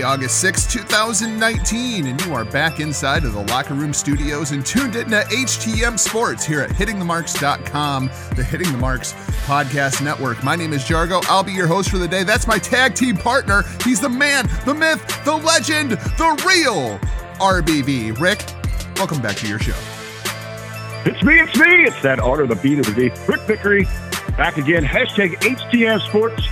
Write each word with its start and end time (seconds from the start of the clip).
August 0.00 0.40
sixth, 0.40 0.70
2019, 0.70 2.06
and 2.06 2.24
you 2.24 2.32
are 2.32 2.46
back 2.46 2.80
inside 2.80 3.24
of 3.24 3.34
the 3.34 3.42
locker 3.42 3.74
room 3.74 3.92
studios 3.92 4.52
and 4.52 4.64
tuned 4.64 4.96
in 4.96 5.10
to 5.10 5.20
HTM 5.22 5.98
Sports 5.98 6.46
here 6.46 6.62
at 6.62 6.70
hittingthemarks.com, 6.70 8.10
the 8.34 8.42
Hitting 8.42 8.72
the 8.72 8.78
Marks 8.78 9.12
podcast 9.44 10.02
network. 10.02 10.42
My 10.42 10.56
name 10.56 10.72
is 10.72 10.84
Jargo. 10.84 11.22
I'll 11.28 11.42
be 11.42 11.52
your 11.52 11.66
host 11.66 11.90
for 11.90 11.98
the 11.98 12.08
day. 12.08 12.22
That's 12.22 12.46
my 12.46 12.58
tag 12.58 12.94
team 12.94 13.18
partner. 13.18 13.64
He's 13.84 14.00
the 14.00 14.08
man, 14.08 14.48
the 14.64 14.72
myth, 14.72 15.04
the 15.26 15.36
legend, 15.36 15.90
the 15.90 16.42
real 16.46 16.98
RBV. 17.38 18.18
Rick, 18.18 18.46
welcome 18.96 19.20
back 19.20 19.36
to 19.36 19.46
your 19.46 19.58
show. 19.58 19.76
It's 21.04 21.22
me, 21.22 21.38
it's 21.40 21.58
me. 21.58 21.84
It's 21.84 22.00
that 22.00 22.18
order, 22.18 22.46
the 22.46 22.56
beat 22.56 22.78
of 22.78 22.86
the 22.86 22.92
beat. 22.92 23.28
Rick 23.28 23.42
Vickery, 23.42 23.84
back 24.38 24.56
again. 24.56 24.84
Hashtag 24.84 25.34
HTM 25.40 26.00
Sports 26.08 26.46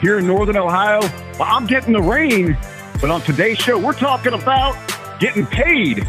here 0.00 0.18
in 0.18 0.26
Northern 0.26 0.56
Ohio. 0.56 1.00
Well, 1.38 1.48
I'm 1.48 1.66
getting 1.66 1.94
the 1.94 2.02
rain, 2.02 2.56
but 3.00 3.10
on 3.10 3.20
today's 3.22 3.58
show, 3.58 3.78
we're 3.78 3.92
talking 3.92 4.34
about 4.34 4.76
getting 5.20 5.46
paid 5.46 6.06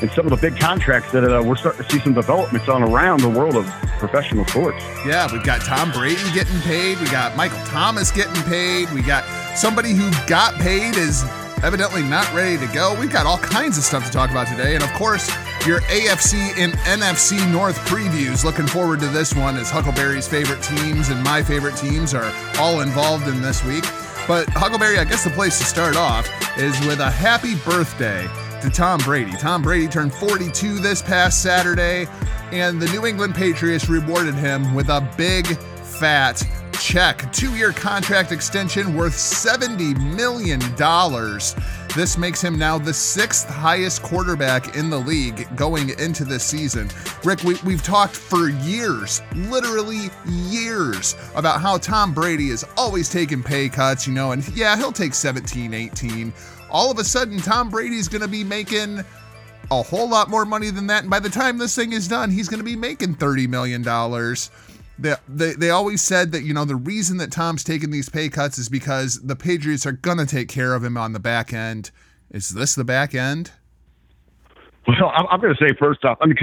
and 0.00 0.10
some 0.12 0.26
of 0.26 0.30
the 0.30 0.36
big 0.36 0.58
contracts 0.60 1.10
that 1.12 1.24
uh, 1.24 1.42
we're 1.42 1.56
starting 1.56 1.84
to 1.84 1.90
see 1.90 1.98
some 2.00 2.14
developments 2.14 2.68
on 2.68 2.82
around 2.82 3.20
the 3.20 3.28
world 3.28 3.56
of 3.56 3.66
professional 3.98 4.46
sports. 4.46 4.82
Yeah, 5.04 5.28
we've 5.32 5.42
got 5.42 5.60
Tom 5.60 5.90
Brady 5.90 6.22
getting 6.32 6.60
paid. 6.60 6.98
We 7.00 7.06
got 7.06 7.36
Michael 7.36 7.58
Thomas 7.66 8.12
getting 8.12 8.40
paid. 8.44 8.90
We 8.92 9.02
got 9.02 9.24
somebody 9.56 9.92
who 9.92 10.10
got 10.28 10.54
paid 10.54 10.96
is 10.96 11.24
evidently 11.64 12.02
not 12.02 12.32
ready 12.32 12.64
to 12.64 12.72
go. 12.72 12.96
We've 12.98 13.12
got 13.12 13.26
all 13.26 13.38
kinds 13.38 13.76
of 13.76 13.84
stuff 13.84 14.06
to 14.06 14.12
talk 14.12 14.30
about 14.30 14.46
today. 14.46 14.76
And 14.76 14.84
of 14.84 14.92
course, 14.92 15.28
your 15.66 15.80
AFC 15.82 16.56
and 16.56 16.74
NFC 16.74 17.50
North 17.50 17.76
previews. 17.88 18.44
Looking 18.44 18.66
forward 18.66 19.00
to 19.00 19.08
this 19.08 19.34
one 19.34 19.56
as 19.56 19.68
Huckleberry's 19.68 20.28
favorite 20.28 20.62
teams 20.62 21.08
and 21.08 21.22
my 21.24 21.42
favorite 21.42 21.76
teams 21.76 22.14
are 22.14 22.32
all 22.58 22.80
involved 22.80 23.26
in 23.26 23.42
this 23.42 23.64
week. 23.64 23.84
But 24.28 24.46
Huckleberry, 24.50 24.98
I 24.98 25.04
guess 25.04 25.24
the 25.24 25.30
place 25.30 25.58
to 25.58 25.64
start 25.64 25.96
off 25.96 26.28
is 26.58 26.78
with 26.86 27.00
a 27.00 27.10
happy 27.10 27.54
birthday 27.64 28.28
to 28.60 28.68
Tom 28.68 29.00
Brady. 29.00 29.32
Tom 29.32 29.62
Brady 29.62 29.88
turned 29.88 30.12
42 30.12 30.80
this 30.80 31.00
past 31.00 31.42
Saturday, 31.42 32.06
and 32.52 32.78
the 32.78 32.86
New 32.88 33.06
England 33.06 33.34
Patriots 33.34 33.88
rewarded 33.88 34.34
him 34.34 34.74
with 34.74 34.90
a 34.90 35.00
big, 35.16 35.46
fat 35.46 36.42
check. 36.78 37.32
Two 37.32 37.56
year 37.56 37.72
contract 37.72 38.30
extension 38.30 38.94
worth 38.94 39.14
$70 39.14 39.98
million. 40.14 40.60
This 41.94 42.18
makes 42.18 42.42
him 42.42 42.58
now 42.58 42.78
the 42.78 42.92
sixth 42.92 43.48
highest 43.48 44.02
quarterback 44.02 44.76
in 44.76 44.90
the 44.90 44.98
league 44.98 45.48
going 45.56 45.90
into 45.98 46.24
this 46.24 46.44
season. 46.44 46.90
Rick, 47.24 47.42
we, 47.42 47.56
we've 47.64 47.82
talked 47.82 48.14
for 48.14 48.50
years, 48.50 49.22
literally 49.34 50.10
years, 50.26 51.16
about 51.34 51.60
how 51.60 51.78
Tom 51.78 52.14
Brady 52.14 52.50
is 52.50 52.64
always 52.76 53.08
taking 53.08 53.42
pay 53.42 53.68
cuts, 53.68 54.06
you 54.06 54.12
know, 54.12 54.32
and 54.32 54.46
yeah, 54.56 54.76
he'll 54.76 54.92
take 54.92 55.14
17, 55.14 55.74
18. 55.74 56.32
All 56.70 56.90
of 56.90 56.98
a 56.98 57.04
sudden, 57.04 57.38
Tom 57.38 57.70
Brady's 57.70 58.08
going 58.08 58.22
to 58.22 58.28
be 58.28 58.44
making 58.44 59.02
a 59.70 59.82
whole 59.82 60.08
lot 60.08 60.30
more 60.30 60.44
money 60.44 60.70
than 60.70 60.86
that. 60.86 61.02
And 61.02 61.10
by 61.10 61.20
the 61.20 61.28
time 61.28 61.58
this 61.58 61.74
thing 61.74 61.92
is 61.92 62.08
done, 62.08 62.30
he's 62.30 62.48
going 62.48 62.60
to 62.60 62.64
be 62.64 62.76
making 62.76 63.16
$30 63.16 63.48
million. 63.48 63.82
They, 64.98 65.14
they, 65.28 65.52
they 65.52 65.70
always 65.70 66.02
said 66.02 66.32
that, 66.32 66.42
you 66.42 66.52
know, 66.52 66.64
the 66.64 66.76
reason 66.76 67.18
that 67.18 67.30
Tom's 67.30 67.62
taking 67.62 67.90
these 67.90 68.08
pay 68.08 68.28
cuts 68.28 68.58
is 68.58 68.68
because 68.68 69.22
the 69.22 69.36
Patriots 69.36 69.86
are 69.86 69.92
going 69.92 70.18
to 70.18 70.26
take 70.26 70.48
care 70.48 70.74
of 70.74 70.82
him 70.82 70.96
on 70.96 71.12
the 71.12 71.20
back 71.20 71.52
end. 71.52 71.90
Is 72.30 72.50
this 72.50 72.74
the 72.74 72.84
back 72.84 73.14
end? 73.14 73.52
Well, 74.86 75.12
I'm, 75.14 75.26
I'm 75.30 75.40
going 75.40 75.54
to 75.54 75.64
say 75.64 75.74
first 75.78 76.04
off, 76.04 76.18
I 76.20 76.26
mean, 76.26 76.36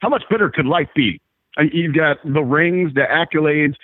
how, 0.00 0.08
much 0.08 0.22
better 0.30 0.48
could 0.48 0.66
life 0.66 0.88
be? 0.94 1.20
I 1.58 1.62
you've 1.72 1.94
got 1.94 2.18
the 2.24 2.42
rings, 2.42 2.94
the 2.94 3.02
accolades, 3.02 3.74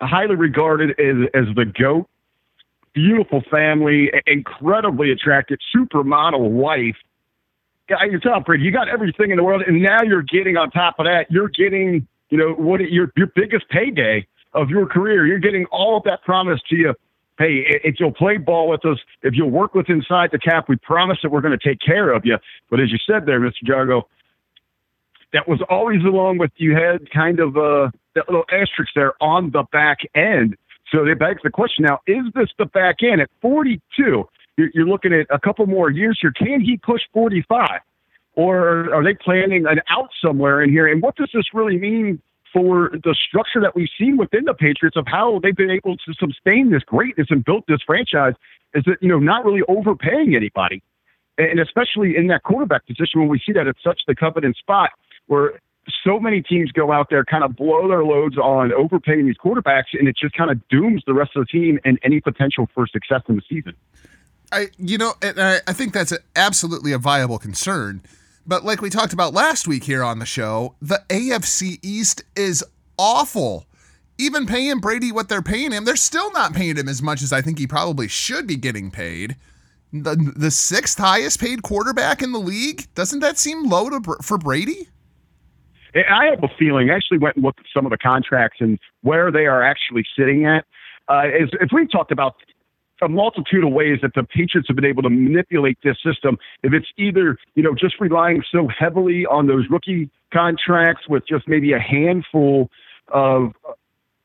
highly 0.00 0.34
regarded 0.34 0.90
as, 0.98 1.28
as 1.34 1.54
the 1.54 1.64
GOAT, 1.64 2.06
beautiful 2.92 3.42
family, 3.50 4.10
incredibly 4.26 5.10
attractive, 5.10 5.58
supermodel 5.74 6.50
wife. 6.50 6.96
You're 7.88 8.20
Tom 8.20 8.42
Brady. 8.44 8.64
You 8.64 8.70
got 8.70 8.88
everything 8.88 9.30
in 9.30 9.36
the 9.36 9.44
world, 9.44 9.62
and 9.66 9.82
now 9.82 10.02
you're 10.02 10.22
getting 10.22 10.56
on 10.56 10.70
top 10.70 10.98
of 10.98 11.04
that. 11.04 11.26
You're 11.30 11.50
getting, 11.50 12.06
you 12.30 12.38
know, 12.38 12.52
what 12.52 12.80
your 12.80 13.10
your 13.16 13.28
biggest 13.34 13.68
payday 13.68 14.26
of 14.54 14.70
your 14.70 14.86
career. 14.86 15.26
You're 15.26 15.38
getting 15.38 15.66
all 15.66 15.96
of 15.96 16.04
that 16.04 16.22
promise 16.22 16.60
to 16.70 16.76
you. 16.76 16.94
Hey, 17.38 17.64
if 17.82 17.96
you'll 17.98 18.12
play 18.12 18.36
ball 18.36 18.68
with 18.68 18.84
us, 18.84 18.98
if 19.22 19.34
you'll 19.34 19.50
work 19.50 19.74
with 19.74 19.88
inside 19.88 20.30
the 20.30 20.38
cap, 20.38 20.68
we 20.68 20.76
promise 20.76 21.18
that 21.22 21.30
we're 21.30 21.40
going 21.40 21.58
to 21.58 21.68
take 21.68 21.80
care 21.80 22.12
of 22.12 22.24
you. 22.24 22.38
But 22.70 22.80
as 22.80 22.92
you 22.92 22.98
said 23.04 23.26
there, 23.26 23.40
Mr. 23.40 23.64
Jargo, 23.64 24.02
that 25.32 25.48
was 25.48 25.60
always 25.68 26.04
along 26.04 26.38
with 26.38 26.52
you 26.56 26.76
had 26.76 27.10
kind 27.10 27.40
of 27.40 27.56
uh, 27.56 27.90
that 28.14 28.28
little 28.28 28.44
asterisk 28.52 28.92
there 28.94 29.14
on 29.20 29.50
the 29.50 29.64
back 29.72 29.98
end. 30.14 30.56
So 30.92 31.04
it 31.04 31.18
begs 31.18 31.40
the 31.42 31.50
question 31.50 31.84
now: 31.84 32.00
Is 32.06 32.24
this 32.34 32.50
the 32.56 32.66
back 32.66 33.02
end 33.02 33.20
at 33.20 33.30
42? 33.42 34.28
You're, 34.56 34.70
you're 34.72 34.86
looking 34.86 35.12
at 35.12 35.26
a 35.30 35.38
couple 35.40 35.66
more 35.66 35.90
years 35.90 36.18
here. 36.20 36.30
Can 36.30 36.60
he 36.60 36.76
push 36.76 37.02
45, 37.12 37.80
or 38.36 38.92
are 38.92 39.04
they 39.04 39.14
planning 39.14 39.66
an 39.66 39.80
out 39.88 40.10
somewhere 40.22 40.62
in 40.62 40.70
here? 40.70 40.86
And 40.86 41.02
what 41.02 41.16
does 41.16 41.30
this 41.32 41.44
really 41.52 41.78
mean 41.78 42.20
for 42.52 42.90
the 42.92 43.16
structure 43.28 43.60
that 43.60 43.74
we've 43.74 43.88
seen 43.98 44.16
within 44.16 44.44
the 44.44 44.54
Patriots 44.54 44.96
of 44.96 45.06
how 45.06 45.40
they've 45.42 45.56
been 45.56 45.70
able 45.70 45.96
to 45.96 46.14
sustain 46.14 46.70
this 46.70 46.82
greatness 46.82 47.28
and 47.30 47.44
built 47.44 47.64
this 47.68 47.80
franchise? 47.86 48.34
Is 48.74 48.84
that 48.86 48.96
you 49.00 49.08
know 49.08 49.18
not 49.18 49.44
really 49.44 49.62
overpaying 49.68 50.34
anybody, 50.34 50.82
and 51.38 51.60
especially 51.60 52.16
in 52.16 52.26
that 52.28 52.42
quarterback 52.42 52.86
position 52.86 53.20
when 53.20 53.28
we 53.28 53.40
see 53.44 53.52
that 53.52 53.66
it's 53.66 53.82
such 53.82 54.00
the 54.06 54.14
coveted 54.14 54.56
spot 54.56 54.90
where 55.26 55.60
so 56.04 56.18
many 56.18 56.42
teams 56.42 56.72
go 56.72 56.92
out 56.92 57.08
there, 57.10 57.24
kind 57.24 57.44
of 57.44 57.56
blow 57.56 57.88
their 57.88 58.04
loads 58.04 58.38
on 58.38 58.72
overpaying 58.72 59.26
these 59.26 59.36
quarterbacks, 59.36 59.92
and 59.92 60.08
it 60.08 60.16
just 60.16 60.34
kind 60.34 60.50
of 60.50 60.66
dooms 60.68 61.02
the 61.06 61.14
rest 61.14 61.32
of 61.36 61.46
the 61.46 61.58
team 61.58 61.78
and 61.84 61.98
any 62.02 62.20
potential 62.20 62.68
for 62.74 62.86
success 62.86 63.22
in 63.28 63.36
the 63.36 63.42
season. 63.48 63.74
I, 64.52 64.68
you 64.78 64.98
know, 64.98 65.14
I, 65.22 65.60
I 65.66 65.72
think 65.72 65.92
that's 65.92 66.12
absolutely 66.36 66.92
a 66.92 66.98
viable 66.98 67.38
concern. 67.38 68.02
But 68.46 68.64
like 68.64 68.82
we 68.82 68.90
talked 68.90 69.12
about 69.12 69.32
last 69.32 69.66
week 69.66 69.84
here 69.84 70.02
on 70.02 70.18
the 70.18 70.26
show, 70.26 70.74
the 70.82 71.02
AFC 71.08 71.78
East 71.82 72.24
is 72.36 72.64
awful. 72.98 73.66
Even 74.18 74.46
paying 74.46 74.78
Brady 74.78 75.10
what 75.10 75.28
they're 75.28 75.42
paying 75.42 75.72
him, 75.72 75.84
they're 75.84 75.96
still 75.96 76.30
not 76.32 76.52
paying 76.52 76.76
him 76.76 76.88
as 76.88 77.02
much 77.02 77.22
as 77.22 77.32
I 77.32 77.40
think 77.40 77.58
he 77.58 77.66
probably 77.66 78.06
should 78.06 78.46
be 78.46 78.56
getting 78.56 78.90
paid. 78.90 79.36
The, 79.92 80.32
the 80.36 80.50
sixth 80.50 80.98
highest 80.98 81.40
paid 81.40 81.62
quarterback 81.62 82.20
in 82.20 82.32
the 82.32 82.38
league 82.38 82.86
doesn't 82.94 83.20
that 83.20 83.38
seem 83.38 83.68
low 83.68 83.88
to, 83.88 84.16
for 84.22 84.38
Brady? 84.38 84.88
I 85.94 86.26
have 86.26 86.42
a 86.42 86.48
feeling. 86.58 86.90
I 86.90 86.96
actually 86.96 87.18
went 87.18 87.36
and 87.36 87.44
looked 87.44 87.60
at 87.60 87.66
some 87.74 87.86
of 87.86 87.90
the 87.90 87.98
contracts 87.98 88.58
and 88.60 88.78
where 89.02 89.30
they 89.30 89.46
are 89.46 89.62
actually 89.62 90.04
sitting 90.18 90.44
at. 90.44 90.64
Uh, 91.08 91.28
as, 91.40 91.48
as 91.62 91.68
we've 91.72 91.90
talked 91.90 92.10
about 92.10 92.34
a 93.04 93.08
multitude 93.08 93.64
of 93.64 93.72
ways 93.72 93.98
that 94.02 94.12
the 94.14 94.24
Patriots 94.24 94.68
have 94.68 94.76
been 94.76 94.84
able 94.84 95.02
to 95.02 95.10
manipulate 95.10 95.78
this 95.84 95.96
system. 96.04 96.38
If 96.62 96.72
it's 96.72 96.86
either, 96.96 97.36
you 97.54 97.62
know, 97.62 97.74
just 97.74 98.00
relying 98.00 98.42
so 98.50 98.68
heavily 98.68 99.26
on 99.26 99.46
those 99.46 99.66
rookie 99.70 100.10
contracts 100.32 101.08
with 101.08 101.26
just 101.28 101.46
maybe 101.46 101.72
a 101.72 101.78
handful 101.78 102.70
of, 103.08 103.52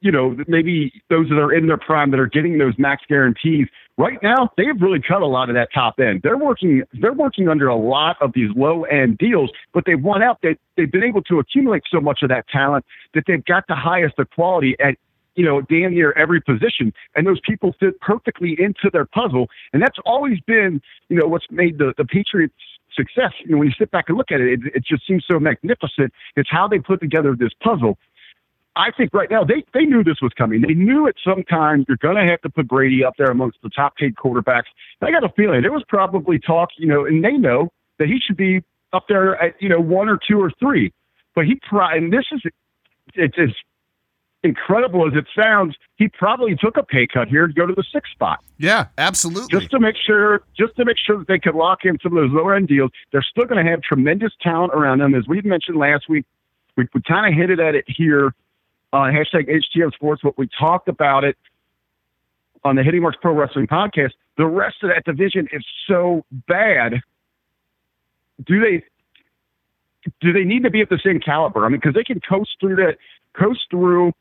you 0.02 0.12
know, 0.12 0.36
maybe 0.48 1.04
those 1.10 1.28
that 1.30 1.38
are 1.38 1.54
in 1.54 1.68
their 1.68 1.78
prime 1.78 2.12
that 2.12 2.20
are 2.20 2.28
getting 2.28 2.58
those 2.58 2.74
max 2.78 3.04
guarantees. 3.08 3.68
Right 3.98 4.18
now, 4.24 4.50
they've 4.56 4.80
really 4.80 5.02
cut 5.06 5.22
a 5.22 5.28
lot 5.28 5.50
of 5.50 5.56
that 5.56 5.68
top 5.74 6.00
end. 6.00 6.22
They're 6.24 6.38
working, 6.38 6.84
they're 6.94 7.12
working 7.12 7.50
under 7.50 7.68
a 7.68 7.76
lot 7.76 8.16
of 8.22 8.32
these 8.34 8.50
low 8.56 8.86
end 8.86 9.18
deals, 9.18 9.52
but 9.74 9.84
they've 9.86 10.02
won 10.02 10.24
out. 10.24 10.40
They, 10.42 10.56
they've 10.78 10.90
been 10.90 11.04
able 11.04 11.22
to 11.24 11.40
accumulate 11.40 11.84
so 11.92 12.00
much 12.00 12.24
of 12.24 12.30
that 12.30 12.48
talent 12.48 12.86
that 13.14 13.26
they've 13.28 13.44
got 13.44 13.66
the 13.68 13.76
highest 13.76 14.18
of 14.18 14.30
quality 14.30 14.78
at 14.80 14.96
you 15.40 15.46
know, 15.46 15.62
damn 15.62 15.94
near 15.94 16.12
every 16.18 16.42
position. 16.42 16.92
And 17.16 17.26
those 17.26 17.40
people 17.48 17.74
fit 17.80 17.98
perfectly 18.02 18.58
into 18.60 18.90
their 18.92 19.06
puzzle. 19.06 19.48
And 19.72 19.82
that's 19.82 19.98
always 20.06 20.38
been, 20.42 20.82
you 21.08 21.18
know, 21.18 21.28
what's 21.28 21.46
made 21.50 21.78
the, 21.78 21.94
the 21.98 22.04
Patriots 22.04 22.54
success. 22.94 23.32
You 23.46 23.52
know, 23.52 23.60
when 23.60 23.70
you 23.70 23.74
sit 23.80 23.90
back 23.90 24.10
and 24.10 24.18
look 24.18 24.34
at 24.34 24.42
it, 24.42 24.60
it, 24.66 24.76
it 24.76 24.84
just 24.84 25.08
seems 25.08 25.24
so 25.26 25.40
magnificent. 25.40 26.12
It's 26.36 26.50
how 26.52 26.68
they 26.68 26.80
put 26.80 27.00
together 27.00 27.38
this 27.40 27.52
puzzle. 27.64 27.98
I 28.76 28.92
think 28.92 29.14
right 29.14 29.32
now 29.32 29.46
they, 29.46 29.64
they 29.74 29.86
knew 29.86 30.04
this 30.04 30.22
was 30.22 30.34
coming. 30.38 30.60
They 30.60 30.74
knew 30.74 31.08
at 31.08 31.16
some 31.24 31.44
time 31.44 31.86
you're 31.88 31.96
going 31.96 32.18
to 32.18 32.30
have 32.30 32.42
to 32.42 32.50
put 32.50 32.68
Brady 32.68 33.06
up 33.06 33.14
there 33.18 33.32
amongst 33.32 33.60
the 33.64 33.70
top 33.70 33.96
paid 33.96 34.16
quarterbacks. 34.16 34.68
And 35.00 35.08
I 35.08 35.12
got 35.12 35.24
a 35.24 35.34
feeling 35.38 35.62
there 35.62 35.72
was 35.72 35.86
probably 35.88 36.38
talk, 36.38 36.68
you 36.78 36.88
know, 36.88 37.06
and 37.06 37.24
they 37.24 37.38
know 37.38 37.70
that 37.98 38.10
he 38.10 38.20
should 38.20 38.36
be 38.36 38.62
up 38.92 39.06
there 39.08 39.42
at, 39.42 39.56
you 39.62 39.70
know, 39.70 39.80
one 39.80 40.10
or 40.10 40.20
two 40.28 40.38
or 40.38 40.52
three. 40.60 40.92
But 41.34 41.46
he, 41.46 41.62
and 41.72 42.12
this 42.12 42.26
is, 42.34 42.42
it's, 43.16 43.36
it's 43.38 43.54
incredible 44.44 45.08
as 45.08 45.14
it 45.16 45.26
sounds, 45.36 45.76
he 45.98 46.08
probably 46.08 46.56
took 46.56 46.78
a 46.78 46.84
pay 46.84 47.08
cut 47.08 47.28
here 47.28 47.48
to 47.48 47.54
go 47.54 47.66
to 47.66 47.74
the 47.74 47.84
sixth 47.94 48.12
spot. 48.12 48.40
Yeah, 48.58 48.88
absolutely. 48.98 49.48
Just 49.50 49.72
to 49.72 49.80
make 49.80 49.96
sure, 49.98 50.44
just 50.58 50.76
to 50.78 50.86
make 50.86 50.98
sure 50.98 51.18
that 51.20 51.28
they 51.28 51.40
could 51.40 51.56
lock 51.56 51.80
in 51.84 51.98
some 52.02 52.16
of 52.16 52.24
those 52.24 52.32
lower 52.32 52.56
end 52.56 52.68
deals. 52.68 52.92
They're 53.12 53.26
still 53.30 53.46
going 53.46 53.64
to 53.64 53.70
have 53.70 53.82
tremendous 53.82 54.32
talent 54.42 54.74
around 54.74 55.00
them, 55.00 55.14
as 55.16 55.28
we 55.28 55.42
mentioned 55.42 55.78
last 55.78 56.10
week. 56.10 56.26
We, 56.78 56.88
we 56.94 57.02
kind 57.02 57.32
of 57.32 57.38
hinted 57.38 57.60
at 57.60 57.76
it 57.76 57.86
here 57.88 58.34
on 58.94 59.14
hashtag 59.14 59.50
HTM 59.50 59.94
Sports, 59.94 60.22
but 60.24 60.38
we 60.38 60.48
talked 60.58 60.88
about 60.88 61.24
it 61.24 61.38
on 62.64 62.76
the 62.76 62.84
Hitting 62.84 63.02
Marks 63.02 63.18
Pro 63.22 63.34
Wrestling 63.34 63.68
podcast. 63.68 64.12
The 64.38 64.46
rest 64.46 64.78
of 64.84 64.90
that 64.90 65.04
division 65.06 65.48
is 65.52 65.66
so 65.88 66.26
bad. 66.48 67.02
Do 68.46 68.60
they? 68.60 68.84
Do 70.22 70.32
they 70.32 70.46
need 70.46 70.64
to 70.64 70.70
be 70.70 70.80
at 70.80 70.90
the 70.90 71.00
same 71.04 71.20
caliber? 71.20 71.66
I 71.66 71.70
mean, 71.70 71.82
because 71.82 71.94
they 71.94 72.06
can 72.06 72.22
coast 72.22 72.52
through 72.62 72.78
that, 72.78 72.98
coast 73.38 73.60
through 73.70 74.14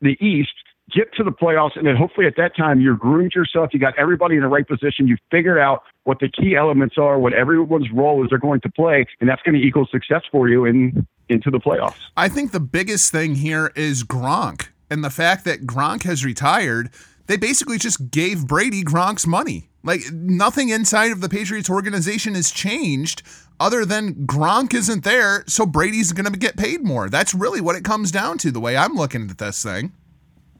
the 0.00 0.16
East, 0.24 0.52
get 0.94 1.12
to 1.14 1.24
the 1.24 1.30
playoffs, 1.30 1.76
and 1.76 1.86
then 1.86 1.96
hopefully 1.96 2.26
at 2.26 2.34
that 2.36 2.56
time 2.56 2.80
you're 2.80 2.96
groomed 2.96 3.32
yourself. 3.34 3.70
You 3.72 3.78
got 3.78 3.98
everybody 3.98 4.36
in 4.36 4.42
the 4.42 4.48
right 4.48 4.66
position. 4.66 5.06
You've 5.06 5.20
figured 5.30 5.58
out 5.58 5.82
what 6.04 6.18
the 6.20 6.28
key 6.28 6.56
elements 6.56 6.96
are, 6.98 7.18
what 7.18 7.32
everyone's 7.32 7.90
role 7.92 8.22
is 8.24 8.30
they're 8.30 8.38
going 8.38 8.60
to 8.62 8.70
play, 8.70 9.06
and 9.20 9.28
that's 9.28 9.42
going 9.42 9.54
to 9.54 9.64
equal 9.64 9.86
success 9.90 10.22
for 10.30 10.48
you 10.48 10.64
in 10.64 11.06
into 11.28 11.50
the 11.50 11.60
playoffs. 11.60 11.94
I 12.16 12.28
think 12.28 12.50
the 12.50 12.60
biggest 12.60 13.12
thing 13.12 13.36
here 13.36 13.72
is 13.76 14.02
Gronk 14.02 14.68
and 14.90 15.04
the 15.04 15.10
fact 15.10 15.44
that 15.44 15.60
Gronk 15.60 16.02
has 16.02 16.24
retired. 16.24 16.90
They 17.26 17.36
basically 17.36 17.78
just 17.78 18.10
gave 18.10 18.48
Brady 18.48 18.82
Gronk's 18.82 19.26
money. 19.26 19.69
Like 19.82 20.12
nothing 20.12 20.68
inside 20.68 21.10
of 21.10 21.20
the 21.20 21.28
Patriots 21.28 21.70
organization 21.70 22.34
has 22.34 22.50
changed 22.50 23.22
other 23.58 23.84
than 23.84 24.26
Gronk 24.26 24.74
isn't 24.74 25.04
there, 25.04 25.44
so 25.46 25.66
Brady's 25.66 26.12
going 26.12 26.30
to 26.30 26.38
get 26.38 26.56
paid 26.56 26.82
more. 26.82 27.08
That's 27.08 27.34
really 27.34 27.60
what 27.60 27.76
it 27.76 27.84
comes 27.84 28.10
down 28.10 28.38
to, 28.38 28.50
the 28.50 28.60
way 28.60 28.76
I'm 28.76 28.94
looking 28.94 29.28
at 29.30 29.38
this 29.38 29.62
thing. 29.62 29.92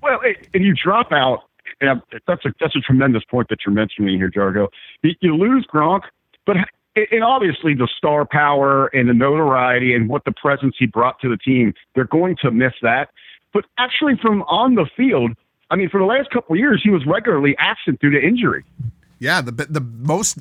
Well, 0.02 0.20
and 0.54 0.64
you 0.64 0.74
drop 0.74 1.12
out, 1.12 1.44
and 1.80 2.00
that's 2.26 2.44
a 2.44 2.52
that's 2.60 2.76
a 2.76 2.80
tremendous 2.80 3.22
point 3.24 3.48
that 3.48 3.58
you're 3.66 3.74
mentioning 3.74 4.16
here, 4.16 4.30
Jargo. 4.30 4.68
You 5.02 5.36
lose 5.36 5.66
Gronk, 5.72 6.02
but 6.46 6.56
and 6.96 7.22
obviously 7.22 7.74
the 7.74 7.88
star 7.96 8.26
power 8.30 8.86
and 8.88 9.08
the 9.08 9.14
notoriety 9.14 9.94
and 9.94 10.08
what 10.08 10.24
the 10.24 10.32
presence 10.32 10.74
he 10.78 10.86
brought 10.86 11.20
to 11.20 11.28
the 11.28 11.36
team, 11.36 11.72
they're 11.94 12.04
going 12.04 12.36
to 12.42 12.50
miss 12.50 12.72
that. 12.82 13.10
But 13.52 13.64
actually, 13.78 14.14
from 14.20 14.42
on 14.42 14.74
the 14.74 14.86
field, 14.96 15.32
I 15.70 15.76
mean, 15.76 15.88
for 15.88 16.00
the 16.00 16.06
last 16.06 16.30
couple 16.30 16.54
of 16.54 16.58
years, 16.58 16.80
he 16.82 16.90
was 16.90 17.04
regularly 17.06 17.56
absent 17.58 18.00
due 18.00 18.10
to 18.10 18.20
injury. 18.20 18.64
Yeah, 19.20 19.42
the 19.42 19.52
the 19.52 19.82
most 19.82 20.38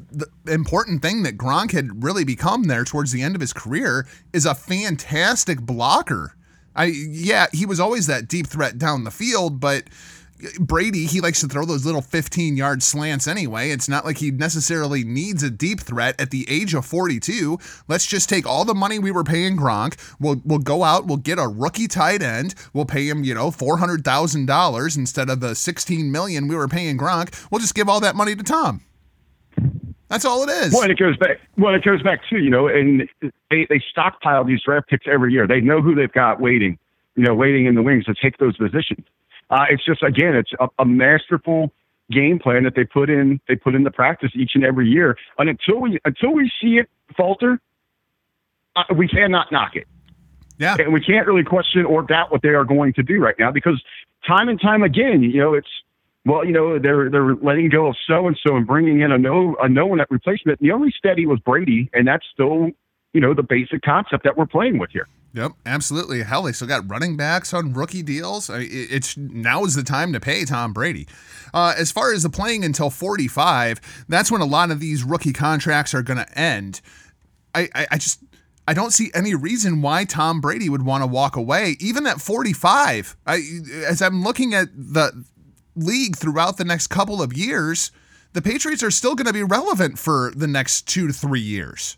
important 0.48 1.02
thing 1.02 1.24
that 1.24 1.38
Gronk 1.38 1.74
had 1.74 2.02
really 2.02 2.24
become 2.24 2.64
there 2.64 2.86
towards 2.86 3.12
the 3.12 3.22
end 3.22 3.36
of 3.36 3.42
his 3.42 3.52
career 3.52 4.08
is 4.32 4.46
a 4.46 4.56
fantastic 4.56 5.60
blocker. 5.60 6.34
I 6.78 6.86
yeah, 6.86 7.48
he 7.52 7.66
was 7.66 7.82
always 7.82 8.08
that 8.08 8.30
deep 8.30 8.48
threat 8.48 8.78
down 8.78 9.04
the 9.04 9.12
field, 9.12 9.60
but 9.60 9.84
Brady, 10.60 11.06
he 11.06 11.22
likes 11.22 11.42
to 11.42 11.48
throw 11.48 11.66
those 11.66 11.86
little 11.86 12.02
15 12.02 12.56
yard 12.56 12.82
slants 12.82 13.28
anyway. 13.28 13.72
It's 13.72 13.90
not 13.90 14.06
like 14.06 14.18
he 14.18 14.32
necessarily 14.32 15.04
needs 15.04 15.44
a 15.44 15.50
deep 15.50 15.80
threat 15.82 16.20
at 16.20 16.32
the 16.32 16.46
age 16.50 16.74
of 16.74 16.86
42. 16.86 17.60
Let's 17.88 18.06
just 18.06 18.30
take 18.30 18.46
all 18.48 18.66
the 18.66 18.74
money 18.74 19.00
we 19.00 19.12
were 19.12 19.24
paying 19.24 19.58
Gronk. 19.58 20.00
We'll, 20.20 20.42
we'll 20.46 20.60
go 20.60 20.84
out, 20.84 21.08
we'll 21.08 21.18
get 21.18 21.40
a 21.40 21.48
rookie 21.48 21.88
tight 21.88 22.22
end. 22.22 22.56
We'll 22.74 22.86
pay 22.86 23.08
him, 23.08 23.24
you 23.24 23.34
know, 23.34 23.52
$400,000 23.52 24.98
instead 24.98 25.30
of 25.30 25.40
the 25.40 25.56
16 25.56 26.12
million 26.12 26.48
we 26.48 26.56
were 26.56 26.68
paying 26.68 26.98
Gronk. 26.98 27.48
We'll 27.52 27.60
just 27.60 27.76
give 27.76 27.90
all 27.90 28.00
that 28.00 28.16
money 28.16 28.36
to 28.36 28.44
Tom. 28.44 28.82
That's 30.08 30.26
all 30.26 30.44
it 30.44 30.50
is. 30.50 30.74
Well, 30.74 30.84
and 30.84 30.92
it 30.92 30.98
goes 30.98 31.18
back. 31.18 31.40
Well, 31.58 31.76
it 31.76 31.84
goes 31.84 32.02
back 32.02 32.22
to 32.32 32.40
you 32.40 32.50
know, 32.50 32.68
and 32.68 33.08
they 33.22 33.68
they 33.70 33.80
stockpile 33.92 34.44
these 34.44 34.60
draft 34.64 34.90
picks 34.90 35.06
every 35.08 35.32
year. 35.32 35.46
They 35.46 35.62
know 35.62 35.84
who 35.84 35.94
they've 35.94 36.12
got 36.12 36.42
waiting, 36.42 36.80
you 37.16 37.24
know, 37.24 37.36
waiting 37.36 37.68
in 37.68 37.76
the 37.76 37.84
wings 37.84 38.06
to 38.06 38.16
take 38.20 38.40
those 38.40 38.58
positions. 38.58 39.06
Uh, 39.50 39.66
it's 39.70 39.84
just 39.86 40.04
again, 40.04 40.36
it's 40.36 40.52
a, 40.60 40.68
a 40.80 40.86
masterful 40.86 41.72
game 42.12 42.40
plan 42.40 42.64
that 42.64 42.76
they 42.76 42.84
put 42.84 43.10
in. 43.10 43.40
They 43.48 43.56
put 43.56 43.76
into 43.76 43.92
practice 43.92 44.32
each 44.36 44.52
and 44.56 44.64
every 44.64 44.88
year. 44.88 45.18
And 45.38 45.50
until 45.50 45.80
we 45.80 46.00
until 46.06 46.32
we 46.34 46.52
see 46.62 46.78
it 46.78 46.90
falter, 47.16 47.60
uh, 48.76 48.84
we 48.96 49.08
cannot 49.08 49.52
knock 49.52 49.76
it. 49.76 49.88
Yeah, 50.58 50.76
and 50.78 50.92
we 50.92 51.02
can't 51.02 51.26
really 51.26 51.44
question 51.44 51.86
or 51.86 52.04
doubt 52.04 52.32
what 52.32 52.42
they 52.42 52.50
are 52.50 52.66
going 52.66 52.94
to 52.94 53.04
do 53.04 53.22
right 53.22 53.36
now 53.40 53.50
because 53.50 53.82
time 54.28 54.50
and 54.50 54.60
time 54.60 54.84
again, 54.84 55.24
you 55.24 55.40
know, 55.40 55.54
it's 55.54 55.70
well, 56.26 56.46
you 56.46 56.52
know, 56.52 56.78
they're 56.78 57.10
they're 57.10 57.36
letting 57.36 57.70
go 57.70 57.88
of 57.88 57.96
so 58.06 58.28
and 58.28 58.38
so 58.46 58.56
and 58.56 58.68
bringing 58.68 59.02
in 59.02 59.12
a 59.12 59.18
no 59.18 59.56
a 59.62 59.70
no 59.70 59.86
one 59.86 60.02
at 60.02 60.12
replacement. 60.12 60.60
The 60.60 60.72
only 60.72 60.94
steady 60.98 61.26
was 61.26 61.40
Brady, 61.40 61.90
and 61.94 62.08
that's 62.08 62.26
still 62.32 62.72
you 63.14 63.22
know 63.22 63.34
the 63.34 63.44
basic 63.44 63.82
concept 63.82 64.26
that 64.26 64.38
we're 64.38 64.46
playing 64.46 64.80
with 64.80 64.92
here. 64.92 65.08
Yep, 65.34 65.52
absolutely. 65.66 66.24
Hell, 66.24 66.44
they 66.44 66.52
still 66.52 66.68
got 66.68 66.90
running 66.90 67.16
backs 67.16 67.54
on 67.54 67.74
rookie 67.74 68.02
deals. 68.02 68.50
I 68.50 68.60
mean, 68.60 68.70
it's 68.72 69.16
now 69.16 69.64
is 69.64 69.76
the 69.76 69.84
time 69.84 70.12
to 70.14 70.20
pay 70.20 70.44
Tom 70.44 70.74
Brady. 70.74 71.08
Uh, 71.54 71.74
as 71.78 71.92
far 71.92 72.12
as 72.14 72.24
the 72.24 72.30
playing 72.30 72.66
until 72.66 72.90
45, 72.90 74.06
that's 74.08 74.32
when 74.32 74.42
a 74.42 74.46
lot 74.46 74.72
of 74.72 74.80
these 74.80 75.04
rookie 75.04 75.34
contracts 75.34 75.94
are 75.94 76.02
going 76.02 76.18
to 76.18 76.40
end. 76.40 76.82
I, 77.54 77.70
I, 77.76 77.88
I 77.92 77.98
just 77.98 78.24
I 78.68 78.74
don't 78.74 78.92
see 78.92 79.10
any 79.16 79.34
reason 79.34 79.82
why 79.82 80.06
Tom 80.06 80.42
Brady 80.42 80.70
would 80.70 80.84
want 80.84 81.02
to 81.02 81.08
walk 81.08 81.36
away, 81.36 81.76
even 81.80 82.06
at 82.06 82.22
45. 82.22 83.18
I, 83.26 83.42
as 83.88 84.02
I'm 84.02 84.24
looking 84.24 84.54
at 84.54 84.68
the 84.76 85.26
league 85.76 86.16
throughout 86.16 86.58
the 86.58 86.66
next 86.66 86.88
couple 86.88 87.22
of 87.22 87.34
years, 87.34 87.92
the 88.34 88.42
Patriots 88.44 88.84
are 88.84 88.92
still 88.92 89.16
going 89.16 89.26
to 89.26 89.34
be 89.34 89.42
relevant 89.42 89.98
for 89.98 90.32
the 90.36 90.48
next 90.48 90.88
two 90.88 91.08
to 91.08 91.14
three 91.14 91.40
years. 91.40 91.98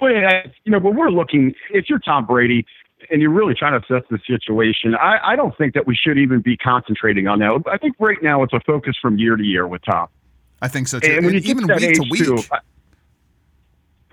Well, 0.00 0.12
you 0.12 0.72
know, 0.72 0.80
but 0.80 0.94
we're 0.94 1.10
looking. 1.10 1.54
If 1.70 1.88
you're 1.88 1.98
Tom 1.98 2.26
Brady 2.26 2.66
and 3.10 3.20
you're 3.20 3.30
really 3.30 3.54
trying 3.54 3.80
to 3.80 3.84
assess 3.84 4.06
the 4.10 4.18
situation, 4.26 4.94
I, 4.94 5.18
I 5.32 5.36
don't 5.36 5.56
think 5.56 5.74
that 5.74 5.86
we 5.86 5.94
should 5.94 6.18
even 6.18 6.40
be 6.40 6.56
concentrating 6.56 7.28
on 7.28 7.38
that. 7.40 7.62
I 7.70 7.78
think 7.78 7.96
right 7.98 8.22
now 8.22 8.42
it's 8.42 8.52
a 8.52 8.60
focus 8.66 8.96
from 9.00 9.18
year 9.18 9.36
to 9.36 9.44
year 9.44 9.66
with 9.66 9.82
Tom. 9.84 10.08
I 10.62 10.68
think 10.68 10.88
so 10.88 10.98
too. 10.98 11.12
And 11.12 11.24
when 11.24 11.34
you 11.34 11.40
even 11.40 11.66
week 11.66 11.94
to 11.94 12.06
week. 12.10 12.24
Too, 12.24 12.38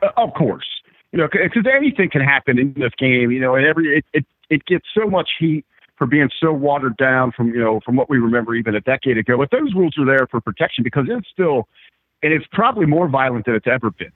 uh, 0.02 0.10
of 0.18 0.34
course, 0.34 0.66
you 1.12 1.18
know, 1.20 1.28
because 1.32 1.66
anything 1.72 2.10
can 2.10 2.22
happen 2.22 2.58
in 2.60 2.74
this 2.74 2.92
game. 2.98 3.32
You 3.32 3.40
know, 3.40 3.56
and 3.56 3.66
every 3.66 3.98
it, 3.98 4.06
it 4.14 4.26
it 4.50 4.66
gets 4.66 4.86
so 4.94 5.10
much 5.10 5.30
heat 5.40 5.66
for 5.98 6.08
being 6.08 6.30
so 6.40 6.52
watered 6.52 6.98
down 6.98 7.32
from 7.32 7.50
you 7.50 7.60
know 7.60 7.80
from 7.86 7.96
what 7.96 8.10
we 8.10 8.18
remember 8.18 8.56
even 8.56 8.76
a 8.76 8.82
decade 8.82 9.18
ago. 9.18 9.38
But 9.38 9.52
those 9.52 9.74
rules 9.74 9.98
are 9.98 10.06
there 10.06 10.28
for 10.30 10.42
protection 10.42 10.84
because 10.84 11.06
it's 11.08 11.28
still, 11.32 11.68
and 12.24 12.34
it's 12.34 12.46
probably 12.52 12.86
more 12.86 13.08
violent 13.08 13.46
than 13.46 13.56
it's 13.56 13.68
ever 13.68 13.92
been. 13.92 14.12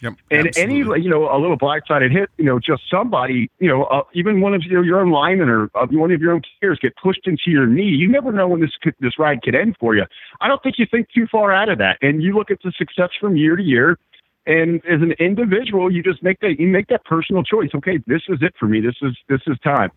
Yep, 0.00 0.12
and 0.30 0.48
absolutely. 0.48 0.94
any 0.94 1.04
you 1.04 1.08
know 1.08 1.34
a 1.34 1.38
little 1.40 1.56
black-sided 1.56 2.12
hit, 2.12 2.28
you 2.36 2.44
know, 2.44 2.58
just 2.58 2.82
somebody, 2.90 3.50
you 3.60 3.68
know, 3.68 3.84
uh, 3.84 4.02
even 4.12 4.42
one 4.42 4.52
of 4.52 4.62
your, 4.62 4.84
your 4.84 5.00
own 5.00 5.10
linemen 5.10 5.48
or 5.48 5.70
uh, 5.74 5.86
one 5.90 6.12
of 6.12 6.20
your 6.20 6.32
own 6.32 6.42
players 6.60 6.78
get 6.82 6.94
pushed 7.02 7.26
into 7.26 7.44
your 7.46 7.66
knee. 7.66 7.88
You 7.88 8.06
never 8.06 8.30
know 8.30 8.46
when 8.48 8.60
this 8.60 8.72
could, 8.82 8.94
this 9.00 9.18
ride 9.18 9.40
could 9.40 9.54
end 9.54 9.76
for 9.80 9.96
you. 9.96 10.04
I 10.42 10.48
don't 10.48 10.62
think 10.62 10.78
you 10.78 10.86
think 10.90 11.08
too 11.14 11.26
far 11.32 11.50
out 11.50 11.70
of 11.70 11.78
that, 11.78 11.96
and 12.02 12.22
you 12.22 12.34
look 12.34 12.50
at 12.50 12.58
the 12.62 12.72
success 12.76 13.08
from 13.18 13.36
year 13.36 13.56
to 13.56 13.62
year. 13.62 13.98
And 14.46 14.76
as 14.86 15.00
an 15.02 15.12
individual, 15.18 15.90
you 15.90 16.02
just 16.02 16.22
make 16.22 16.40
that 16.40 16.56
you 16.60 16.68
make 16.68 16.88
that 16.88 17.04
personal 17.04 17.42
choice. 17.42 17.70
Okay, 17.74 17.98
this 18.06 18.22
is 18.28 18.38
it 18.42 18.54
for 18.60 18.66
me. 18.66 18.80
This 18.80 18.96
is 19.02 19.16
this 19.28 19.40
is 19.46 19.58
time. 19.64 19.90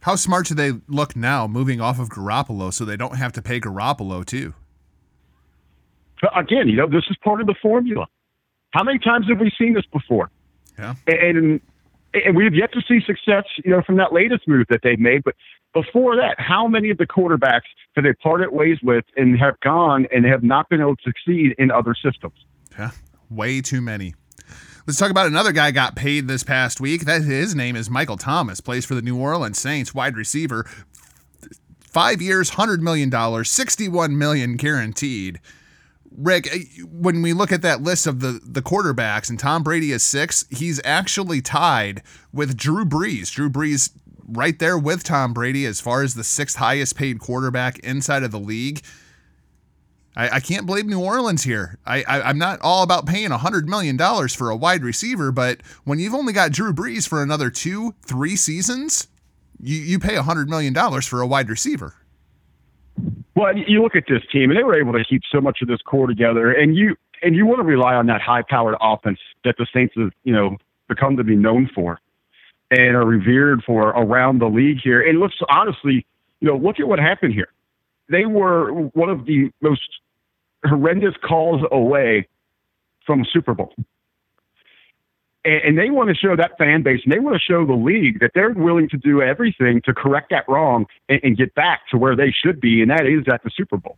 How 0.00 0.14
smart 0.14 0.46
do 0.46 0.54
they 0.54 0.72
look 0.86 1.16
now, 1.16 1.48
moving 1.48 1.80
off 1.80 1.98
of 1.98 2.08
Garoppolo, 2.08 2.72
so 2.72 2.84
they 2.84 2.96
don't 2.96 3.16
have 3.16 3.32
to 3.32 3.42
pay 3.42 3.58
Garoppolo 3.58 4.24
too? 4.24 4.54
Again, 6.34 6.68
you 6.68 6.76
know, 6.76 6.86
this 6.86 7.04
is 7.10 7.16
part 7.22 7.40
of 7.40 7.46
the 7.46 7.56
formula. 7.60 8.06
How 8.72 8.82
many 8.82 8.98
times 8.98 9.26
have 9.28 9.40
we 9.40 9.50
seen 9.58 9.74
this 9.74 9.86
before? 9.92 10.30
Yeah. 10.78 10.94
And 11.06 11.60
and 12.14 12.36
we've 12.36 12.54
yet 12.54 12.72
to 12.72 12.80
see 12.86 13.00
success, 13.04 13.44
you 13.64 13.70
know, 13.70 13.82
from 13.82 13.96
that 13.96 14.12
latest 14.12 14.48
move 14.48 14.66
that 14.70 14.80
they've 14.82 14.98
made. 14.98 15.22
But 15.24 15.34
before 15.74 16.16
that, 16.16 16.36
how 16.38 16.66
many 16.66 16.90
of 16.90 16.98
the 16.98 17.06
quarterbacks 17.06 17.68
have 17.94 18.04
they 18.04 18.12
parted 18.14 18.52
ways 18.52 18.78
with 18.82 19.04
and 19.16 19.38
have 19.38 19.60
gone 19.60 20.06
and 20.12 20.24
have 20.24 20.42
not 20.42 20.68
been 20.68 20.80
able 20.80 20.96
to 20.96 21.02
succeed 21.02 21.54
in 21.58 21.70
other 21.70 21.94
systems? 21.94 22.34
Yeah, 22.78 22.90
way 23.30 23.60
too 23.60 23.80
many. 23.80 24.14
Let's 24.86 24.98
talk 24.98 25.10
about 25.10 25.26
another 25.26 25.52
guy 25.52 25.72
got 25.72 25.96
paid 25.96 26.28
this 26.28 26.44
past 26.44 26.80
week. 26.80 27.04
That 27.06 27.22
his 27.22 27.54
name 27.54 27.76
is 27.76 27.90
Michael 27.90 28.16
Thomas, 28.16 28.60
plays 28.60 28.86
for 28.86 28.94
the 28.94 29.02
New 29.02 29.18
Orleans 29.18 29.58
Saints, 29.58 29.94
wide 29.94 30.16
receiver. 30.16 30.64
Five 31.80 32.22
years, 32.22 32.50
hundred 32.50 32.82
million 32.82 33.10
dollars, 33.10 33.50
sixty-one 33.50 34.16
million 34.16 34.56
guaranteed. 34.56 35.40
Rick, 36.16 36.48
eh, 36.52 36.64
when 36.90 37.22
we 37.22 37.32
look 37.32 37.52
at 37.52 37.62
that 37.62 37.82
list 37.82 38.06
of 38.06 38.20
the, 38.20 38.40
the 38.42 38.62
quarterbacks 38.62 39.28
and 39.28 39.38
Tom 39.38 39.62
Brady 39.62 39.92
is 39.92 40.02
six, 40.02 40.44
he's 40.50 40.80
actually 40.84 41.42
tied 41.42 42.02
with 42.32 42.56
Drew 42.56 42.84
Brees. 42.84 43.30
Drew 43.30 43.50
Brees 43.50 43.90
right 44.26 44.58
there 44.58 44.78
with 44.78 45.04
Tom 45.04 45.32
Brady 45.32 45.66
as 45.66 45.80
far 45.80 46.02
as 46.02 46.14
the 46.14 46.24
sixth 46.24 46.56
highest 46.56 46.96
paid 46.96 47.20
quarterback 47.20 47.78
inside 47.80 48.22
of 48.22 48.30
the 48.30 48.40
league. 48.40 48.82
I, 50.16 50.36
I 50.36 50.40
can't 50.40 50.66
blame 50.66 50.88
New 50.88 51.00
Orleans 51.00 51.44
here. 51.44 51.78
I, 51.84 52.02
I, 52.04 52.30
am 52.30 52.38
not 52.38 52.60
all 52.62 52.82
about 52.82 53.06
paying 53.06 53.30
$100 53.30 53.64
million 53.64 53.98
for 54.28 54.50
a 54.50 54.56
wide 54.56 54.82
receiver, 54.82 55.30
but 55.30 55.60
when 55.84 55.98
you've 55.98 56.14
only 56.14 56.32
got 56.32 56.52
Drew 56.52 56.72
Brees 56.72 57.06
for 57.06 57.22
another 57.22 57.50
two, 57.50 57.94
three 58.02 58.36
seasons, 58.36 59.08
you, 59.60 59.76
you 59.76 59.98
pay 59.98 60.14
$100 60.14 60.48
million 60.48 60.74
for 61.02 61.20
a 61.20 61.26
wide 61.26 61.50
receiver. 61.50 61.94
Well, 63.36 63.56
you 63.56 63.82
look 63.82 63.94
at 63.94 64.04
this 64.08 64.22
team, 64.32 64.50
and 64.50 64.58
they 64.58 64.64
were 64.64 64.74
able 64.80 64.94
to 64.94 65.04
keep 65.04 65.22
so 65.30 65.42
much 65.42 65.58
of 65.62 65.68
this 65.68 65.82
core 65.82 66.06
together, 66.06 66.50
and 66.52 66.74
you 66.74 66.96
and 67.22 67.36
you 67.36 67.46
want 67.46 67.60
to 67.60 67.64
rely 67.64 67.94
on 67.94 68.06
that 68.06 68.22
high-powered 68.22 68.76
offense 68.80 69.18
that 69.44 69.56
the 69.58 69.66
Saints 69.72 69.94
have, 69.96 70.10
you 70.24 70.32
know, 70.32 70.56
become 70.88 71.16
to 71.18 71.24
be 71.24 71.36
known 71.36 71.68
for. 71.74 72.00
and 72.70 72.96
are 72.96 73.06
revered 73.06 73.62
for 73.64 73.90
around 73.90 74.40
the 74.40 74.46
league 74.46 74.78
here. 74.82 75.06
And 75.06 75.20
let's 75.20 75.34
honestly, 75.48 76.06
you 76.40 76.48
know, 76.48 76.56
look 76.56 76.80
at 76.80 76.88
what 76.88 76.98
happened 76.98 77.34
here. 77.34 77.48
They 78.08 78.26
were 78.26 78.72
one 78.72 79.08
of 79.08 79.26
the 79.26 79.50
most 79.60 79.82
horrendous 80.64 81.14
calls 81.26 81.62
away 81.70 82.28
from 83.04 83.24
Super 83.32 83.54
Bowl. 83.54 83.74
And, 85.46 85.78
they 85.78 85.90
want 85.90 86.08
to 86.08 86.14
show 86.14 86.34
that 86.34 86.58
fan 86.58 86.82
base 86.82 87.00
and 87.04 87.12
they 87.12 87.20
want 87.20 87.36
to 87.36 87.40
show 87.40 87.64
the 87.64 87.74
league 87.74 88.18
that 88.20 88.32
they're 88.34 88.50
willing 88.50 88.88
to 88.88 88.96
do 88.96 89.22
everything 89.22 89.80
to 89.84 89.94
correct 89.94 90.30
that 90.30 90.44
wrong 90.48 90.86
and, 91.08 91.20
and 91.22 91.36
get 91.36 91.54
back 91.54 91.82
to 91.90 91.98
where 91.98 92.16
they 92.16 92.32
should 92.32 92.60
be, 92.60 92.82
and 92.82 92.90
that 92.90 93.06
is 93.06 93.24
at 93.32 93.44
the 93.44 93.50
Super 93.56 93.76
Bowl. 93.76 93.96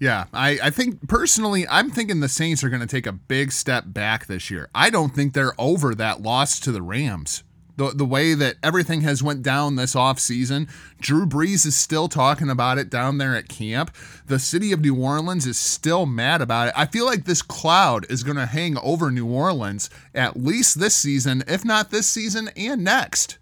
Yeah, 0.00 0.24
I, 0.34 0.58
I 0.62 0.70
think 0.70 1.08
personally, 1.08 1.66
I'm 1.68 1.90
thinking 1.90 2.20
the 2.20 2.28
Saints 2.28 2.64
are 2.64 2.68
going 2.68 2.80
to 2.80 2.86
take 2.86 3.06
a 3.06 3.12
big 3.12 3.52
step 3.52 3.84
back 3.86 4.26
this 4.26 4.50
year. 4.50 4.68
I 4.74 4.90
don't 4.90 5.14
think 5.14 5.32
they're 5.32 5.54
over 5.58 5.94
that 5.94 6.20
loss 6.20 6.58
to 6.60 6.72
the 6.72 6.82
Rams 6.82 7.44
the 7.76 7.90
the 7.90 8.04
way 8.04 8.34
that 8.34 8.56
everything 8.62 9.00
has 9.02 9.22
went 9.22 9.42
down 9.42 9.76
this 9.76 9.94
offseason. 9.94 10.68
Drew 11.00 11.26
Brees 11.26 11.66
is 11.66 11.76
still 11.76 12.08
talking 12.08 12.48
about 12.48 12.78
it 12.78 12.90
down 12.90 13.18
there 13.18 13.34
at 13.34 13.48
camp. 13.48 13.94
The 14.26 14.38
city 14.38 14.72
of 14.72 14.80
New 14.80 14.94
Orleans 14.94 15.46
is 15.46 15.58
still 15.58 16.06
mad 16.06 16.40
about 16.40 16.68
it. 16.68 16.74
I 16.76 16.86
feel 16.86 17.06
like 17.06 17.24
this 17.24 17.42
cloud 17.42 18.06
is 18.10 18.22
going 18.22 18.36
to 18.36 18.46
hang 18.46 18.78
over 18.78 19.10
New 19.10 19.26
Orleans 19.26 19.90
at 20.14 20.36
least 20.36 20.78
this 20.78 20.94
season, 20.94 21.42
if 21.48 21.64
not 21.64 21.90
this 21.90 22.06
season 22.06 22.48
and 22.56 22.84
next. 22.84 23.38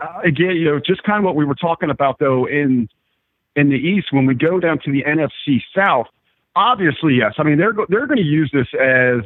Uh, 0.00 0.20
again, 0.24 0.56
you 0.56 0.64
know, 0.66 0.80
just 0.84 1.02
kind 1.02 1.18
of 1.18 1.24
what 1.24 1.34
we 1.34 1.44
were 1.44 1.54
talking 1.54 1.90
about 1.90 2.18
though 2.18 2.46
in 2.46 2.88
in 3.56 3.70
the 3.70 3.76
East 3.76 4.08
when 4.12 4.26
we 4.26 4.34
go 4.34 4.60
down 4.60 4.78
to 4.84 4.92
the 4.92 5.02
NFC 5.04 5.60
South. 5.76 6.06
Obviously, 6.56 7.14
yes. 7.14 7.34
I 7.38 7.42
mean, 7.42 7.58
they're 7.58 7.74
they're 7.88 8.06
going 8.06 8.18
to 8.18 8.22
use 8.22 8.50
this 8.52 8.68
as 8.74 9.22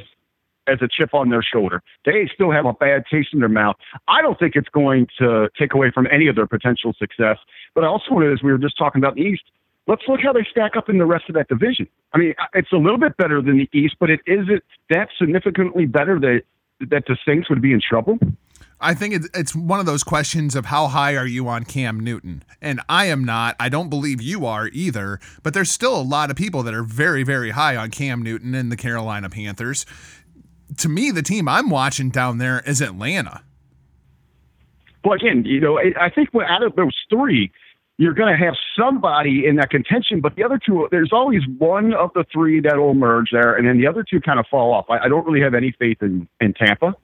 as 0.66 0.78
a 0.81 0.88
chip 0.88 1.14
on 1.14 1.31
their 1.31 1.42
shoulder. 1.42 1.83
They 2.04 2.28
still 2.33 2.50
have 2.50 2.66
a 2.66 2.73
bad 2.73 3.04
taste 3.11 3.31
in 3.33 3.40
their 3.40 3.49
mouth. 3.49 3.76
I 4.09 4.23
don't 4.23 4.38
think 4.38 4.54
it's 4.57 4.69
going 4.69 5.09
to 5.19 5.49
take 5.59 5.75
away 5.75 5.90
from 5.90 6.07
any 6.11 6.28
of 6.28 6.37
their 6.37 6.47
potential 6.47 6.95
success. 6.99 7.38
But 7.75 7.85
I 7.85 7.88
also 7.88 8.12
wanted, 8.12 8.33
as 8.33 8.42
we 8.42 8.52
were 8.52 8.59
just 8.59 8.78
talking 8.78 9.00
about 9.00 9.14
the 9.14 9.23
East, 9.23 9.42
let's 9.87 10.02
look 10.07 10.21
how 10.23 10.33
they 10.33 10.47
stack 10.50 10.76
up 10.76 10.88
in 10.88 10.99
the 10.99 11.07
rest 11.07 11.25
of 11.28 11.35
that 11.35 11.49
division. 11.49 11.88
I 12.12 12.19
mean, 12.19 12.35
it's 12.54 12.73
a 12.73 12.76
little 12.76 12.99
bit 12.99 13.16
better 13.16 13.42
than 13.42 13.59
the 13.59 13.69
East, 13.73 13.97
but 13.99 14.11
it 14.11 14.21
isn't 14.26 14.62
that 14.90 15.09
significantly 15.19 15.87
better 15.87 16.19
that 16.21 16.42
that 16.90 17.04
the 17.07 17.16
Saints 17.25 17.49
would 17.49 17.62
be 17.62 17.73
in 17.73 17.81
trouble. 17.81 18.19
I 18.81 18.95
think 18.95 19.14
it's 19.33 19.54
one 19.54 19.78
of 19.78 19.87
those 19.87 20.02
questions 20.02 20.57
of 20.57 20.66
how 20.66 20.88
high 20.88 21.14
are 21.16 21.26
you 21.26 21.47
on 21.47 21.64
Cam 21.64 22.00
Newton? 22.00 22.42
And 22.61 22.81
I 22.88 23.07
am 23.07 23.25
not. 23.25 23.54
I 23.61 23.69
don't 23.69 23.88
believe 23.88 24.21
you 24.21 24.45
are 24.45 24.69
either. 24.73 25.21
But 25.45 25.54
there's 25.54 25.71
still 25.71 25.97
a 25.97 26.02
lot 26.02 26.31
of 26.33 26.37
people 26.37 26.64
that 26.64 26.75
are 26.75 26.83
very, 26.83 27.23
very 27.23 27.50
high 27.50 27.76
on 27.76 27.90
Cam 27.90 28.23
Newton 28.23 28.57
and 28.57 28.73
the 28.73 28.76
Carolina 28.76 29.31
Panthers 29.31 29.87
to 30.79 30.88
me, 30.88 31.11
the 31.11 31.23
team 31.23 31.49
I'm 31.49 31.71
watching 31.71 32.11
down 32.11 32.38
there 32.38 32.62
is 32.67 32.81
Atlanta. 32.81 33.43
Well, 35.05 35.14
again, 35.14 35.45
you 35.45 35.61
know, 35.61 35.79
I 35.79 36.11
think 36.11 36.29
out 36.35 36.62
of 36.62 36.76
those 36.76 36.97
three, 37.11 37.50
you're 37.99 38.14
going 38.14 38.33
to 38.33 38.45
have 38.45 38.55
somebody 38.79 39.47
in 39.47 39.57
that 39.57 39.71
contention, 39.71 40.21
but 40.21 40.37
the 40.37 40.45
other 40.45 40.59
two, 40.64 40.88
there's 40.91 41.12
always 41.12 41.43
one 41.59 41.93
of 41.93 42.11
the 42.14 42.25
three 42.33 42.61
that 42.61 42.76
will 42.76 42.93
emerge 42.93 43.31
there, 43.33 43.55
and 43.55 43.67
then 43.67 43.79
the 43.79 43.87
other 43.87 44.05
two 44.09 44.21
kind 44.21 44.38
of 44.38 44.47
fall 44.50 44.73
off. 44.73 44.87
I, 44.88 44.99
I 44.99 45.09
don't 45.09 45.26
really 45.26 45.41
have 45.41 45.55
any 45.55 45.73
faith 45.79 45.99
in 46.02 46.29
in 46.41 46.55
Tampa. 46.55 46.95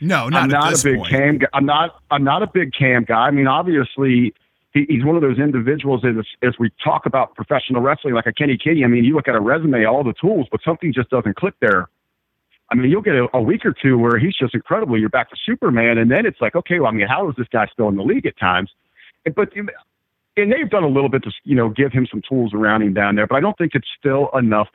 No, 0.00 0.28
not 0.28 0.44
I'm 0.44 0.48
not 0.48 0.78
a 0.78 0.84
big 0.84 0.98
point. 0.98 1.10
Cam. 1.10 1.38
I'm 1.54 1.66
not. 1.66 2.00
I'm 2.10 2.24
not 2.24 2.42
a 2.42 2.46
big 2.46 2.72
Cam 2.72 3.04
guy. 3.04 3.26
I 3.26 3.30
mean, 3.30 3.46
obviously, 3.46 4.34
he, 4.74 4.84
he's 4.88 5.04
one 5.04 5.16
of 5.16 5.22
those 5.22 5.38
individuals 5.38 6.04
as 6.04 6.24
as 6.42 6.54
we 6.58 6.70
talk 6.82 7.06
about 7.06 7.34
professional 7.34 7.80
wrestling, 7.80 8.14
like 8.14 8.26
a 8.26 8.32
Kenny 8.32 8.58
Kitty. 8.58 8.84
I 8.84 8.88
mean, 8.88 9.04
you 9.04 9.14
look 9.14 9.28
at 9.28 9.34
a 9.34 9.40
resume, 9.40 9.84
all 9.84 10.04
the 10.04 10.14
tools, 10.20 10.48
but 10.50 10.60
something 10.64 10.92
just 10.92 11.08
doesn't 11.10 11.36
click 11.36 11.54
there 11.60 11.88
I 12.70 12.74
mean, 12.74 12.90
you'll 12.90 13.02
get 13.02 13.14
a, 13.14 13.28
a 13.34 13.40
week 13.40 13.64
or 13.64 13.72
two 13.72 13.96
where 13.96 14.18
he's 14.18 14.34
just 14.34 14.54
incredible. 14.54 14.98
You're 14.98 15.08
back 15.08 15.30
to 15.30 15.36
Superman, 15.44 15.98
and 15.98 16.10
then 16.10 16.26
it's 16.26 16.40
like, 16.40 16.56
okay, 16.56 16.80
well, 16.80 16.90
I 16.90 16.94
mean, 16.94 17.06
how 17.06 17.28
is 17.28 17.36
this 17.36 17.46
guy 17.52 17.66
still 17.72 17.88
in 17.88 17.96
the 17.96 18.02
league 18.02 18.26
at 18.26 18.38
times? 18.38 18.70
But 19.34 19.52
and 20.36 20.52
they've 20.52 20.68
done 20.68 20.84
a 20.84 20.88
little 20.88 21.08
bit 21.08 21.22
to 21.24 21.30
you 21.44 21.54
know 21.54 21.68
give 21.68 21.92
him 21.92 22.06
some 22.10 22.22
tools 22.28 22.52
around 22.54 22.82
him 22.82 22.94
down 22.94 23.16
there, 23.16 23.26
but 23.26 23.36
I 23.36 23.40
don't 23.40 23.56
think 23.58 23.72
it's 23.74 23.88
still 23.98 24.30
enough. 24.36 24.68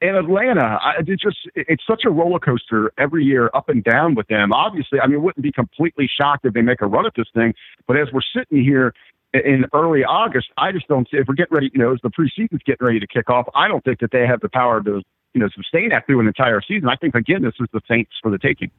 In 0.00 0.14
Atlanta, 0.14 0.78
I, 0.80 0.92
it's 1.06 1.22
just 1.22 1.38
it's 1.54 1.82
such 1.86 2.02
a 2.06 2.10
roller 2.10 2.38
coaster 2.38 2.92
every 2.98 3.24
year, 3.24 3.50
up 3.52 3.68
and 3.68 3.82
down 3.82 4.14
with 4.14 4.28
them. 4.28 4.52
Obviously, 4.52 5.00
I 5.00 5.06
mean, 5.06 5.22
wouldn't 5.22 5.42
be 5.42 5.52
completely 5.52 6.08
shocked 6.08 6.44
if 6.44 6.54
they 6.54 6.62
make 6.62 6.80
a 6.80 6.86
run 6.86 7.04
at 7.04 7.14
this 7.16 7.26
thing. 7.34 7.52
But 7.86 7.96
as 7.96 8.08
we're 8.12 8.20
sitting 8.34 8.62
here 8.62 8.94
in 9.34 9.66
early 9.74 10.04
August, 10.04 10.48
I 10.56 10.70
just 10.72 10.86
don't 10.86 11.08
see 11.10 11.16
if 11.16 11.26
we're 11.26 11.34
getting 11.34 11.54
ready. 11.54 11.70
You 11.74 11.80
know, 11.80 11.92
as 11.92 11.98
the 12.02 12.10
preseason's 12.10 12.62
getting 12.64 12.86
ready 12.86 13.00
to 13.00 13.06
kick 13.06 13.28
off, 13.28 13.48
I 13.54 13.66
don't 13.66 13.82
think 13.84 13.98
that 14.00 14.12
they 14.12 14.26
have 14.26 14.40
the 14.40 14.48
power 14.48 14.80
to 14.82 15.02
you 15.38 15.44
know 15.44 15.50
sustain 15.54 15.90
that 15.90 16.04
through 16.06 16.18
an 16.18 16.26
entire 16.26 16.60
season. 16.60 16.88
I 16.88 16.96
think 16.96 17.14
again 17.14 17.42
this 17.42 17.54
is 17.60 17.68
the 17.72 17.80
Saints 17.88 18.10
for 18.20 18.30
the 18.30 18.38
taking. 18.38 18.70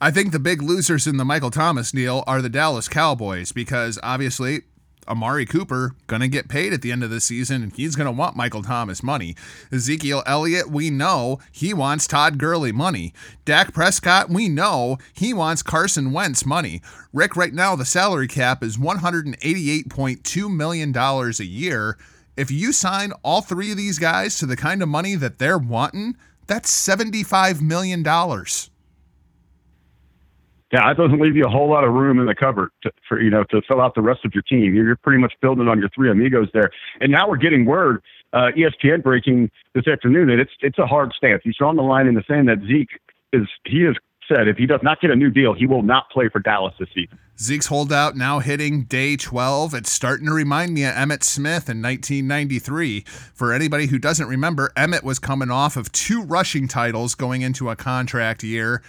I 0.00 0.10
think 0.10 0.32
the 0.32 0.38
big 0.38 0.60
losers 0.60 1.06
in 1.06 1.16
the 1.16 1.24
Michael 1.24 1.50
Thomas 1.50 1.90
deal 1.90 2.22
are 2.26 2.42
the 2.42 2.50
Dallas 2.50 2.86
Cowboys 2.88 3.52
because 3.52 3.98
obviously 4.02 4.62
Amari 5.08 5.46
Cooper 5.46 5.94
gonna 6.08 6.28
get 6.28 6.48
paid 6.48 6.74
at 6.74 6.82
the 6.82 6.92
end 6.92 7.02
of 7.02 7.08
the 7.08 7.20
season, 7.20 7.62
and 7.62 7.74
he's 7.74 7.96
gonna 7.96 8.12
want 8.12 8.36
Michael 8.36 8.62
Thomas 8.62 9.02
money. 9.02 9.34
Ezekiel 9.72 10.22
Elliott, 10.26 10.70
we 10.70 10.90
know 10.90 11.38
he 11.50 11.72
wants 11.72 12.06
Todd 12.06 12.36
Gurley 12.36 12.72
money. 12.72 13.14
Dak 13.46 13.72
Prescott, 13.72 14.28
we 14.28 14.50
know 14.50 14.98
he 15.14 15.32
wants 15.32 15.62
Carson 15.62 16.12
Wentz 16.12 16.44
money. 16.44 16.82
Rick, 17.12 17.36
right 17.36 17.54
now 17.54 17.74
the 17.74 17.86
salary 17.86 18.28
cap 18.28 18.62
is 18.62 18.78
one 18.78 18.98
hundred 18.98 19.24
and 19.24 19.38
eighty-eight 19.40 19.88
point 19.88 20.24
two 20.24 20.50
million 20.50 20.92
dollars 20.92 21.40
a 21.40 21.46
year. 21.46 21.96
If 22.36 22.50
you 22.50 22.72
sign 22.72 23.12
all 23.22 23.42
three 23.42 23.70
of 23.70 23.76
these 23.76 23.98
guys 23.98 24.38
to 24.38 24.46
the 24.46 24.56
kind 24.56 24.82
of 24.82 24.88
money 24.88 25.14
that 25.16 25.38
they're 25.38 25.58
wanting, 25.58 26.16
that's 26.46 26.70
$75 26.70 27.60
million. 27.60 28.02
Yeah, 30.72 30.88
that 30.88 30.96
doesn't 30.96 31.20
leave 31.20 31.36
you 31.36 31.44
a 31.44 31.50
whole 31.50 31.68
lot 31.68 31.84
of 31.84 31.92
room 31.92 32.18
in 32.18 32.24
the 32.24 32.34
cupboard 32.34 32.70
to, 32.82 32.90
for 33.06 33.20
you 33.20 33.28
know 33.28 33.44
to 33.50 33.60
fill 33.68 33.82
out 33.82 33.94
the 33.94 34.00
rest 34.00 34.24
of 34.24 34.32
your 34.34 34.42
team. 34.42 34.74
You're 34.74 34.96
pretty 34.96 35.20
much 35.20 35.34
building 35.42 35.68
on 35.68 35.78
your 35.78 35.90
three 35.94 36.10
amigos 36.10 36.48
there. 36.54 36.70
And 37.00 37.12
now 37.12 37.28
we're 37.28 37.36
getting 37.36 37.66
word, 37.66 38.02
uh, 38.32 38.48
ESPN 38.56 39.02
breaking 39.02 39.50
this 39.74 39.86
afternoon 39.86 40.28
that 40.28 40.40
it's 40.40 40.52
it's 40.60 40.78
a 40.78 40.86
hard 40.86 41.12
stance. 41.14 41.42
He's 41.44 41.56
drawn 41.58 41.76
the 41.76 41.82
line 41.82 42.06
in 42.06 42.14
the 42.14 42.24
sand 42.26 42.48
that 42.48 42.62
Zeke 42.66 42.88
is 43.34 43.46
he 43.66 43.84
is 43.84 43.96
said 44.28 44.48
if 44.48 44.56
he 44.56 44.66
does 44.66 44.80
not 44.82 45.00
get 45.00 45.10
a 45.10 45.16
new 45.16 45.30
deal, 45.30 45.54
he 45.54 45.66
will 45.66 45.82
not 45.82 46.10
play 46.10 46.28
for 46.28 46.38
Dallas 46.38 46.74
this 46.78 46.88
season. 46.94 47.18
Zeke's 47.38 47.66
holdout 47.66 48.16
now 48.16 48.38
hitting 48.38 48.84
day 48.84 49.16
12. 49.16 49.74
It's 49.74 49.90
starting 49.90 50.26
to 50.26 50.32
remind 50.32 50.74
me 50.74 50.84
of 50.84 50.94
Emmitt 50.94 51.22
Smith 51.22 51.68
in 51.68 51.82
1993. 51.82 53.04
For 53.34 53.52
anybody 53.52 53.86
who 53.86 53.98
doesn't 53.98 54.28
remember, 54.28 54.72
Emmitt 54.76 55.02
was 55.02 55.18
coming 55.18 55.50
off 55.50 55.76
of 55.76 55.90
two 55.92 56.22
rushing 56.22 56.68
titles 56.68 57.14
going 57.14 57.42
into 57.42 57.70
a 57.70 57.76
contract 57.76 58.42
year 58.42 58.82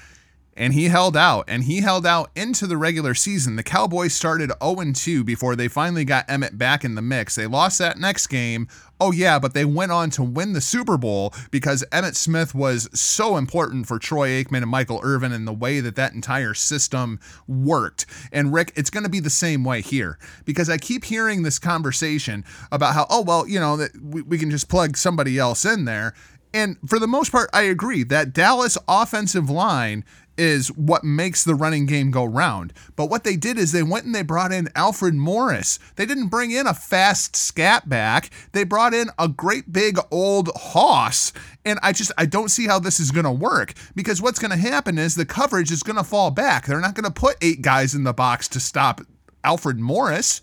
and 0.55 0.73
he 0.73 0.85
held 0.85 1.17
out 1.17 1.45
and 1.47 1.63
he 1.63 1.81
held 1.81 2.05
out 2.05 2.29
into 2.35 2.67
the 2.67 2.77
regular 2.77 3.13
season. 3.13 3.55
The 3.55 3.63
Cowboys 3.63 4.13
started 4.13 4.51
0 4.63 4.93
2 4.93 5.23
before 5.23 5.55
they 5.55 5.67
finally 5.67 6.05
got 6.05 6.27
Emmitt 6.27 6.57
back 6.57 6.83
in 6.83 6.95
the 6.95 7.01
mix. 7.01 7.35
They 7.35 7.47
lost 7.47 7.79
that 7.79 7.97
next 7.97 8.27
game. 8.27 8.67
Oh, 9.05 9.11
yeah, 9.11 9.37
but 9.37 9.53
they 9.53 9.65
went 9.65 9.91
on 9.91 10.11
to 10.11 10.23
win 10.23 10.53
the 10.53 10.61
Super 10.61 10.97
Bowl 10.97 11.33
because 11.51 11.83
Emmitt 11.91 12.15
Smith 12.15 12.55
was 12.55 12.87
so 12.97 13.35
important 13.35 13.85
for 13.85 13.99
Troy 13.99 14.29
Aikman 14.29 14.61
and 14.61 14.69
Michael 14.69 15.01
Irvin 15.03 15.33
and 15.33 15.45
the 15.45 15.51
way 15.51 15.81
that 15.81 15.97
that 15.97 16.13
entire 16.13 16.53
system 16.53 17.19
worked. 17.45 18.05
And 18.31 18.53
Rick, 18.53 18.71
it's 18.77 18.89
going 18.89 19.03
to 19.03 19.09
be 19.09 19.19
the 19.19 19.29
same 19.29 19.65
way 19.65 19.81
here 19.81 20.17
because 20.45 20.69
I 20.69 20.77
keep 20.77 21.03
hearing 21.03 21.43
this 21.43 21.59
conversation 21.59 22.45
about 22.71 22.93
how, 22.93 23.05
oh, 23.09 23.23
well, 23.23 23.45
you 23.45 23.59
know, 23.59 23.75
that 23.75 23.91
we, 24.01 24.21
we 24.21 24.37
can 24.37 24.49
just 24.49 24.69
plug 24.69 24.95
somebody 24.95 25.37
else 25.37 25.65
in 25.65 25.83
there. 25.83 26.13
And 26.53 26.77
for 26.87 26.99
the 26.99 27.07
most 27.07 27.31
part, 27.31 27.49
I 27.53 27.63
agree 27.63 28.03
that 28.03 28.33
Dallas 28.33 28.77
offensive 28.87 29.49
line 29.49 30.05
is 30.37 30.69
what 30.69 31.03
makes 31.03 31.43
the 31.43 31.55
running 31.55 31.85
game 31.85 32.11
go 32.11 32.23
round. 32.25 32.73
But 32.95 33.09
what 33.09 33.23
they 33.23 33.35
did 33.35 33.57
is 33.57 33.71
they 33.71 33.83
went 33.83 34.05
and 34.05 34.15
they 34.15 34.23
brought 34.23 34.51
in 34.51 34.69
Alfred 34.75 35.13
Morris. 35.13 35.79
They 35.95 36.05
didn't 36.05 36.27
bring 36.27 36.51
in 36.51 36.65
a 36.65 36.73
fast 36.73 37.35
scat 37.35 37.87
back. 37.87 38.31
They 38.51 38.63
brought 38.63 38.93
in 38.93 39.09
a 39.19 39.27
great 39.27 39.71
big 39.71 39.97
old 40.11 40.49
hoss. 40.55 41.33
And 41.65 41.79
I 41.83 41.91
just 41.91 42.11
I 42.17 42.25
don't 42.25 42.49
see 42.49 42.67
how 42.67 42.79
this 42.79 42.99
is 42.99 43.11
going 43.11 43.25
to 43.25 43.31
work 43.31 43.73
because 43.95 44.21
what's 44.21 44.39
going 44.39 44.51
to 44.51 44.57
happen 44.57 44.97
is 44.97 45.15
the 45.15 45.25
coverage 45.25 45.71
is 45.71 45.83
going 45.83 45.97
to 45.97 46.03
fall 46.03 46.31
back. 46.31 46.65
They're 46.65 46.79
not 46.81 46.95
going 46.95 47.05
to 47.05 47.11
put 47.11 47.37
eight 47.41 47.61
guys 47.61 47.93
in 47.93 48.03
the 48.03 48.13
box 48.13 48.47
to 48.49 48.59
stop 48.59 49.01
Alfred 49.43 49.79
Morris. 49.79 50.41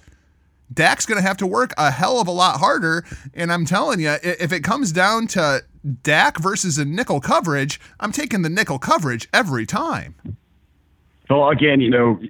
Dak's 0.73 1.05
going 1.05 1.21
to 1.21 1.27
have 1.27 1.37
to 1.39 1.49
work 1.49 1.73
a 1.77 1.91
hell 1.91 2.21
of 2.21 2.29
a 2.29 2.33
lot 2.33 2.61
harder. 2.61 3.05
And 3.35 3.53
I'm 3.53 3.65
telling 3.65 3.99
you, 3.99 4.15
if 4.23 4.53
it 4.53 4.63
comes 4.63 4.93
down 4.93 5.27
to 5.29 5.65
Dak 6.03 6.39
versus 6.39 6.79
a 6.79 6.85
nickel 6.85 7.21
coverage, 7.21 7.81
I'm 7.99 8.13
taking 8.13 8.43
the 8.43 8.51
nickel 8.51 8.79
coverage 8.79 9.29
every 9.33 9.67
time. 9.67 10.15
Well, 11.29 11.49
again, 11.49 11.81
you 11.81 11.91
know, 11.91 12.21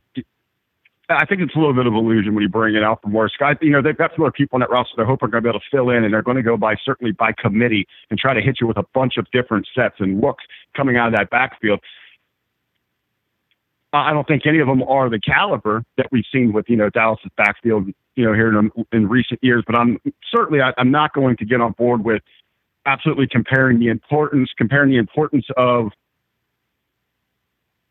I 1.09 1.27
think 1.27 1.41
it's 1.41 1.55
a 1.57 1.59
little 1.59 1.75
bit 1.75 1.87
of 1.87 1.95
illusion 1.95 2.35
when 2.35 2.43
you 2.43 2.49
bring 2.49 2.77
it 2.77 2.85
out 2.85 3.03
from 3.03 3.13
Morris. 3.13 3.33
I, 3.41 3.55
you 3.61 3.71
know, 3.71 3.83
they've 3.83 3.97
got 3.97 4.13
some 4.15 4.25
other 4.25 4.33
people 4.33 4.57
on 4.57 4.61
that 4.61 4.71
roster 4.71 4.95
they 4.97 5.05
hope 5.05 5.23
are 5.23 5.29
going 5.29 5.43
to 5.43 5.47
be 5.47 5.51
able 5.51 5.59
to 5.59 5.67
fill 5.71 5.91
in, 5.91 6.05
and 6.05 6.15
they're 6.15 6.23
going 6.23 6.37
to 6.37 6.43
go 6.43 6.57
by 6.57 6.77
certainly 6.85 7.13
by 7.13 7.33
committee 7.33 7.87
and 8.11 8.19
try 8.19 8.35
to 8.35 8.41
hit 8.41 8.59
you 8.61 8.67
with 8.67 8.77
a 8.77 8.85
bunch 8.95 9.17
of 9.17 9.27
different 9.33 9.67
sets 9.75 9.97
and 9.99 10.21
looks 10.21 10.45
coming 10.77 10.97
out 10.97 11.09
of 11.09 11.15
that 11.15 11.31
backfield. 11.31 11.81
I 13.93 14.13
don't 14.13 14.27
think 14.29 14.47
any 14.47 14.61
of 14.61 14.69
them 14.69 14.85
are 14.85 15.11
the 15.11 15.19
caliber 15.19 15.83
that 15.97 16.07
we've 16.13 16.25
seen 16.33 16.53
with 16.53 16.69
you 16.69 16.77
know 16.77 16.91
Dallas's 16.91 17.31
backfield, 17.37 17.89
you 18.15 18.25
know, 18.25 18.33
here 18.33 18.57
in, 18.57 18.71
in 18.93 19.09
recent 19.09 19.43
years. 19.43 19.65
But 19.67 19.75
I'm 19.77 19.99
certainly 20.33 20.61
I, 20.61 20.73
I'm 20.79 20.93
not 20.93 21.13
going 21.13 21.37
to 21.39 21.45
get 21.45 21.61
on 21.61 21.73
board 21.73 22.05
with 22.05 22.23
absolutely 22.87 23.27
comparing 23.27 23.79
the 23.79 23.89
importance, 23.89 24.51
comparing 24.57 24.91
the 24.91 24.99
importance 24.99 25.47
of 25.57 25.91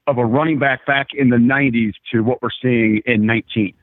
of 0.08 0.18
a 0.18 0.26
running 0.26 0.58
back 0.58 0.86
back 0.88 1.08
in 1.14 1.30
the 1.30 1.38
90s 1.38 1.94
to 2.12 2.22
what 2.22 2.42
we're 2.42 2.50
seeing 2.62 3.00
in 3.06 3.28
19. 3.28 3.76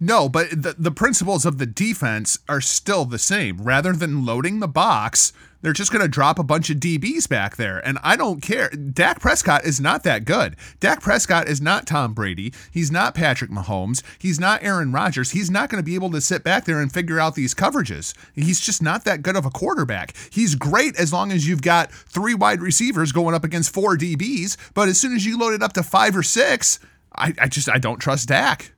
No, 0.00 0.28
but 0.28 0.50
the, 0.50 0.76
the 0.78 0.92
principles 0.92 1.44
of 1.44 1.58
the 1.58 1.66
defense 1.66 2.38
are 2.48 2.60
still 2.60 3.04
the 3.04 3.18
same. 3.18 3.60
Rather 3.60 3.92
than 3.92 4.24
loading 4.24 4.60
the 4.60 4.68
box, 4.68 5.32
they're 5.60 5.72
just 5.72 5.90
going 5.90 6.02
to 6.02 6.08
drop 6.08 6.38
a 6.38 6.44
bunch 6.44 6.70
of 6.70 6.76
DBs 6.76 7.28
back 7.28 7.56
there. 7.56 7.84
And 7.84 7.98
I 8.04 8.14
don't 8.14 8.40
care. 8.40 8.68
Dak 8.70 9.20
Prescott 9.20 9.64
is 9.64 9.80
not 9.80 10.04
that 10.04 10.24
good. 10.24 10.54
Dak 10.78 11.00
Prescott 11.00 11.48
is 11.48 11.60
not 11.60 11.84
Tom 11.84 12.14
Brady. 12.14 12.52
He's 12.70 12.92
not 12.92 13.16
Patrick 13.16 13.50
Mahomes. 13.50 14.04
He's 14.20 14.38
not 14.38 14.62
Aaron 14.62 14.92
Rodgers. 14.92 15.32
He's 15.32 15.50
not 15.50 15.68
going 15.68 15.82
to 15.82 15.86
be 15.86 15.96
able 15.96 16.12
to 16.12 16.20
sit 16.20 16.44
back 16.44 16.64
there 16.64 16.80
and 16.80 16.92
figure 16.92 17.18
out 17.18 17.34
these 17.34 17.54
coverages. 17.54 18.14
He's 18.36 18.60
just 18.60 18.80
not 18.80 19.04
that 19.04 19.22
good 19.22 19.34
of 19.34 19.46
a 19.46 19.50
quarterback. 19.50 20.14
He's 20.30 20.54
great 20.54 20.94
as 20.96 21.12
long 21.12 21.32
as 21.32 21.48
you've 21.48 21.62
got 21.62 21.90
three 21.90 22.34
wide 22.34 22.60
receivers 22.60 23.10
going 23.10 23.34
up 23.34 23.44
against 23.44 23.74
four 23.74 23.96
DBs. 23.96 24.56
But 24.74 24.88
as 24.88 25.00
soon 25.00 25.14
as 25.16 25.26
you 25.26 25.36
load 25.36 25.54
it 25.54 25.62
up 25.62 25.72
to 25.72 25.82
five 25.82 26.16
or 26.16 26.22
six, 26.22 26.78
I, 27.16 27.34
I 27.40 27.48
just 27.48 27.68
I 27.68 27.78
don't 27.78 27.98
trust 27.98 28.28
Dak. 28.28 28.72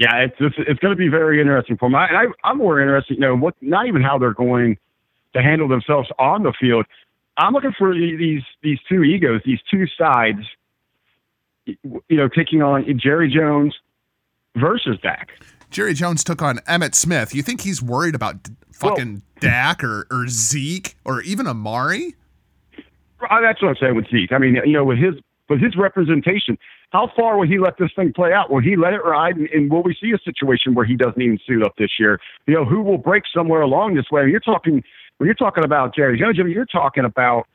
Yeah, 0.00 0.16
it's 0.16 0.36
it's, 0.40 0.56
it's 0.58 0.80
going 0.80 0.92
to 0.92 0.96
be 0.96 1.08
very 1.08 1.42
interesting 1.42 1.76
for 1.76 1.90
me. 1.90 1.96
And 1.98 2.16
I, 2.16 2.24
I'm 2.42 2.56
more 2.56 2.80
interested, 2.80 3.14
you 3.14 3.20
know, 3.20 3.36
what 3.36 3.54
not 3.60 3.86
even 3.86 4.00
how 4.00 4.18
they're 4.18 4.32
going 4.32 4.78
to 5.34 5.42
handle 5.42 5.68
themselves 5.68 6.08
on 6.18 6.42
the 6.42 6.54
field. 6.58 6.86
I'm 7.36 7.52
looking 7.52 7.74
for 7.78 7.94
these 7.94 8.42
these 8.62 8.78
two 8.88 9.04
egos, 9.04 9.42
these 9.44 9.60
two 9.70 9.86
sides, 9.98 10.40
you 11.66 11.76
know, 12.10 12.28
taking 12.28 12.62
on 12.62 12.86
Jerry 12.98 13.30
Jones 13.30 13.74
versus 14.56 14.98
Dak. 15.02 15.32
Jerry 15.70 15.92
Jones 15.92 16.24
took 16.24 16.40
on 16.40 16.56
Emmitt 16.60 16.94
Smith. 16.94 17.34
You 17.34 17.42
think 17.42 17.60
he's 17.60 17.82
worried 17.82 18.14
about 18.14 18.48
fucking 18.72 19.12
well, 19.12 19.22
Dak 19.40 19.84
or, 19.84 20.06
or 20.10 20.28
Zeke 20.28 20.96
or 21.04 21.20
even 21.22 21.46
Amari? 21.46 22.16
That's 23.20 23.60
what 23.62 23.68
I'm 23.68 23.76
saying 23.78 23.96
with 23.96 24.08
Zeke. 24.10 24.32
I 24.32 24.38
mean, 24.38 24.56
you 24.64 24.72
know, 24.72 24.84
with 24.84 24.98
his 24.98 25.14
with 25.50 25.60
his 25.60 25.76
representation, 25.76 26.56
how 26.90 27.10
far 27.16 27.38
will 27.38 27.46
he 27.46 27.58
let 27.58 27.78
this 27.78 27.90
thing 27.94 28.12
play 28.12 28.32
out? 28.32 28.50
Will 28.50 28.60
he 28.60 28.76
let 28.76 28.92
it 28.92 29.04
ride? 29.04 29.36
And, 29.36 29.48
and 29.50 29.70
will 29.70 29.82
we 29.82 29.96
see 30.00 30.12
a 30.12 30.18
situation 30.18 30.74
where 30.74 30.84
he 30.84 30.96
doesn't 30.96 31.20
even 31.20 31.38
suit 31.46 31.64
up 31.64 31.74
this 31.78 31.90
year? 31.98 32.20
You 32.46 32.54
know, 32.54 32.64
who 32.64 32.82
will 32.82 32.98
break 32.98 33.24
somewhere 33.32 33.62
along 33.62 33.94
this 33.94 34.10
way? 34.10 34.28
You're 34.28 34.40
talking 34.40 34.82
when 35.18 35.26
you're 35.26 35.34
talking 35.34 35.64
about 35.64 35.94
Jerry 35.94 36.18
Jones. 36.18 36.36
I 36.40 36.42
mean, 36.42 36.52
you're 36.52 36.66
talking 36.66 37.04
about 37.04 37.46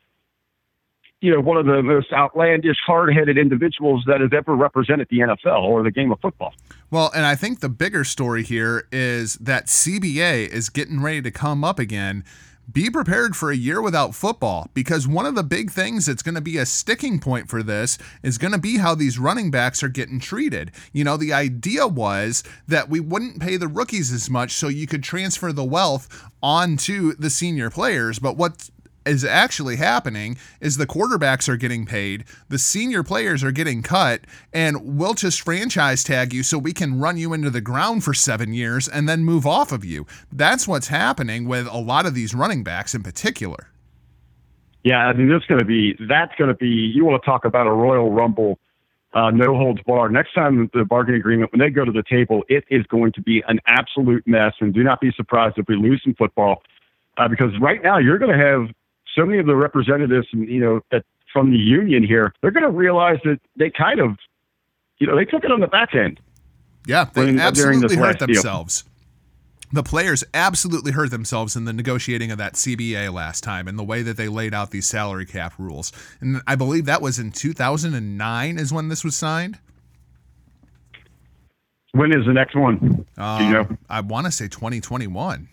you 1.20 1.32
know 1.32 1.40
one 1.40 1.56
of 1.56 1.66
the 1.66 1.82
most 1.82 2.12
outlandish, 2.12 2.76
hard-headed 2.86 3.36
individuals 3.36 4.04
that 4.06 4.20
has 4.20 4.30
ever 4.32 4.54
represented 4.54 5.08
the 5.10 5.18
NFL 5.18 5.62
or 5.64 5.82
the 5.82 5.90
game 5.90 6.12
of 6.12 6.20
football. 6.20 6.54
Well, 6.90 7.10
and 7.14 7.26
I 7.26 7.34
think 7.34 7.60
the 7.60 7.68
bigger 7.68 8.04
story 8.04 8.42
here 8.42 8.86
is 8.90 9.34
that 9.34 9.66
CBA 9.66 10.48
is 10.48 10.70
getting 10.70 11.02
ready 11.02 11.20
to 11.22 11.30
come 11.30 11.62
up 11.62 11.78
again 11.78 12.24
be 12.70 12.90
prepared 12.90 13.36
for 13.36 13.50
a 13.50 13.56
year 13.56 13.80
without 13.80 14.14
football 14.14 14.68
because 14.74 15.06
one 15.06 15.26
of 15.26 15.34
the 15.34 15.44
big 15.44 15.70
things 15.70 16.06
that's 16.06 16.22
going 16.22 16.34
to 16.34 16.40
be 16.40 16.58
a 16.58 16.66
sticking 16.66 17.20
point 17.20 17.48
for 17.48 17.62
this 17.62 17.96
is 18.22 18.38
going 18.38 18.52
to 18.52 18.58
be 18.58 18.78
how 18.78 18.94
these 18.94 19.18
running 19.18 19.50
backs 19.50 19.82
are 19.82 19.88
getting 19.88 20.18
treated. 20.18 20.72
You 20.92 21.04
know, 21.04 21.16
the 21.16 21.32
idea 21.32 21.86
was 21.86 22.42
that 22.66 22.88
we 22.88 22.98
wouldn't 22.98 23.40
pay 23.40 23.56
the 23.56 23.68
rookies 23.68 24.12
as 24.12 24.28
much 24.28 24.52
so 24.52 24.68
you 24.68 24.86
could 24.86 25.04
transfer 25.04 25.52
the 25.52 25.64
wealth 25.64 26.08
onto 26.42 27.14
the 27.14 27.30
senior 27.30 27.70
players, 27.70 28.18
but 28.18 28.36
what 28.36 28.70
is 29.06 29.24
actually 29.24 29.76
happening 29.76 30.36
is 30.60 30.76
the 30.76 30.86
quarterbacks 30.86 31.48
are 31.48 31.56
getting 31.56 31.86
paid, 31.86 32.24
the 32.48 32.58
senior 32.58 33.02
players 33.02 33.44
are 33.44 33.52
getting 33.52 33.82
cut, 33.82 34.22
and 34.52 34.98
we'll 34.98 35.14
just 35.14 35.40
franchise 35.40 36.02
tag 36.02 36.32
you 36.32 36.42
so 36.42 36.58
we 36.58 36.72
can 36.72 36.98
run 36.98 37.16
you 37.16 37.32
into 37.32 37.50
the 37.50 37.60
ground 37.60 38.04
for 38.04 38.12
seven 38.12 38.52
years 38.52 38.88
and 38.88 39.08
then 39.08 39.24
move 39.24 39.46
off 39.46 39.72
of 39.72 39.84
you. 39.84 40.06
That's 40.32 40.66
what's 40.66 40.88
happening 40.88 41.46
with 41.46 41.66
a 41.68 41.78
lot 41.78 42.06
of 42.06 42.14
these 42.14 42.34
running 42.34 42.64
backs 42.64 42.94
in 42.94 43.02
particular. 43.02 43.68
Yeah, 44.86 44.98
I 44.98 45.12
mean, 45.14 45.28
that's 45.28 45.44
going 45.46 45.58
to 45.58 45.64
be 45.64 45.96
that's 46.08 46.32
going 46.36 46.46
to 46.46 46.54
be. 46.54 46.68
You 46.68 47.04
want 47.04 47.20
to 47.20 47.26
talk 47.26 47.44
about 47.44 47.66
a 47.66 47.72
Royal 47.72 48.12
Rumble, 48.12 48.60
uh, 49.14 49.32
no 49.32 49.56
holds 49.56 49.82
bar. 49.82 50.08
Next 50.08 50.32
time 50.32 50.70
the 50.74 50.84
bargaining 50.84 51.20
agreement, 51.20 51.50
when 51.50 51.58
they 51.58 51.70
go 51.70 51.84
to 51.84 51.90
the 51.90 52.04
table, 52.08 52.44
it 52.48 52.62
is 52.70 52.86
going 52.86 53.10
to 53.12 53.20
be 53.20 53.42
an 53.48 53.58
absolute 53.66 54.24
mess. 54.28 54.52
And 54.60 54.72
do 54.72 54.84
not 54.84 55.00
be 55.00 55.10
surprised 55.16 55.58
if 55.58 55.66
we 55.66 55.74
lose 55.74 56.02
some 56.04 56.14
football, 56.14 56.62
uh, 57.16 57.26
because 57.26 57.50
right 57.60 57.82
now 57.82 57.98
you're 57.98 58.18
going 58.18 58.38
to 58.38 58.44
have 58.44 58.68
so 59.16 59.24
many 59.24 59.38
of 59.38 59.46
the 59.46 59.56
representatives, 59.56 60.28
you 60.32 60.60
know, 60.60 60.80
that 60.92 61.04
from 61.32 61.50
the 61.50 61.58
union 61.58 62.04
here, 62.04 62.32
they're 62.40 62.50
going 62.50 62.62
to 62.64 62.70
realize 62.70 63.18
that 63.24 63.40
they 63.56 63.70
kind 63.70 64.00
of, 64.00 64.16
you 64.98 65.06
know, 65.06 65.16
they 65.16 65.24
took 65.24 65.44
it 65.44 65.50
on 65.50 65.60
the 65.60 65.66
back 65.66 65.94
end. 65.94 66.20
Yeah, 66.86 67.06
they 67.12 67.24
when, 67.24 67.40
absolutely 67.40 67.96
hurt 67.96 68.18
themselves. 68.18 68.82
Deal. 68.82 68.92
The 69.72 69.82
players 69.82 70.22
absolutely 70.32 70.92
hurt 70.92 71.10
themselves 71.10 71.56
in 71.56 71.64
the 71.64 71.72
negotiating 71.72 72.30
of 72.30 72.38
that 72.38 72.54
CBA 72.54 73.12
last 73.12 73.42
time 73.42 73.66
and 73.66 73.76
the 73.76 73.82
way 73.82 74.02
that 74.02 74.16
they 74.16 74.28
laid 74.28 74.54
out 74.54 74.70
these 74.70 74.86
salary 74.86 75.26
cap 75.26 75.54
rules. 75.58 75.90
And 76.20 76.40
I 76.46 76.54
believe 76.54 76.84
that 76.84 77.02
was 77.02 77.18
in 77.18 77.32
2009 77.32 78.58
is 78.58 78.72
when 78.72 78.88
this 78.88 79.02
was 79.02 79.16
signed. 79.16 79.58
When 81.92 82.12
is 82.12 82.26
the 82.26 82.32
next 82.32 82.54
one? 82.54 83.06
Um, 83.16 83.44
you 83.44 83.52
know? 83.52 83.68
I 83.90 84.00
want 84.02 84.26
to 84.26 84.32
say 84.32 84.46
2021. 84.46 85.48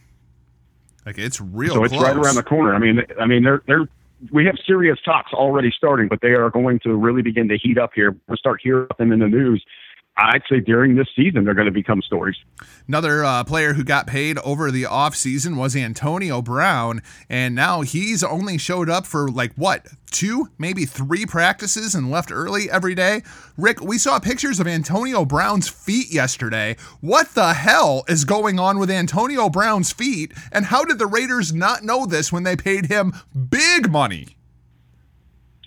Like 1.05 1.17
it's 1.17 1.41
real. 1.41 1.75
So 1.75 1.83
it's 1.83 1.93
close. 1.93 2.03
right 2.03 2.15
around 2.15 2.35
the 2.35 2.43
corner. 2.43 2.73
I 2.73 2.79
mean, 2.79 3.01
I 3.19 3.25
mean, 3.25 3.43
they're 3.43 3.61
they're 3.67 3.87
we 4.31 4.45
have 4.45 4.55
serious 4.65 4.97
talks 5.03 5.33
already 5.33 5.71
starting, 5.75 6.07
but 6.07 6.21
they 6.21 6.29
are 6.29 6.49
going 6.49 6.79
to 6.79 6.95
really 6.95 7.21
begin 7.21 7.49
to 7.49 7.57
heat 7.57 7.77
up 7.77 7.91
here. 7.93 8.15
We'll 8.27 8.37
start 8.37 8.61
hearing 8.63 8.87
them 8.97 9.11
in 9.11 9.19
the 9.19 9.27
news 9.27 9.63
I'd 10.15 10.43
say 10.47 10.59
during 10.59 10.95
this 10.95 11.07
season 11.15 11.43
they're 11.43 11.55
going 11.55 11.65
to 11.65 11.71
become 11.71 12.01
stories. 12.01 12.35
Another 12.87 13.23
uh, 13.23 13.43
player 13.43 13.73
who 13.73 13.83
got 13.83 14.05
paid 14.05 14.37
over 14.39 14.69
the 14.69 14.83
offseason 14.83 15.57
was 15.57 15.75
Antonio 15.75 16.41
Brown, 16.41 17.01
and 17.29 17.55
now 17.55 17.81
he's 17.81 18.23
only 18.23 18.59
showed 18.59 18.89
up 18.89 19.07
for 19.07 19.29
like 19.29 19.53
what, 19.55 19.87
two, 20.11 20.49
maybe 20.59 20.85
three 20.85 21.25
practices 21.25 21.95
and 21.95 22.11
left 22.11 22.31
early 22.31 22.69
every 22.69 22.93
day. 22.93 23.23
Rick, 23.57 23.81
we 23.81 23.97
saw 23.97 24.19
pictures 24.19 24.59
of 24.59 24.67
Antonio 24.67 25.25
Brown's 25.25 25.67
feet 25.67 26.13
yesterday. 26.13 26.75
What 27.01 27.29
the 27.29 27.53
hell 27.53 28.05
is 28.07 28.23
going 28.23 28.59
on 28.59 28.77
with 28.77 28.91
Antonio 28.91 29.49
Brown's 29.49 29.91
feet, 29.91 30.31
and 30.51 30.65
how 30.65 30.85
did 30.85 30.99
the 30.99 31.07
Raiders 31.07 31.53
not 31.53 31.83
know 31.83 32.05
this 32.05 32.31
when 32.31 32.43
they 32.43 32.55
paid 32.55 32.85
him 32.85 33.13
big 33.49 33.91
money? 33.91 34.37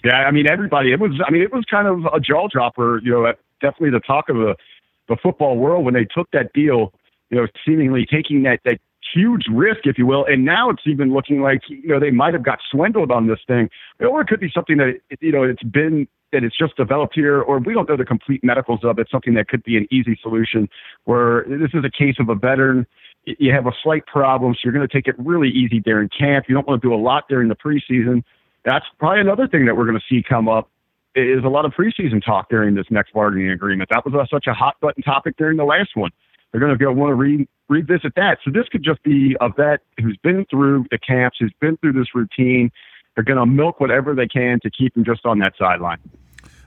Yeah, 0.04 0.18
I 0.18 0.30
mean 0.30 0.48
everybody. 0.48 0.92
It 0.92 1.00
was. 1.00 1.20
I 1.26 1.32
mean 1.32 1.42
it 1.42 1.52
was 1.52 1.64
kind 1.68 1.88
of 1.88 2.04
a 2.14 2.20
jaw 2.20 2.46
dropper. 2.46 3.00
You 3.02 3.11
know, 3.11 3.32
definitely 3.61 3.90
the 3.90 4.01
talk 4.01 4.29
of 4.29 4.37
the 4.37 4.55
the 5.09 5.16
football 5.23 5.57
world 5.57 5.85
when 5.85 5.95
they 5.95 6.05
took 6.05 6.31
that 6.33 6.53
deal. 6.53 6.92
You 7.31 7.38
know, 7.38 7.47
seemingly 7.66 8.07
taking 8.07 8.42
that 8.45 8.61
that 8.64 8.79
huge 9.14 9.47
risk, 9.51 9.81
if 9.85 9.99
you 9.99 10.07
will, 10.07 10.25
and 10.27 10.45
now 10.45 10.71
it's 10.71 10.83
even 10.87 11.12
looking 11.12 11.40
like 11.40 11.61
you 11.69 11.88
know 11.88 12.01
they 12.01 12.11
might 12.11 12.35
have 12.35 12.42
got 12.42 12.59
swindled 12.71 13.11
on 13.11 13.27
this 13.27 13.40
thing, 13.47 13.69
or 14.01 14.21
it 14.21 14.29
could 14.29 14.40
be 14.40 14.51
something 14.53 14.77
that 14.77 15.01
you 15.21 15.33
know 15.33 15.42
it's 15.42 15.62
been 15.62 16.07
that 16.33 16.45
it's 16.45 16.57
just 16.57 16.77
developed 16.77 17.14
here, 17.14 17.40
or 17.40 17.59
we 17.59 17.73
don't 17.73 17.88
know 17.88 17.97
the 17.97 18.05
complete 18.05 18.42
medicals 18.45 18.81
of 18.83 18.99
it. 18.99 19.09
Something 19.11 19.35
that 19.35 19.49
could 19.49 19.62
be 19.62 19.77
an 19.77 19.87
easy 19.90 20.19
solution, 20.23 20.69
where 21.05 21.45
this 21.49 21.71
is 21.75 21.85
a 21.85 21.90
case 21.90 22.16
of 22.19 22.29
a 22.29 22.35
veteran. 22.35 22.87
You 23.25 23.53
have 23.53 23.66
a 23.66 23.73
slight 23.83 24.07
problem, 24.07 24.55
so 24.55 24.61
you're 24.64 24.73
going 24.73 24.87
to 24.87 24.92
take 24.92 25.09
it 25.09 25.16
really 25.19 25.49
easy 25.49 25.81
during 25.81 26.09
camp. 26.09 26.47
You 26.49 26.55
don't 26.55 26.66
want 26.66 26.81
to 26.81 26.88
do 26.88 26.95
a 26.95 26.97
lot 27.01 27.25
during 27.29 27.49
the 27.49 27.57
preseason. 27.57 28.23
That's 28.64 28.85
probably 28.99 29.21
another 29.21 29.49
thing 29.49 29.66
that 29.66 29.77
we're 29.77 29.87
going 29.87 29.99
to 29.99 30.05
see 30.09 30.23
come 30.23 30.49
up 30.49 30.71
is 31.16 31.44
a 31.44 31.48
lot 31.48 31.64
of 31.64 31.72
preseason 31.72 32.24
talk 32.24 32.48
during 32.50 32.74
this 32.74 32.87
next 32.90 33.12
bargaining 33.12 33.50
agreement. 33.50 33.88
That 33.90 34.05
was 34.05 34.29
such 34.31 34.46
a 34.46 34.55
hot 34.55 34.76
button 34.81 35.02
topic 35.02 35.37
during 35.37 35.57
the 35.57 35.64
last 35.64 35.90
one. 35.94 36.11
They're 36.52 36.61
going 36.61 36.76
to 36.76 36.83
go 36.83 36.92
want 36.92 37.11
to 37.11 37.14
re- 37.14 37.48
revisit 37.68 38.14
that. 38.16 38.38
So 38.44 38.50
this 38.50 38.68
could 38.70 38.83
just 38.83 39.02
be 39.02 39.37
a 39.40 39.48
vet 39.48 39.81
who's 40.00 40.18
been 40.22 40.46
through 40.50 40.87
the 40.90 40.98
camps, 40.98 41.38
who's 41.40 41.52
been 41.61 41.76
through 41.79 41.94
this 41.94 42.14
routine. 42.14 42.70
They're 43.14 43.24
going 43.24 43.38
to 43.38 43.46
milk 43.46 43.81
whatever 43.81 44.14
they 44.14 44.29
can 44.29 44.61
to 44.62 44.70
keep 44.70 44.96
him 44.96 45.05
just 45.05 45.24
on 45.24 45.38
that 45.40 45.55
sideline. 45.59 45.98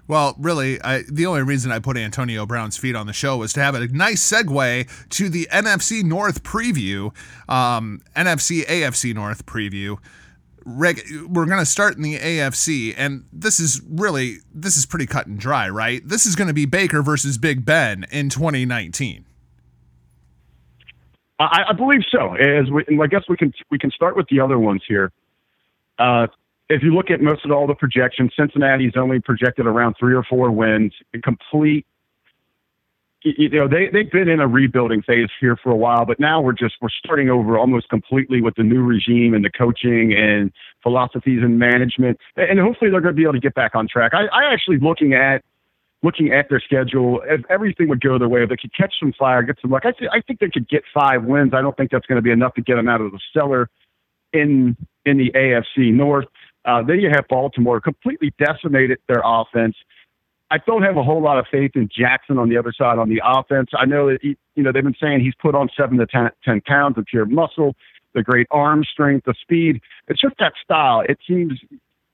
Well, 0.07 0.35
really, 0.39 0.81
I, 0.81 1.03
the 1.07 1.27
only 1.27 1.43
reason 1.43 1.71
I 1.71 1.77
put 1.77 1.95
Antonio 1.95 2.47
Brown's 2.47 2.77
feet 2.77 2.95
on 2.95 3.05
the 3.05 3.13
show 3.13 3.37
was 3.37 3.53
to 3.53 3.61
have 3.61 3.75
a 3.75 3.87
nice 3.89 4.27
segue 4.27 5.09
to 5.09 5.29
the 5.29 5.47
NFC 5.51 6.03
North 6.03 6.41
preview, 6.41 7.15
um, 7.47 8.01
NFC 8.15 8.65
AFC 8.65 9.13
North 9.13 9.45
preview 9.45 9.99
reg- 10.69 11.03
we're 11.27 11.45
going 11.45 11.59
to 11.59 11.65
start 11.65 11.95
in 11.95 12.01
the 12.01 12.17
AFC, 12.17 12.93
and 12.97 13.25
this 13.31 13.59
is 13.59 13.81
really 13.89 14.37
this 14.53 14.77
is 14.77 14.85
pretty 14.85 15.05
cut 15.05 15.27
and 15.27 15.39
dry, 15.39 15.69
right? 15.69 16.01
This 16.07 16.25
is 16.25 16.35
going 16.35 16.47
to 16.47 16.53
be 16.53 16.65
Baker 16.65 17.01
versus 17.01 17.37
Big 17.37 17.65
Ben 17.65 18.05
in 18.11 18.29
2019. 18.29 19.25
I, 21.39 21.63
I 21.69 21.73
believe 21.73 22.01
so. 22.11 22.35
As 22.35 22.69
we, 22.69 22.83
I 23.01 23.07
guess 23.07 23.23
we 23.29 23.37
can 23.37 23.53
we 23.71 23.79
can 23.79 23.91
start 23.91 24.15
with 24.15 24.27
the 24.29 24.39
other 24.39 24.59
ones 24.59 24.83
here. 24.87 25.11
Uh, 25.97 26.27
if 26.69 26.83
you 26.83 26.93
look 26.93 27.09
at 27.09 27.21
most 27.21 27.45
of 27.45 27.51
all 27.51 27.65
the 27.65 27.75
projections, 27.75 28.31
Cincinnati's 28.37 28.93
only 28.95 29.19
projected 29.19 29.65
around 29.65 29.95
three 29.99 30.13
or 30.13 30.23
four 30.23 30.51
wins, 30.51 30.93
A 31.13 31.19
complete 31.19 31.85
you 33.23 33.49
know 33.49 33.67
they 33.67 33.89
they've 33.91 34.11
been 34.11 34.29
in 34.29 34.39
a 34.39 34.47
rebuilding 34.47 35.01
phase 35.01 35.29
here 35.39 35.57
for 35.61 35.71
a 35.71 35.75
while, 35.75 36.05
but 36.05 36.19
now 36.19 36.41
we're 36.41 36.53
just 36.53 36.75
we're 36.81 36.89
starting 36.89 37.29
over 37.29 37.57
almost 37.57 37.89
completely 37.89 38.41
with 38.41 38.55
the 38.55 38.63
new 38.63 38.81
regime 38.81 39.33
and 39.33 39.43
the 39.43 39.49
coaching 39.49 40.13
and 40.13 40.51
philosophies 40.81 41.41
and 41.43 41.59
management, 41.59 42.17
and 42.37 42.59
hopefully 42.59 42.89
they're 42.89 43.01
going 43.01 43.13
to 43.13 43.17
be 43.17 43.23
able 43.23 43.33
to 43.33 43.39
get 43.39 43.55
back 43.55 43.75
on 43.75 43.87
track. 43.87 44.13
I, 44.13 44.25
I 44.27 44.53
actually 44.53 44.79
looking 44.79 45.13
at 45.13 45.43
looking 46.01 46.31
at 46.31 46.49
their 46.49 46.61
schedule, 46.61 47.21
if 47.25 47.41
everything 47.49 47.89
would 47.89 48.01
go 48.01 48.17
their 48.17 48.29
way, 48.29 48.43
if 48.43 48.49
they 48.49 48.55
could 48.55 48.73
catch 48.73 48.93
some 48.99 49.13
fire, 49.19 49.43
get 49.43 49.57
some 49.61 49.71
luck, 49.71 49.83
I, 49.85 49.91
th- 49.91 50.09
I 50.13 50.21
think 50.21 50.39
they 50.39 50.49
could 50.49 50.69
get 50.69 50.83
five 50.93 51.25
wins. 51.25 51.51
I 51.53 51.61
don't 51.61 51.75
think 51.75 51.91
that's 51.91 52.05
going 52.05 52.15
to 52.15 52.21
be 52.21 52.31
enough 52.31 52.53
to 52.53 52.61
get 52.61 52.75
them 52.75 52.87
out 52.87 53.01
of 53.01 53.11
the 53.11 53.19
cellar 53.33 53.69
in 54.31 54.77
in 55.05 55.17
the 55.17 55.31
AFC 55.31 55.93
North. 55.93 56.25
Uh, 56.65 56.83
then 56.83 56.99
you 56.99 57.09
have 57.09 57.27
Baltimore 57.27 57.81
completely 57.81 58.33
decimated 58.37 58.99
their 59.07 59.21
offense. 59.25 59.75
I 60.51 60.57
don't 60.57 60.83
have 60.83 60.97
a 60.97 61.03
whole 61.03 61.21
lot 61.21 61.37
of 61.37 61.45
faith 61.51 61.71
in 61.75 61.89
Jackson 61.95 62.37
on 62.37 62.49
the 62.49 62.57
other 62.57 62.73
side 62.75 62.97
on 62.97 63.09
the 63.09 63.21
offense. 63.23 63.69
I 63.77 63.85
know 63.85 64.09
that 64.09 64.19
he, 64.21 64.35
you 64.55 64.63
know 64.63 64.71
they've 64.71 64.83
been 64.83 64.95
saying 64.99 65.21
he's 65.21 65.35
put 65.39 65.55
on 65.55 65.69
seven 65.77 65.97
to 65.97 66.07
ten, 66.07 66.29
10 66.43 66.61
pounds 66.61 66.97
of 66.97 67.05
pure 67.05 67.25
muscle, 67.25 67.75
the 68.13 68.23
great 68.23 68.47
arm 68.49 68.83
strength, 68.83 69.25
the 69.25 69.35
speed. 69.39 69.81
It's 70.07 70.19
just 70.19 70.35
that 70.39 70.53
style. 70.63 71.03
It 71.07 71.19
seems 71.27 71.59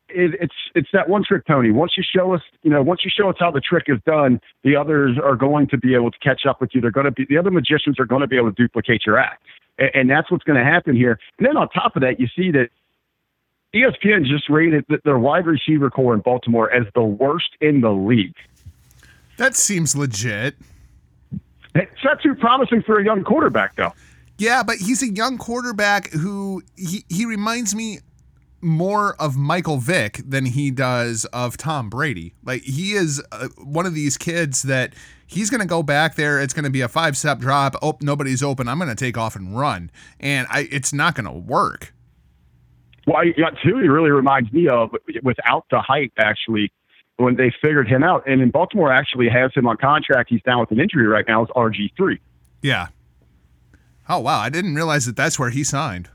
it, 0.10 0.36
it's 0.40 0.56
it's 0.76 0.90
that 0.94 1.10
one 1.10 1.24
trick 1.24 1.48
pony. 1.48 1.72
Once 1.72 1.94
you 1.98 2.04
show 2.04 2.34
us, 2.34 2.42
you 2.64 2.70
know, 2.70 2.82
once 2.82 3.02
you 3.04 3.12
show 3.16 3.30
us 3.30 3.36
how 3.40 3.52
the 3.52 3.62
trick 3.62 3.86
is 3.88 3.98
done, 4.06 4.42
the 4.64 4.76
others 4.76 5.18
are 5.24 5.36
going 5.36 5.68
to 5.68 5.78
be 5.78 5.96
able 5.96 6.12
to 6.12 6.20
catch 6.20 6.46
up 6.46 6.62
with 6.62 6.72
you. 6.74 6.82
They're 6.82 6.92
going 6.92 7.06
to 7.06 7.12
be 7.12 7.26
the 7.26 7.38
other 7.38 7.52
magicians 7.52 8.00
are 8.00 8.06
going 8.06 8.22
to 8.22 8.28
be 8.28 8.38
able 8.38 8.52
to 8.52 8.56
duplicate 8.56 9.06
your 9.06 9.18
act, 9.18 9.44
and, 9.78 9.90
and 9.94 10.10
that's 10.10 10.30
what's 10.30 10.44
going 10.44 10.60
to 10.60 10.66
happen 10.66 10.96
here. 10.96 11.20
And 11.38 11.48
then 11.48 11.58
on 11.58 11.70
top 11.70 11.96
of 11.96 12.02
that, 12.02 12.20
you 12.20 12.28
see 12.36 12.52
that 12.52 12.70
ESPN 13.76 14.26
just 14.26 14.50
rated 14.50 14.86
their 15.04 15.20
wide 15.20 15.46
receiver 15.46 15.90
core 15.90 16.14
in 16.14 16.22
Baltimore 16.22 16.72
as 16.72 16.86
the 16.96 17.04
worst 17.04 17.50
in 17.60 17.82
the 17.82 17.92
league. 17.92 18.36
That 19.38 19.56
seems 19.56 19.96
legit. 19.96 20.56
It's 21.76 22.04
not 22.04 22.22
too 22.22 22.36
promising 22.36 22.84
for 22.84 23.00
a 23.00 23.04
young 23.04 23.26
quarterback, 23.26 23.76
though. 23.76 23.94
Yeah, 24.38 24.64
but 24.64 24.78
he's 24.78 25.04
a 25.04 25.10
young 25.10 25.38
quarterback 25.38 26.10
who 26.12 26.64
he, 26.78 27.04
he 27.10 27.26
reminds 27.26 27.76
me 27.76 28.00
more 28.62 29.16
of 29.22 29.36
Michael 29.36 29.78
Vick 29.78 30.22
than 30.26 30.46
he 30.46 30.72
does 30.72 31.26
of 31.26 31.58
Tom 31.58 31.90
Brady. 31.90 32.34
Like 32.44 32.64
he 32.64 32.94
is 32.94 33.22
uh, 33.32 33.50
one 33.58 33.86
of 33.86 33.94
these 33.94 34.18
kids 34.18 34.64
that 34.64 34.94
he's 35.28 35.50
going 35.50 35.62
to 35.62 35.68
go 35.68 35.84
back 35.84 36.16
there. 36.16 36.42
It's 36.42 36.54
going 36.54 36.64
to 36.64 36.70
be 36.70 36.82
a 36.82 36.88
five 36.88 37.18
step 37.18 37.40
drop. 37.40 37.76
Oh, 37.82 37.98
nobody's 38.02 38.42
open. 38.42 38.68
I'm 38.68 38.80
going 38.80 38.90
to 38.90 38.96
take 38.96 39.18
off 39.18 39.36
and 39.36 39.58
run, 39.58 39.92
and 40.20 40.48
I, 40.50 40.68
it's 40.72 40.94
not 40.94 41.16
going 41.16 41.26
to 41.26 41.32
work. 41.32 41.94
Well, 43.06 43.24
yeah, 43.26 43.52
too, 43.64 43.78
he 43.78 43.88
really 43.88 44.10
reminds 44.10 44.52
me 44.52 44.68
of 44.68 44.90
without 45.22 45.66
the 45.70 45.80
height, 45.80 46.12
actually, 46.18 46.72
when 47.18 47.36
they 47.36 47.52
figured 47.62 47.88
him 47.88 48.04
out. 48.04 48.24
And 48.28 48.42
in 48.42 48.50
Baltimore, 48.50 48.92
actually 48.92 49.30
has 49.30 49.52
him 49.54 49.68
on 49.68 49.78
contract. 49.78 50.30
He's 50.30 50.42
down 50.42 50.60
with 50.60 50.72
an 50.72 50.80
injury 50.80 51.08
right 51.08 51.26
now. 51.28 51.44
Is 51.44 51.50
RG 51.50 51.92
three. 51.96 52.20
Yeah. 52.62 52.88
Oh 54.08 54.20
wow, 54.20 54.40
I 54.40 54.50
didn't 54.50 54.76
realize 54.76 55.06
that 55.06 55.16
that's 55.16 55.40
where 55.40 55.50
he 55.50 55.64
signed. 55.64 56.10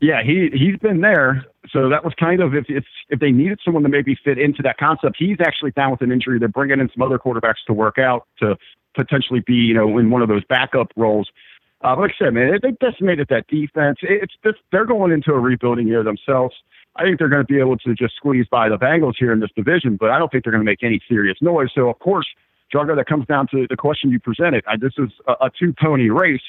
Yeah, 0.00 0.22
he 0.22 0.50
he's 0.52 0.76
been 0.78 1.00
there. 1.00 1.44
So 1.70 1.88
that 1.90 2.04
was 2.04 2.14
kind 2.18 2.40
of 2.40 2.54
if 2.54 2.64
if 2.68 2.84
if 3.10 3.20
they 3.20 3.30
needed 3.30 3.60
someone 3.64 3.82
to 3.82 3.88
maybe 3.88 4.16
fit 4.24 4.38
into 4.38 4.62
that 4.62 4.78
concept, 4.78 5.16
he's 5.18 5.36
actually 5.40 5.72
down 5.72 5.90
with 5.90 6.00
an 6.00 6.10
injury. 6.10 6.38
They're 6.38 6.48
bringing 6.48 6.80
in 6.80 6.90
some 6.94 7.02
other 7.02 7.18
quarterbacks 7.18 7.62
to 7.66 7.74
work 7.74 7.98
out 7.98 8.26
to 8.38 8.56
potentially 8.94 9.40
be 9.40 9.54
you 9.54 9.74
know 9.74 9.98
in 9.98 10.10
one 10.10 10.22
of 10.22 10.28
those 10.28 10.44
backup 10.44 10.92
roles. 10.96 11.30
Uh, 11.82 11.96
like 11.98 12.12
I 12.20 12.24
said, 12.24 12.34
man, 12.34 12.58
they 12.62 12.72
decimated 12.72 13.28
that 13.30 13.46
defense. 13.48 13.98
It's 14.02 14.34
just, 14.44 14.58
they're 14.70 14.84
going 14.84 15.12
into 15.12 15.32
a 15.32 15.38
rebuilding 15.38 15.88
year 15.88 16.02
themselves. 16.02 16.54
I 16.96 17.04
think 17.04 17.18
they're 17.18 17.28
going 17.28 17.46
to 17.46 17.52
be 17.52 17.58
able 17.58 17.78
to 17.78 17.94
just 17.94 18.16
squeeze 18.16 18.46
by 18.50 18.68
the 18.68 18.76
Bengals 18.76 19.14
here 19.18 19.32
in 19.32 19.40
this 19.40 19.50
division, 19.56 19.96
but 19.96 20.10
I 20.10 20.18
don't 20.18 20.30
think 20.30 20.44
they're 20.44 20.52
going 20.52 20.64
to 20.64 20.70
make 20.70 20.82
any 20.82 21.00
serious 21.08 21.38
noise. 21.40 21.68
So, 21.74 21.88
of 21.88 21.98
course, 22.00 22.26
Jugger, 22.74 22.96
that 22.96 23.06
comes 23.06 23.26
down 23.26 23.46
to 23.52 23.66
the 23.68 23.76
question 23.76 24.10
you 24.10 24.20
presented. 24.20 24.64
I, 24.66 24.76
this 24.76 24.92
is 24.98 25.10
a, 25.26 25.46
a 25.46 25.50
two 25.58 25.72
pony 25.80 26.10
race, 26.10 26.42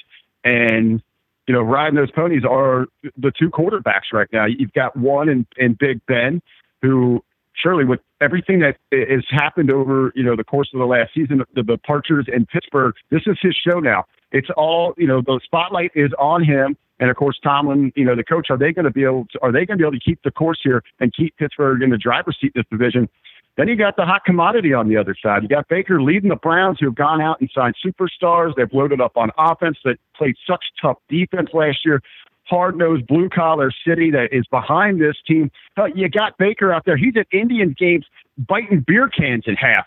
and 0.44 1.02
you 1.48 1.54
know, 1.54 1.62
riding 1.62 1.96
those 1.96 2.12
ponies 2.12 2.44
are 2.48 2.88
the 3.18 3.32
two 3.38 3.50
quarterbacks 3.50 4.14
right 4.14 4.28
now. 4.32 4.46
You've 4.46 4.74
got 4.74 4.96
one 4.96 5.30
in, 5.30 5.46
in 5.58 5.76
Big 5.80 6.06
Ben, 6.06 6.42
who 6.82 7.24
surely 7.54 7.86
with 7.86 8.00
everything 8.22 8.60
that 8.60 8.78
has 8.92 9.24
happened 9.30 9.72
over 9.72 10.12
you 10.16 10.24
know 10.24 10.36
the 10.36 10.44
course 10.44 10.70
of 10.74 10.80
the 10.80 10.86
last 10.86 11.14
season, 11.14 11.44
the 11.56 11.64
departures 11.64 12.28
in 12.34 12.46
Pittsburgh, 12.46 12.94
this 13.10 13.22
is 13.26 13.38
his 13.42 13.56
show 13.56 13.80
now. 13.80 14.06
It's 14.32 14.50
all 14.56 14.94
you 14.98 15.08
know. 15.08 15.22
The 15.22 15.40
spotlight 15.44 15.92
is 15.96 16.12
on 16.18 16.44
him, 16.44 16.78
and 17.00 17.10
of 17.10 17.16
course 17.18 17.40
Tomlin, 17.44 17.92
you 17.96 18.06
know, 18.06 18.16
the 18.16 18.24
coach. 18.24 18.48
Are 18.50 18.58
they 18.58 18.72
going 18.72 18.86
to 18.86 18.92
be 18.92 19.04
able? 19.04 19.26
To, 19.32 19.40
are 19.42 19.52
they 19.52 19.66
going 19.66 19.78
to 19.78 19.84
be 19.84 19.84
able 19.84 20.00
to 20.00 20.00
keep 20.00 20.22
the 20.24 20.32
course 20.32 20.60
here 20.64 20.84
and 21.00 21.14
keep 21.14 21.36
Pittsburgh 21.38 21.82
in 21.82 21.90
the 21.90 21.98
driver's 21.98 22.38
seat 22.40 22.54
this 22.56 22.66
division? 22.72 23.10
Then 23.58 23.68
you 23.68 23.76
got 23.76 23.98
the 23.98 24.06
hot 24.06 24.24
commodity 24.24 24.74
on 24.74 24.88
the 24.88 24.96
other 24.96 25.16
side. 25.22 25.44
You 25.44 25.50
got 25.50 25.68
Baker 25.68 26.02
leading 26.02 26.30
the 26.30 26.38
Browns, 26.38 26.78
who 26.80 26.86
have 26.86 26.96
gone 26.96 27.22
out 27.22 27.42
and 27.42 27.50
signed 27.54 27.76
superstars. 27.86 28.56
They've 28.56 28.72
loaded 28.72 29.02
up 29.02 29.18
on 29.18 29.30
offense 29.38 29.78
that 29.84 29.98
played 30.16 30.36
such 30.48 30.64
tough 30.82 30.98
defense 31.10 31.50
last 31.54 31.80
year. 31.86 32.02
Hard 32.46 32.78
nosed 32.78 33.08
blue 33.08 33.30
collar 33.30 33.72
city 33.86 34.10
that 34.12 34.30
is 34.32 34.46
behind 34.48 35.02
this 35.02 35.16
team. 35.28 35.52
You 35.96 36.10
got 36.10 36.38
Baker 36.38 36.72
out 36.72 36.86
there. 36.86 36.98
He's 36.98 37.16
at 37.18 37.28
Indian 37.32 37.76
games 37.78 38.06
biting 38.38 38.84
beer 38.88 39.10
cans 39.10 39.44
in 39.46 39.56
half 39.56 39.86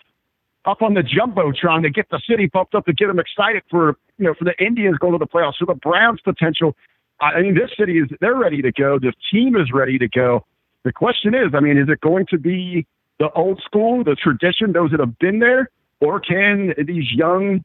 up 0.65 0.81
on 0.81 0.93
the 0.93 1.01
jumbotron 1.01 1.83
to 1.83 1.89
get 1.89 2.09
the 2.09 2.21
city 2.29 2.47
pumped 2.47 2.75
up 2.75 2.85
to 2.85 2.93
get 2.93 3.07
them 3.07 3.19
excited 3.19 3.63
for 3.69 3.97
you 4.17 4.25
know 4.25 4.33
for 4.37 4.45
the 4.45 4.53
Indians 4.63 4.97
going 4.97 5.13
to 5.13 5.19
the 5.19 5.27
playoffs. 5.27 5.55
So 5.59 5.65
the 5.65 5.75
Browns' 5.75 6.21
potential. 6.21 6.75
I 7.21 7.41
mean, 7.41 7.55
this 7.55 7.71
city 7.79 7.99
is 7.99 8.09
they're 8.19 8.35
ready 8.35 8.61
to 8.61 8.71
go. 8.71 8.99
This 8.99 9.13
team 9.31 9.55
is 9.55 9.71
ready 9.73 9.97
to 9.97 10.07
go. 10.07 10.45
The 10.83 10.91
question 10.91 11.33
is, 11.33 11.53
I 11.53 11.61
mean, 11.61 11.77
is 11.77 11.87
it 11.87 12.01
going 12.01 12.25
to 12.29 12.37
be 12.37 12.85
the 13.19 13.31
old 13.31 13.61
school, 13.65 14.03
the 14.03 14.15
tradition, 14.15 14.73
those 14.73 14.91
that 14.91 14.99
have 14.99 15.17
been 15.19 15.39
there, 15.39 15.69
or 16.01 16.19
can 16.19 16.73
these 16.77 17.11
young 17.13 17.63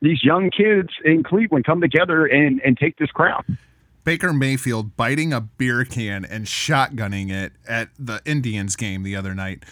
these 0.00 0.24
young 0.24 0.50
kids 0.50 0.88
in 1.04 1.22
Cleveland 1.22 1.64
come 1.64 1.80
together 1.80 2.26
and 2.26 2.60
and 2.64 2.76
take 2.76 2.96
this 2.96 3.10
crown? 3.10 3.58
Baker 4.04 4.32
Mayfield 4.32 4.96
biting 4.96 5.32
a 5.32 5.40
beer 5.40 5.84
can 5.84 6.24
and 6.24 6.46
shotgunning 6.46 7.30
it 7.30 7.52
at 7.68 7.90
the 7.98 8.22
Indians 8.24 8.74
game 8.74 9.02
the 9.02 9.14
other 9.14 9.34
night. 9.34 9.64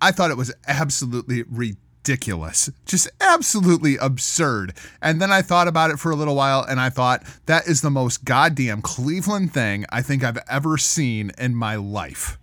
I 0.00 0.12
thought 0.12 0.30
it 0.30 0.36
was 0.36 0.52
absolutely 0.68 1.44
ridiculous 1.44 1.78
ridiculous, 2.04 2.70
just 2.84 3.10
absolutely 3.20 3.96
absurd. 3.96 4.74
And 5.00 5.22
then 5.22 5.32
I 5.32 5.40
thought 5.40 5.68
about 5.68 5.90
it 5.90 5.98
for 5.98 6.10
a 6.10 6.16
little 6.16 6.34
while 6.34 6.62
and 6.62 6.78
I 6.78 6.90
thought, 6.90 7.22
that 7.46 7.66
is 7.66 7.80
the 7.80 7.90
most 7.90 8.24
goddamn 8.24 8.82
Cleveland 8.82 9.54
thing 9.54 9.86
I 9.90 10.02
think 10.02 10.22
I've 10.22 10.38
ever 10.48 10.76
seen 10.76 11.32
in 11.38 11.54
my 11.54 11.76
life. 11.76 12.38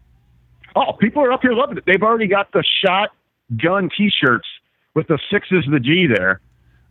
Oh, 0.75 0.93
people 0.93 1.23
are 1.23 1.31
up 1.31 1.41
here 1.41 1.53
loving 1.53 1.77
it. 1.77 1.83
They've 1.85 2.01
already 2.01 2.27
got 2.27 2.51
the 2.53 2.63
shotgun 2.83 3.89
t 3.95 4.09
shirts 4.09 4.47
with 4.95 5.07
the 5.07 5.19
sixes 5.31 5.65
the 5.71 5.79
G 5.79 6.07
there. 6.07 6.41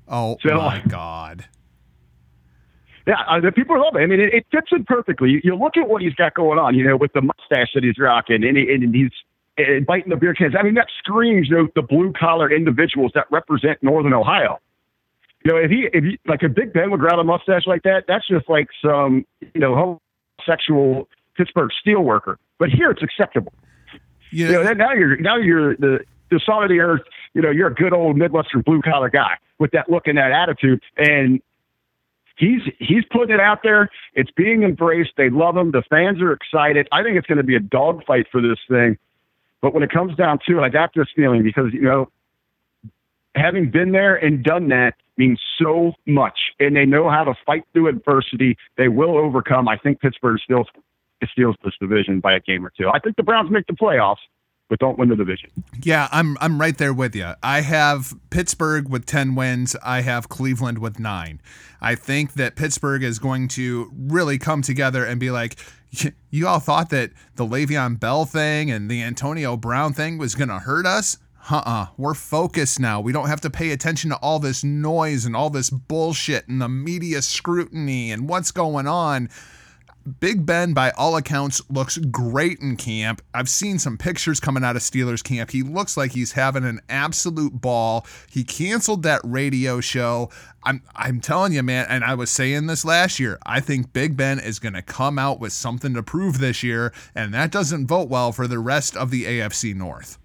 Oh, 0.07 0.37
so, 0.41 0.57
my 0.57 0.83
God. 0.87 1.47
Yeah, 3.07 3.15
uh, 3.27 3.41
the 3.41 3.51
people 3.51 3.75
are 3.75 3.81
loving 3.81 4.03
it. 4.03 4.05
I 4.05 4.07
mean, 4.07 4.21
it, 4.21 4.35
it 4.35 4.47
fits 4.53 4.69
in 4.71 4.85
perfectly. 4.85 5.31
You, 5.31 5.41
you, 5.43 5.57
look 5.57 5.77
at 5.77 5.89
what 5.89 6.03
he's 6.03 6.15
got 6.15 6.35
going 6.35 6.59
on, 6.59 6.75
you 6.75 6.85
know, 6.85 6.97
with 6.97 7.13
the 7.15 7.23
mustache 7.23 7.71
that 7.75 7.83
he's 7.83 7.99
rocking, 7.99 8.45
and, 8.45 8.57
he, 8.57 8.73
and 8.73 8.95
he's 8.95 9.11
and 9.57 9.87
biting 9.87 10.11
the 10.11 10.17
beer 10.17 10.35
cans. 10.35 10.55
I 10.59 10.63
mean, 10.63 10.75
that 10.75 10.89
screams 10.99 11.49
you 11.49 11.57
know, 11.57 11.69
the 11.75 11.83
blue 11.83 12.13
collar 12.19 12.51
individuals 12.51 13.13
that 13.15 13.27
represent 13.31 13.83
Northern 13.83 14.15
Ohio. 14.15 14.59
You 15.45 15.53
know, 15.53 15.59
if 15.59 15.71
he, 15.71 15.89
if 15.93 16.05
he, 16.05 16.19
like 16.27 16.43
a 16.43 16.49
Big 16.49 16.73
Ben 16.73 16.91
would 16.91 17.01
grab 17.01 17.19
a 17.19 17.25
mustache 17.25 17.67
like 17.67 17.83
that, 17.83 18.05
that's 18.07 18.27
just 18.29 18.49
like 18.49 18.69
some, 18.85 19.25
you 19.41 19.61
know, 19.61 20.01
homosexual 20.39 21.09
Pittsburgh 21.37 21.71
steel 21.81 22.03
worker. 22.03 22.39
But 22.59 22.69
here 22.71 22.91
it's 22.91 23.03
acceptable. 23.03 23.53
Yeah. 24.33 24.47
You 24.47 24.53
know, 24.53 24.73
now 24.73 24.93
you're, 24.93 25.17
now 25.17 25.37
you're 25.37 25.77
the, 25.77 26.01
the 26.31 26.41
salt 26.45 26.63
of 26.63 26.69
the 26.69 26.81
earth, 26.81 27.03
you 27.35 27.43
know, 27.43 27.51
you're 27.51 27.69
a 27.69 27.75
good 27.75 27.93
old 27.93 28.17
Midwestern 28.17 28.63
blue 28.63 28.83
collar 28.83 29.09
guy 29.09 29.37
with 29.59 29.71
that 29.73 29.91
look 29.91 30.07
and 30.07 30.19
that 30.19 30.31
attitude. 30.31 30.83
And 30.97 31.41
he's 32.37 32.63
he's 32.79 33.05
putting 33.11 33.35
it 33.35 33.41
out 33.41 33.61
there. 33.63 33.91
It's 34.15 34.31
being 34.33 34.63
embraced. 34.63 35.13
They 35.17 35.31
love 35.31 35.57
him. 35.57 35.71
The 35.71 35.83
fans 35.89 36.21
are 36.21 36.33
excited. 36.33 36.89
I 36.93 37.03
think 37.03 37.17
it's 37.17 37.27
going 37.27 37.39
to 37.39 37.45
be 37.45 37.57
a 37.57 37.61
dogfight 37.61 38.27
for 38.33 38.41
this 38.41 38.59
thing. 38.69 38.99
But 39.63 39.75
when 39.75 39.83
it 39.83 39.91
comes 39.91 40.17
down 40.17 40.39
to 40.49 40.59
it, 40.59 40.63
I 40.63 40.69
got 40.69 40.93
this 40.95 41.09
feeling 41.15 41.43
because, 41.43 41.73
you 41.73 41.83
know, 41.83 42.11
having 43.35 43.71
been 43.71 43.93
there 43.93 44.17
and 44.17 44.43
done 44.43 44.69
that 44.69 44.95
means 45.17 45.41
so 45.59 45.93
much. 46.07 46.39
And 46.59 46.75
they 46.75 46.87
know 46.87 47.11
how 47.11 47.25
to 47.25 47.35
fight 47.45 47.65
through 47.73 47.89
adversity. 47.89 48.57
They 48.77 48.89
will 48.89 49.17
overcome. 49.17 49.69
I 49.69 49.77
think 49.77 50.01
Pittsburgh 50.01 50.41
steals, 50.43 50.67
steals 51.31 51.57
this 51.63 51.75
division 51.81 52.21
by 52.21 52.35
a 52.35 52.41
game 52.41 52.65
or 52.65 52.73
two. 52.77 52.89
I 52.89 52.99
think 52.99 53.17
the 53.17 53.23
Browns 53.23 53.51
make 53.51 53.67
the 53.67 53.75
playoffs 53.75 54.17
but 54.71 54.79
don't 54.79 54.99
win 54.99 55.09
the 55.09 55.17
division. 55.17 55.51
Yeah, 55.83 56.09
I'm 56.13 56.39
I'm 56.41 56.59
right 56.59 56.79
there 56.79 56.95
with 56.95 57.15
you. 57.15 57.33
I 57.43 57.61
have 57.61 58.15
Pittsburgh 58.31 58.89
with 58.89 59.05
10 59.05 59.35
wins, 59.35 59.77
I 59.85 60.01
have 60.03 60.31
Cleveland 60.31 60.79
with 60.79 60.99
9. 60.99 61.43
I 61.83 61.95
think 61.97 62.35
that 62.35 62.57
Pittsburgh 62.57 63.03
is 63.03 63.19
going 63.19 63.49
to 63.49 63.93
really 63.99 64.39
come 64.39 64.63
together 64.63 65.05
and 65.05 65.19
be 65.19 65.31
like 65.31 65.57
you 66.31 66.47
all 66.47 66.61
thought 66.61 66.91
that 66.91 67.11
the 67.37 67.47
Le'Veon 67.47 67.99
Bell 67.99 68.25
thing 68.25 68.71
and 68.71 68.91
the 68.91 69.03
Antonio 69.03 69.57
Brown 69.57 69.93
thing 69.93 70.19
was 70.19 70.35
going 70.35 70.49
to 70.49 70.61
hurt 70.61 70.87
us? 70.87 71.19
Uh-uh. 71.51 71.87
We're 71.97 72.15
focused 72.15 72.79
now. 72.79 73.01
We 73.01 73.13
don't 73.13 73.29
have 73.29 73.41
to 73.43 73.51
pay 73.51 73.71
attention 73.71 74.11
to 74.11 74.17
all 74.17 74.39
this 74.39 74.63
noise 74.63 75.25
and 75.25 75.35
all 75.35 75.51
this 75.51 75.71
bullshit 75.71 76.47
and 76.49 76.61
the 76.61 76.69
media 76.69 77.23
scrutiny 77.23 78.13
and 78.13 78.29
what's 78.29 78.51
going 78.51 78.87
on. 78.87 79.31
Big 80.19 80.47
Ben, 80.47 80.73
by 80.73 80.91
all 80.93 81.17
accounts, 81.17 81.61
looks 81.69 81.99
great 81.99 82.59
in 82.61 82.77
camp. 82.77 83.21
I've 83.35 83.51
seen 83.51 83.79
some 83.79 83.99
pictures 83.99 84.41
coming 84.41 84.65
out 84.65 84.75
of 84.75 84.83
Steelers 84.83 85.23
camp. 85.23 85.51
He 85.51 85.63
looks 85.63 85.97
like 85.97 86.13
he's 86.13 86.33
having 86.33 86.65
an 86.65 86.81
absolute 86.89 87.61
ball. 87.61 88.07
He 88.31 88.43
canceled 88.43 89.03
that 89.03 89.21
radio 89.25 89.81
show. 89.81 90.31
I'm 90.65 90.83
I'm 90.97 91.21
telling 91.21 91.53
you, 91.53 91.63
man, 91.63 91.87
and 91.89 92.03
I 92.03 92.15
was 92.15 92.31
saying 92.31 92.67
this 92.67 92.85
last 92.85 93.21
year. 93.21 93.39
I 93.45 93.61
think 93.61 93.93
Big 93.93 94.17
Ben 94.17 94.39
is 94.39 94.59
going 94.59 94.73
to 94.75 94.83
come 94.83 95.19
out 95.19 95.39
with 95.39 95.53
something 95.53 95.93
to 95.95 96.03
prove 96.03 96.39
this 96.39 96.63
year, 96.63 96.93
and 97.15 97.35
that 97.35 97.51
doesn't 97.51 97.87
vote 97.87 98.09
well 98.09 98.33
for 98.33 98.47
the 98.47 98.59
rest 98.59 98.97
of 98.97 99.11
the 99.11 99.25
AFC 99.25 99.75
North. 99.75 100.19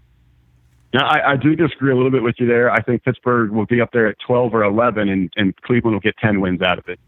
Now, 0.93 1.07
I, 1.07 1.33
I 1.33 1.35
do 1.35 1.55
disagree 1.57 1.91
a 1.91 1.95
little 1.95 2.11
bit 2.11 2.23
with 2.23 2.35
you 2.39 2.47
there. 2.47 2.71
I 2.71 2.81
think 2.81 3.03
Pittsburgh 3.03 3.51
will 3.51 3.65
be 3.65 3.81
up 3.81 3.91
there 3.91 4.07
at 4.07 4.15
12 4.25 4.53
or 4.53 4.63
11, 4.63 5.09
and, 5.09 5.29
and 5.35 5.53
Cleveland 5.63 5.93
will 5.93 5.99
get 5.99 6.15
10 6.17 6.39
wins 6.39 6.61
out 6.61 6.79
of 6.79 6.87
it. 6.87 6.99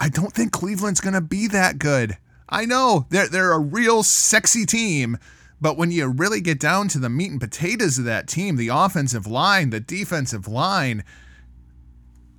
I 0.00 0.08
don't 0.08 0.32
think 0.32 0.50
Cleveland's 0.50 1.00
going 1.00 1.14
to 1.14 1.20
be 1.20 1.46
that 1.48 1.78
good. 1.78 2.16
I 2.48 2.64
know 2.64 3.06
they're 3.10 3.28
they're 3.28 3.52
a 3.52 3.60
real 3.60 4.02
sexy 4.02 4.64
team, 4.64 5.18
but 5.60 5.76
when 5.76 5.92
you 5.92 6.08
really 6.08 6.40
get 6.40 6.58
down 6.58 6.88
to 6.88 6.98
the 6.98 7.10
meat 7.10 7.30
and 7.30 7.40
potatoes 7.40 7.98
of 7.98 8.06
that 8.06 8.26
team, 8.26 8.56
the 8.56 8.68
offensive 8.68 9.26
line, 9.26 9.70
the 9.70 9.78
defensive 9.78 10.48
line, 10.48 11.04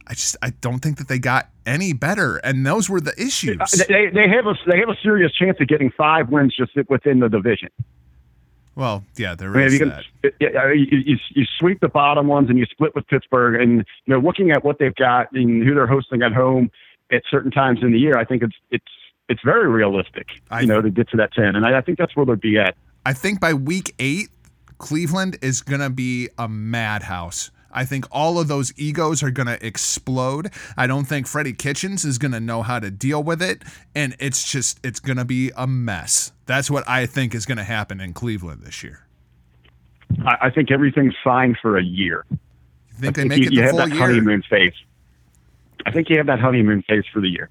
I 0.07 0.13
just 0.13 0.35
I 0.41 0.49
don't 0.49 0.79
think 0.79 0.97
that 0.97 1.07
they 1.07 1.19
got 1.19 1.49
any 1.65 1.93
better, 1.93 2.37
and 2.37 2.65
those 2.65 2.89
were 2.89 2.99
the 2.99 3.11
uh, 3.11 3.25
issues. 3.25 3.57
They, 3.87 4.07
they 4.07 4.27
have 4.27 4.47
a 4.47 4.55
they 4.65 4.79
have 4.79 4.89
a 4.89 4.97
serious 5.01 5.31
chance 5.33 5.57
of 5.61 5.67
getting 5.67 5.91
five 5.91 6.29
wins 6.29 6.55
just 6.57 6.71
within 6.89 7.19
the 7.19 7.29
division. 7.29 7.69
Well, 8.75 9.03
yeah, 9.17 9.35
there 9.35 9.51
I 9.51 9.53
mean, 9.53 9.65
is 9.67 9.79
you, 9.79 9.85
that. 9.85 10.39
can, 10.39 10.77
you, 10.77 11.03
you, 11.05 11.17
you 11.31 11.45
sweep 11.59 11.81
the 11.81 11.89
bottom 11.89 12.27
ones 12.27 12.49
and 12.49 12.57
you 12.57 12.65
split 12.65 12.95
with 12.95 13.05
Pittsburgh, 13.07 13.61
and 13.61 13.85
you 14.05 14.13
know, 14.13 14.19
looking 14.19 14.51
at 14.51 14.63
what 14.63 14.79
they've 14.79 14.95
got 14.95 15.31
and 15.33 15.63
who 15.63 15.75
they're 15.75 15.87
hosting 15.87 16.21
at 16.23 16.33
home 16.33 16.71
at 17.11 17.23
certain 17.29 17.51
times 17.51 17.79
in 17.81 17.91
the 17.91 17.99
year, 17.99 18.17
I 18.17 18.25
think 18.25 18.43
it's 18.43 18.55
it's 18.69 18.85
it's 19.29 19.41
very 19.43 19.67
realistic, 19.69 20.41
I- 20.49 20.61
you 20.61 20.67
know, 20.67 20.81
to 20.81 20.89
get 20.89 21.09
to 21.09 21.17
that 21.17 21.33
ten, 21.33 21.55
and 21.55 21.65
I, 21.65 21.77
I 21.77 21.81
think 21.81 21.97
that's 21.97 22.15
where 22.15 22.25
they'll 22.25 22.35
be 22.35 22.57
at. 22.57 22.75
I 23.05 23.13
think 23.13 23.39
by 23.39 23.53
week 23.53 23.93
eight, 23.99 24.29
Cleveland 24.77 25.37
is 25.41 25.61
going 25.61 25.81
to 25.81 25.89
be 25.89 26.29
a 26.37 26.47
madhouse. 26.47 27.51
I 27.73 27.85
think 27.85 28.05
all 28.11 28.37
of 28.37 28.49
those 28.49 28.73
egos 28.77 29.23
are 29.23 29.31
going 29.31 29.47
to 29.47 29.65
explode. 29.65 30.51
I 30.75 30.87
don't 30.87 31.05
think 31.05 31.25
Freddie 31.25 31.53
Kitchens 31.53 32.03
is 32.03 32.17
going 32.17 32.33
to 32.33 32.41
know 32.41 32.63
how 32.63 32.79
to 32.79 32.91
deal 32.91 33.23
with 33.23 33.41
it. 33.41 33.63
And 33.95 34.13
it's 34.19 34.43
just, 34.51 34.77
it's 34.83 34.99
going 34.99 35.15
to 35.15 35.23
be 35.23 35.51
a 35.55 35.65
mess. 35.65 36.33
That's 36.47 36.69
what 36.69 36.83
I 36.85 37.05
think 37.05 37.33
is 37.33 37.45
going 37.45 37.59
to 37.59 37.63
happen 37.63 38.01
in 38.01 38.11
Cleveland 38.11 38.63
this 38.63 38.83
year. 38.83 39.05
I, 40.25 40.47
I 40.47 40.49
think 40.49 40.69
everything's 40.69 41.15
fine 41.23 41.55
for 41.61 41.77
a 41.77 41.83
year. 41.83 42.25
You 42.29 42.37
think 42.99 43.17
I 43.17 43.21
they 43.23 43.29
think 43.29 43.29
make 43.29 43.39
you, 43.39 43.45
it 43.45 43.53
you 43.53 43.61
the 43.61 43.65
have 43.67 43.75
that 43.77 43.89
year? 43.89 43.97
honeymoon 43.99 44.43
phase. 44.49 44.73
I 45.85 45.91
think 45.91 46.09
you 46.09 46.17
have 46.17 46.27
that 46.27 46.39
honeymoon 46.39 46.83
phase 46.83 47.03
for 47.11 47.21
the 47.21 47.29
year. 47.29 47.49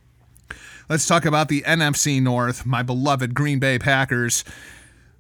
Let's 0.88 1.06
talk 1.06 1.24
about 1.24 1.48
the 1.48 1.62
NFC 1.62 2.20
North, 2.20 2.66
my 2.66 2.82
beloved 2.82 3.34
Green 3.34 3.58
Bay 3.60 3.78
Packers. 3.78 4.44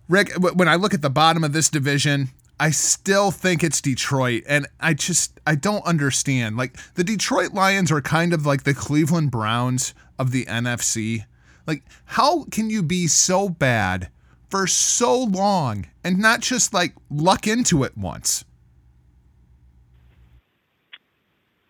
Rick, 0.08 0.32
when 0.36 0.68
I 0.68 0.74
look 0.74 0.92
at 0.92 1.02
the 1.02 1.10
bottom 1.10 1.44
of 1.44 1.52
this 1.52 1.70
division, 1.70 2.30
I 2.58 2.72
still 2.72 3.30
think 3.30 3.64
it's 3.64 3.80
Detroit, 3.80 4.42
and 4.46 4.66
I 4.80 4.92
just 4.92 5.40
I 5.46 5.54
don't 5.54 5.86
understand. 5.86 6.56
Like 6.56 6.76
the 6.94 7.04
Detroit 7.04 7.54
Lions 7.54 7.90
are 7.90 8.02
kind 8.02 8.34
of 8.34 8.44
like 8.44 8.64
the 8.64 8.74
Cleveland 8.74 9.30
Browns 9.30 9.94
of 10.18 10.30
the 10.30 10.44
NFC. 10.44 11.24
Like 11.66 11.84
how 12.04 12.44
can 12.50 12.68
you 12.68 12.82
be 12.82 13.06
so 13.06 13.48
bad 13.48 14.10
for 14.50 14.66
so 14.66 15.22
long 15.22 15.86
and 16.04 16.18
not 16.18 16.40
just 16.40 16.74
like 16.74 16.94
luck 17.08 17.46
into 17.46 17.84
it 17.84 17.96
once? 17.96 18.44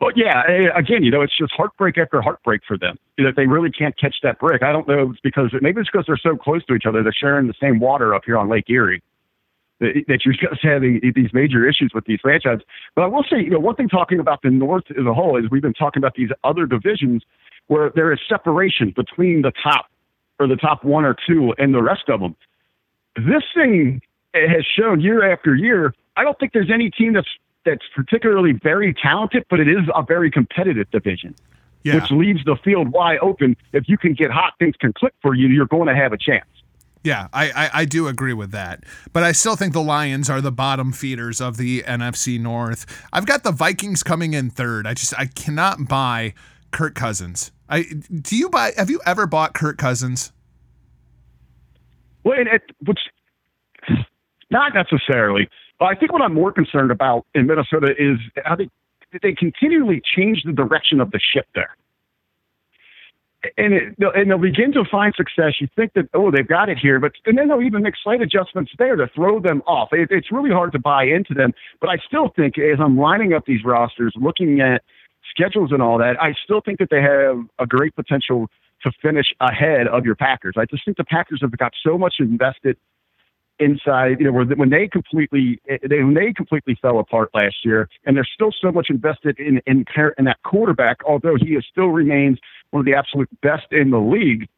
But 0.01 0.17
yeah, 0.17 0.43
again, 0.75 1.05
you 1.05 1.11
know, 1.11 1.21
it's 1.21 1.37
just 1.37 1.53
heartbreak 1.53 1.99
after 1.99 2.23
heartbreak 2.23 2.63
for 2.67 2.79
them. 2.79 2.99
You 3.19 3.25
know, 3.25 3.33
they 3.37 3.47
really 3.47 3.71
can't 3.71 3.97
catch 3.99 4.17
that 4.23 4.41
break. 4.41 4.63
I 4.63 4.73
don't 4.73 4.89
know 4.89 5.11
it's 5.11 5.21
because 5.21 5.53
maybe 5.61 5.83
it's 5.83 5.91
because 5.91 6.07
they're 6.07 6.17
so 6.17 6.37
close 6.37 6.65
to 6.67 6.75
each 6.75 6.87
other. 6.87 7.03
They're 7.03 7.13
sharing 7.13 7.47
the 7.47 7.55
same 7.61 7.79
water 7.79 8.15
up 8.15 8.23
here 8.25 8.39
on 8.39 8.49
Lake 8.49 8.71
Erie. 8.71 9.03
That 9.79 10.05
that 10.09 10.25
you're 10.25 10.35
just 10.35 10.63
having 10.63 11.01
these 11.15 11.29
major 11.35 11.69
issues 11.69 11.93
with 11.95 12.07
these 12.07 12.19
franchises. 12.23 12.65
But 12.97 13.03
I 13.03 13.07
will 13.09 13.25
say, 13.31 13.41
you 13.41 13.51
know, 13.51 13.59
one 13.59 13.77
thing 13.77 13.89
talking 13.89 14.21
about 14.21 14.41
the 14.43 14.49
North 14.49 14.85
as 14.91 15.05
a 15.05 15.13
whole 15.13 15.37
is 15.37 15.51
we've 15.51 15.63
been 15.63 15.75
talking 15.75 16.01
about 16.01 16.15
these 16.15 16.31
other 16.45 16.65
divisions 16.65 17.23
where 17.67 17.93
there 17.95 18.11
is 18.11 18.19
separation 18.27 18.95
between 18.97 19.43
the 19.43 19.53
top 19.63 19.91
or 20.39 20.47
the 20.47 20.57
top 20.57 20.83
one 20.83 21.05
or 21.05 21.15
two 21.29 21.55
and 21.59 21.75
the 21.75 21.83
rest 21.83 22.09
of 22.09 22.21
them. 22.21 22.35
This 23.17 23.43
thing 23.55 24.01
has 24.33 24.65
shown 24.65 25.01
year 25.01 25.31
after 25.31 25.55
year. 25.55 25.95
I 26.17 26.25
don't 26.25 26.39
think 26.39 26.53
there's 26.55 26.71
any 26.73 26.91
team 26.91 27.13
that's 27.13 27.29
that's 27.64 27.85
particularly 27.94 28.53
very 28.53 28.94
talented, 28.94 29.44
but 29.51 29.61
it 29.61 29.68
is 29.68 29.87
a 29.94 30.03
very 30.03 30.31
competitive 30.31 30.90
division, 30.90 31.35
Yeah. 31.85 31.96
which 31.96 32.11
leaves 32.11 32.44
the 32.44 32.57
field 32.64 32.88
wide 32.88 33.18
open. 33.20 33.57
If 33.73 33.88
you 33.88 33.99
can 33.99 34.14
get 34.14 34.31
hot, 34.31 34.55
things 34.59 34.75
can 34.81 34.92
click 34.92 35.14
for 35.23 35.35
you. 35.35 35.49
You're 35.49 35.66
going 35.66 35.88
to 35.88 35.94
have 35.94 36.12
a 36.12 36.18
chance. 36.18 36.46
Yeah, 37.03 37.29
I, 37.33 37.51
I, 37.51 37.70
I 37.81 37.85
do 37.87 38.09
agree 38.09 38.35
with 38.35 38.51
that. 38.51 38.85
But 39.14 39.23
I 39.23 39.33
still 39.33 39.57
think 39.57 39.73
the 39.73 39.83
Lions 39.83 40.29
are 40.29 40.42
the 40.42 40.53
bottom 40.53 40.92
feeders 40.92 41.40
of 41.40 41.57
the 41.57 41.83
NFC 41.83 42.38
North. 42.38 42.85
I've 43.12 43.25
got 43.25 43.42
the 43.42 43.53
Vikings 43.53 44.03
coming 44.03 44.35
in 44.35 44.51
third. 44.51 44.87
I 44.87 44.92
just 44.92 45.18
I 45.18 45.25
cannot 45.27 45.88
buy 45.88 46.35
Kirk 46.73 46.94
Cousins. 46.94 47.53
I 47.70 47.85
do 48.20 48.37
you 48.37 48.51
buy 48.51 48.73
have 48.77 48.90
you 48.90 49.01
ever 49.07 49.27
bought 49.27 49.55
Kirk 49.55 49.79
Cousins? 49.79 50.31
Well, 52.23 52.37
it, 52.38 52.62
which 52.85 53.01
not 54.51 54.73
necessarily. 54.75 55.49
I 55.87 55.95
think 55.95 56.12
what 56.12 56.23
I'm 56.23 56.35
more 56.35 56.53
concerned 56.53 56.90
about 56.90 57.27
in 57.35 57.47
Minnesota 57.47 57.95
is 57.99 58.19
how 58.45 58.57
they 58.57 58.69
they 59.23 59.33
continually 59.33 60.01
change 60.16 60.43
the 60.45 60.53
direction 60.53 61.01
of 61.01 61.11
the 61.11 61.19
ship 61.19 61.47
there. 61.55 61.77
And, 63.57 63.73
it, 63.73 63.95
and 63.99 64.31
they'll 64.31 64.38
begin 64.38 64.71
to 64.73 64.85
find 64.85 65.14
success. 65.16 65.55
You 65.61 65.69
think 65.75 65.95
that 65.95 66.09
oh 66.12 66.31
they've 66.31 66.47
got 66.47 66.69
it 66.69 66.79
here, 66.79 67.01
but 67.01 67.12
and 67.25 67.38
then 67.38 67.49
they'll 67.49 67.62
even 67.62 67.83
make 67.83 67.95
slight 68.03 68.21
adjustments 68.21 68.73
there 68.79 68.97
to 68.97 69.09
throw 69.14 69.40
them 69.40 69.62
off. 69.66 69.88
It, 69.93 70.09
it's 70.11 70.31
really 70.31 70.51
hard 70.51 70.73
to 70.73 70.79
buy 70.79 71.05
into 71.05 71.33
them. 71.33 71.55
But 71.81 71.88
I 71.88 71.97
still 72.07 72.29
think 72.37 72.59
as 72.59 72.79
I'm 72.79 72.99
lining 72.99 73.33
up 73.33 73.47
these 73.47 73.64
rosters, 73.64 74.12
looking 74.14 74.61
at 74.61 74.83
schedules 75.31 75.73
and 75.73 75.81
all 75.81 75.97
that, 75.99 76.23
I 76.23 76.35
still 76.45 76.61
think 76.61 76.79
that 76.81 76.90
they 76.90 77.01
have 77.01 77.38
a 77.59 77.66
great 77.66 77.97
potential 77.97 78.49
to 78.83 78.93
finish 79.03 79.27
ahead 79.40 79.87
of 79.88 80.05
your 80.05 80.14
Packers. 80.16 80.55
I 80.59 80.66
just 80.66 80.85
think 80.85 80.97
the 80.99 81.05
Packers 81.05 81.40
have 81.40 81.57
got 81.57 81.73
so 81.83 81.97
much 81.97 82.16
invested 82.19 82.77
inside, 83.61 84.18
you 84.18 84.27
know, 84.27 84.33
where 84.33 84.44
when 84.44 84.70
they 84.70 84.88
completely 84.88 85.61
eh, 85.68 85.79
they 85.88 86.03
when 86.03 86.14
they 86.14 86.33
completely 86.33 86.77
fell 86.81 86.99
apart 86.99 87.31
last 87.35 87.57
year, 87.64 87.88
and 88.05 88.16
there's 88.16 88.31
still 88.35 88.53
so 88.61 88.73
much 88.73 88.88
invested 88.90 89.38
in 89.38 89.61
in, 89.66 89.85
in 90.18 90.25
that 90.25 90.42
quarterback, 90.44 90.99
although 91.07 91.37
he 91.37 91.51
is 91.55 91.64
still 91.70 91.88
remains 91.88 92.38
one 92.70 92.81
of 92.81 92.87
the 92.87 92.94
absolute 92.94 93.29
best 93.42 93.66
in 93.70 93.90
the 93.90 93.99
league. 94.01 94.49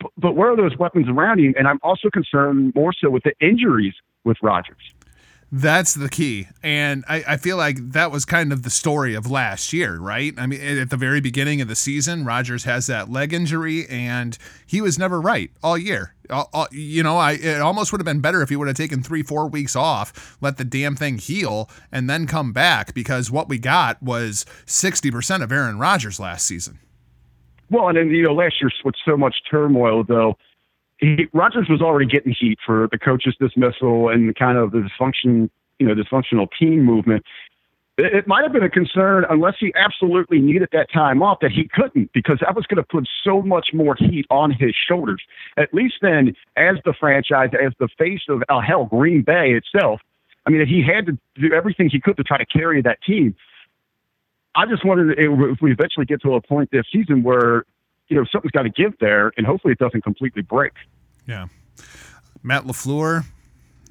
But, 0.00 0.12
but 0.16 0.36
where 0.36 0.52
are 0.52 0.56
those 0.56 0.76
weapons 0.78 1.08
around 1.08 1.40
him? 1.40 1.54
And 1.58 1.66
I'm 1.66 1.80
also 1.82 2.08
concerned 2.10 2.72
more 2.74 2.92
so 2.92 3.10
with 3.10 3.24
the 3.24 3.32
injuries 3.40 3.94
with 4.24 4.36
Rodgers. 4.42 4.94
That's 5.50 5.94
the 5.94 6.10
key. 6.10 6.48
And 6.62 7.04
I, 7.08 7.24
I 7.26 7.36
feel 7.38 7.56
like 7.56 7.92
that 7.92 8.10
was 8.10 8.26
kind 8.26 8.52
of 8.52 8.64
the 8.64 8.70
story 8.70 9.14
of 9.14 9.30
last 9.30 9.72
year, 9.72 9.96
right? 9.98 10.34
I 10.36 10.46
mean, 10.46 10.60
at 10.60 10.90
the 10.90 10.96
very 10.98 11.22
beginning 11.22 11.62
of 11.62 11.68
the 11.68 11.74
season, 11.74 12.26
Rodgers 12.26 12.64
has 12.64 12.86
that 12.88 13.10
leg 13.10 13.32
injury 13.32 13.86
and 13.88 14.36
he 14.66 14.82
was 14.82 14.98
never 14.98 15.18
right 15.18 15.50
all 15.62 15.78
year. 15.78 16.14
All- 16.28 16.50
all- 16.52 16.68
you 16.70 17.02
know, 17.02 17.16
I 17.16 17.32
it 17.32 17.62
almost 17.62 17.92
would 17.92 18.00
have 18.00 18.04
been 18.04 18.20
better 18.20 18.42
if 18.42 18.50
he 18.50 18.56
would 18.56 18.68
have 18.68 18.76
taken 18.76 19.02
three, 19.02 19.22
four 19.22 19.48
weeks 19.48 19.74
off, 19.74 20.36
let 20.42 20.58
the 20.58 20.64
damn 20.66 20.94
thing 20.96 21.16
heal, 21.16 21.70
and 21.90 22.10
then 22.10 22.26
come 22.26 22.52
back 22.52 22.92
because 22.92 23.30
what 23.30 23.48
we 23.48 23.58
got 23.58 24.02
was 24.02 24.44
60% 24.66 25.42
of 25.42 25.50
Aaron 25.50 25.78
Rodgers 25.78 26.20
last 26.20 26.44
season. 26.46 26.78
Well, 27.70 27.88
and 27.88 27.96
then 27.96 28.10
you 28.10 28.22
know, 28.22 28.34
last 28.34 28.60
year 28.60 28.70
with 28.84 28.94
so 29.06 29.16
much 29.16 29.36
turmoil, 29.50 30.04
though, 30.04 30.36
he, 30.98 31.28
Rodgers 31.32 31.68
was 31.68 31.80
already 31.80 32.06
getting 32.06 32.34
heat 32.38 32.58
for 32.64 32.88
the 32.90 32.98
coach's 32.98 33.36
dismissal 33.40 34.08
and 34.08 34.34
kind 34.36 34.58
of 34.58 34.72
the 34.72 34.78
dysfunction, 34.78 35.48
you 35.78 35.86
know, 35.86 35.94
dysfunctional 35.94 36.48
team 36.58 36.84
movement. 36.84 37.24
It, 37.96 38.14
it 38.14 38.26
might 38.26 38.42
have 38.42 38.52
been 38.52 38.64
a 38.64 38.70
concern 38.70 39.24
unless 39.30 39.54
he 39.60 39.72
absolutely 39.76 40.40
needed 40.40 40.68
that 40.72 40.90
time 40.92 41.22
off 41.22 41.38
that 41.40 41.52
he 41.52 41.68
couldn't 41.72 42.12
because 42.12 42.38
that 42.40 42.54
was 42.54 42.66
going 42.66 42.82
to 42.82 42.88
put 42.88 43.08
so 43.24 43.42
much 43.42 43.68
more 43.72 43.96
heat 43.96 44.26
on 44.30 44.50
his 44.50 44.74
shoulders. 44.88 45.22
At 45.56 45.72
least 45.72 45.96
then, 46.02 46.34
as 46.56 46.76
the 46.84 46.94
franchise, 46.98 47.50
as 47.54 47.72
the 47.78 47.88
face 47.96 48.22
of 48.28 48.42
uh, 48.48 48.60
hell, 48.60 48.86
Green 48.86 49.22
Bay 49.22 49.52
itself. 49.52 50.00
I 50.46 50.50
mean, 50.50 50.66
he 50.66 50.82
had 50.82 51.06
to 51.06 51.18
do 51.40 51.54
everything 51.54 51.90
he 51.90 52.00
could 52.00 52.16
to 52.16 52.24
try 52.24 52.38
to 52.38 52.46
carry 52.46 52.80
that 52.82 53.02
team. 53.02 53.36
I 54.54 54.66
just 54.66 54.84
wondered 54.84 55.16
if 55.18 55.60
we 55.60 55.70
eventually 55.70 56.06
get 56.06 56.22
to 56.22 56.34
a 56.34 56.40
point 56.40 56.70
this 56.72 56.86
season 56.92 57.22
where, 57.22 57.64
you 58.08 58.16
know, 58.16 58.24
something's 58.30 58.52
got 58.52 58.62
to 58.62 58.70
give 58.70 58.98
there, 58.98 59.32
and 59.36 59.46
hopefully 59.46 59.72
it 59.72 59.78
doesn't 59.78 60.02
completely 60.02 60.42
break. 60.42 60.72
Yeah. 61.26 61.46
Matt 62.42 62.64
LaFleur, 62.64 63.24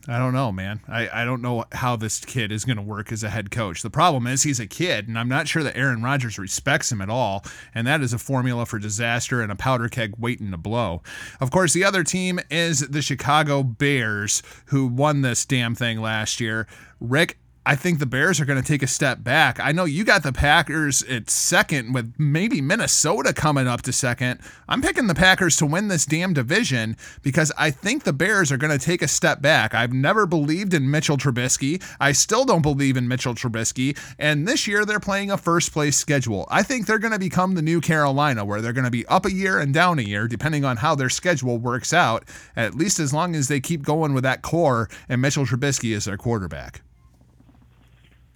I 0.10 0.20
don't 0.20 0.34
know, 0.34 0.54
man. 0.54 0.80
I, 0.88 1.10
I 1.22 1.26
don't 1.26 1.42
know 1.42 1.66
how 1.74 1.98
this 1.98 2.24
kid 2.24 2.50
is 2.50 2.64
going 2.64 2.78
to 2.78 2.84
work 2.84 3.12
as 3.12 3.24
a 3.24 3.30
head 3.30 3.52
coach. 3.52 3.82
The 3.82 3.90
problem 3.90 4.26
is 4.26 4.44
he's 4.44 4.60
a 4.60 4.66
kid, 4.66 5.08
and 5.10 5.20
I'm 5.20 5.28
not 5.28 5.50
sure 5.50 5.64
that 5.64 5.76
Aaron 5.76 6.02
Rodgers 6.02 6.40
respects 6.40 6.90
him 6.92 7.02
at 7.02 7.10
all. 7.10 7.44
And 7.76 7.86
that 7.88 8.02
is 8.02 8.14
a 8.14 8.18
formula 8.18 8.66
for 8.66 8.80
disaster 8.80 9.42
and 9.42 9.52
a 9.52 9.56
powder 9.56 9.90
keg 9.90 10.14
waiting 10.18 10.52
to 10.52 10.58
blow. 10.58 11.02
Of 11.42 11.52
course, 11.52 11.74
the 11.74 11.84
other 11.84 12.06
team 12.06 12.40
is 12.50 12.88
the 12.88 13.02
Chicago 13.02 13.64
Bears, 13.64 14.42
who 14.68 14.88
won 14.88 15.24
this 15.24 15.46
damn 15.46 15.76
thing 15.76 16.00
last 16.00 16.40
year. 16.40 16.68
Rick, 17.02 17.38
I 17.68 17.76
think 17.76 18.00
the 18.00 18.06
Bears 18.06 18.40
are 18.40 18.46
going 18.46 18.62
to 18.62 18.66
take 18.66 18.82
a 18.82 18.88
step 18.88 19.26
back. 19.26 19.60
I 19.60 19.74
know 19.74 19.84
you 19.84 20.06
got 20.06 20.24
the 20.24 20.32
Packers 20.32 21.04
at 21.04 21.30
second 21.30 21.94
with 21.94 22.14
maybe 22.18 22.62
Minnesota 22.62 23.34
coming 23.34 23.68
up 23.68 23.82
to 23.82 23.92
second. 23.92 24.40
I'm 24.70 24.82
picking 24.82 25.08
the 25.08 25.14
Packers 25.14 25.58
to 25.58 25.66
win 25.66 25.90
this 25.90 26.06
damn 26.06 26.32
division 26.32 26.96
because 27.24 27.52
I 27.58 27.72
think 27.72 28.06
the 28.06 28.14
Bears 28.14 28.54
are 28.54 28.58
going 28.58 28.72
to 28.72 28.84
take 28.84 29.02
a 29.02 29.08
step 29.10 29.42
back. 29.42 29.76
I've 29.76 29.92
never 29.92 30.26
believed 30.26 30.74
in 30.74 30.90
Mitchell 30.90 31.18
Trubisky. 31.18 31.84
I 32.00 32.14
still 32.14 32.46
don't 32.46 32.62
believe 32.62 32.96
in 32.96 33.06
Mitchell 33.06 33.36
Trubisky. 33.36 33.98
And 34.18 34.48
this 34.48 34.66
year 34.66 34.86
they're 34.86 35.02
playing 35.02 35.30
a 35.30 35.38
first 35.38 35.74
place 35.74 35.98
schedule. 35.98 36.48
I 36.50 36.64
think 36.64 36.86
they're 36.86 37.00
going 37.00 37.12
to 37.12 37.20
become 37.20 37.56
the 37.56 37.62
new 37.62 37.82
Carolina 37.82 38.46
where 38.46 38.62
they're 38.62 38.72
going 38.72 38.86
to 38.86 38.92
be 38.92 39.06
up 39.08 39.26
a 39.26 39.34
year 39.34 39.60
and 39.60 39.74
down 39.74 40.00
a 40.00 40.04
year 40.04 40.30
depending 40.30 40.64
on 40.64 40.78
how 40.78 40.96
their 40.96 41.10
schedule 41.10 41.58
works 41.58 41.92
out, 41.92 42.30
at 42.56 42.76
least 42.76 42.98
as 42.98 43.14
long 43.14 43.36
as 43.36 43.50
they 43.50 43.60
keep 43.60 43.82
going 43.82 44.14
with 44.14 44.24
that 44.24 44.42
core 44.42 44.88
and 45.10 45.22
Mitchell 45.22 45.46
Trubisky 45.46 45.94
is 45.94 46.06
their 46.06 46.16
quarterback. 46.16 46.82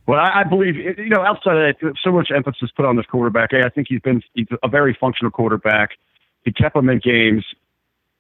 Well, 0.08 0.20
I, 0.20 0.42
I 0.42 0.44
believe 0.44 0.76
you 0.76 1.10
know. 1.10 1.22
Outside 1.22 1.58
of 1.58 1.76
that, 1.80 1.94
so 2.04 2.12
much 2.12 2.30
emphasis 2.36 2.70
put 2.76 2.86
on 2.86 2.96
this 2.96 3.06
quarterback. 3.06 3.54
I 3.54 3.70
think 3.70 3.88
he's 3.90 4.02
been 4.02 4.22
he's 4.34 4.48
a 4.64 4.68
very 4.68 4.98
functional 5.00 5.32
quarterback. 5.32 5.92
He 6.44 6.52
kept 6.52 6.76
them 6.76 6.90
in 6.90 7.00
games. 7.00 7.46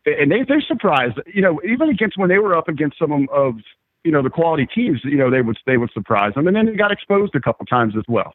and 0.05 0.31
they 0.31 0.43
they're 0.47 0.61
surprised. 0.61 1.19
You 1.33 1.41
know, 1.41 1.59
even 1.63 1.89
against 1.89 2.17
when 2.17 2.29
they 2.29 2.37
were 2.37 2.55
up 2.55 2.67
against 2.67 2.99
some 2.99 3.27
of 3.31 3.55
you 4.03 4.11
know 4.11 4.21
the 4.21 4.29
quality 4.29 4.67
teams, 4.73 5.01
you 5.03 5.17
know 5.17 5.29
they 5.29 5.41
would 5.41 5.57
they 5.65 5.77
would 5.77 5.91
surprise 5.91 6.33
them, 6.35 6.47
and 6.47 6.55
then 6.55 6.67
they 6.67 6.73
got 6.73 6.91
exposed 6.91 7.35
a 7.35 7.41
couple 7.41 7.65
times 7.65 7.95
as 7.97 8.03
well. 8.07 8.33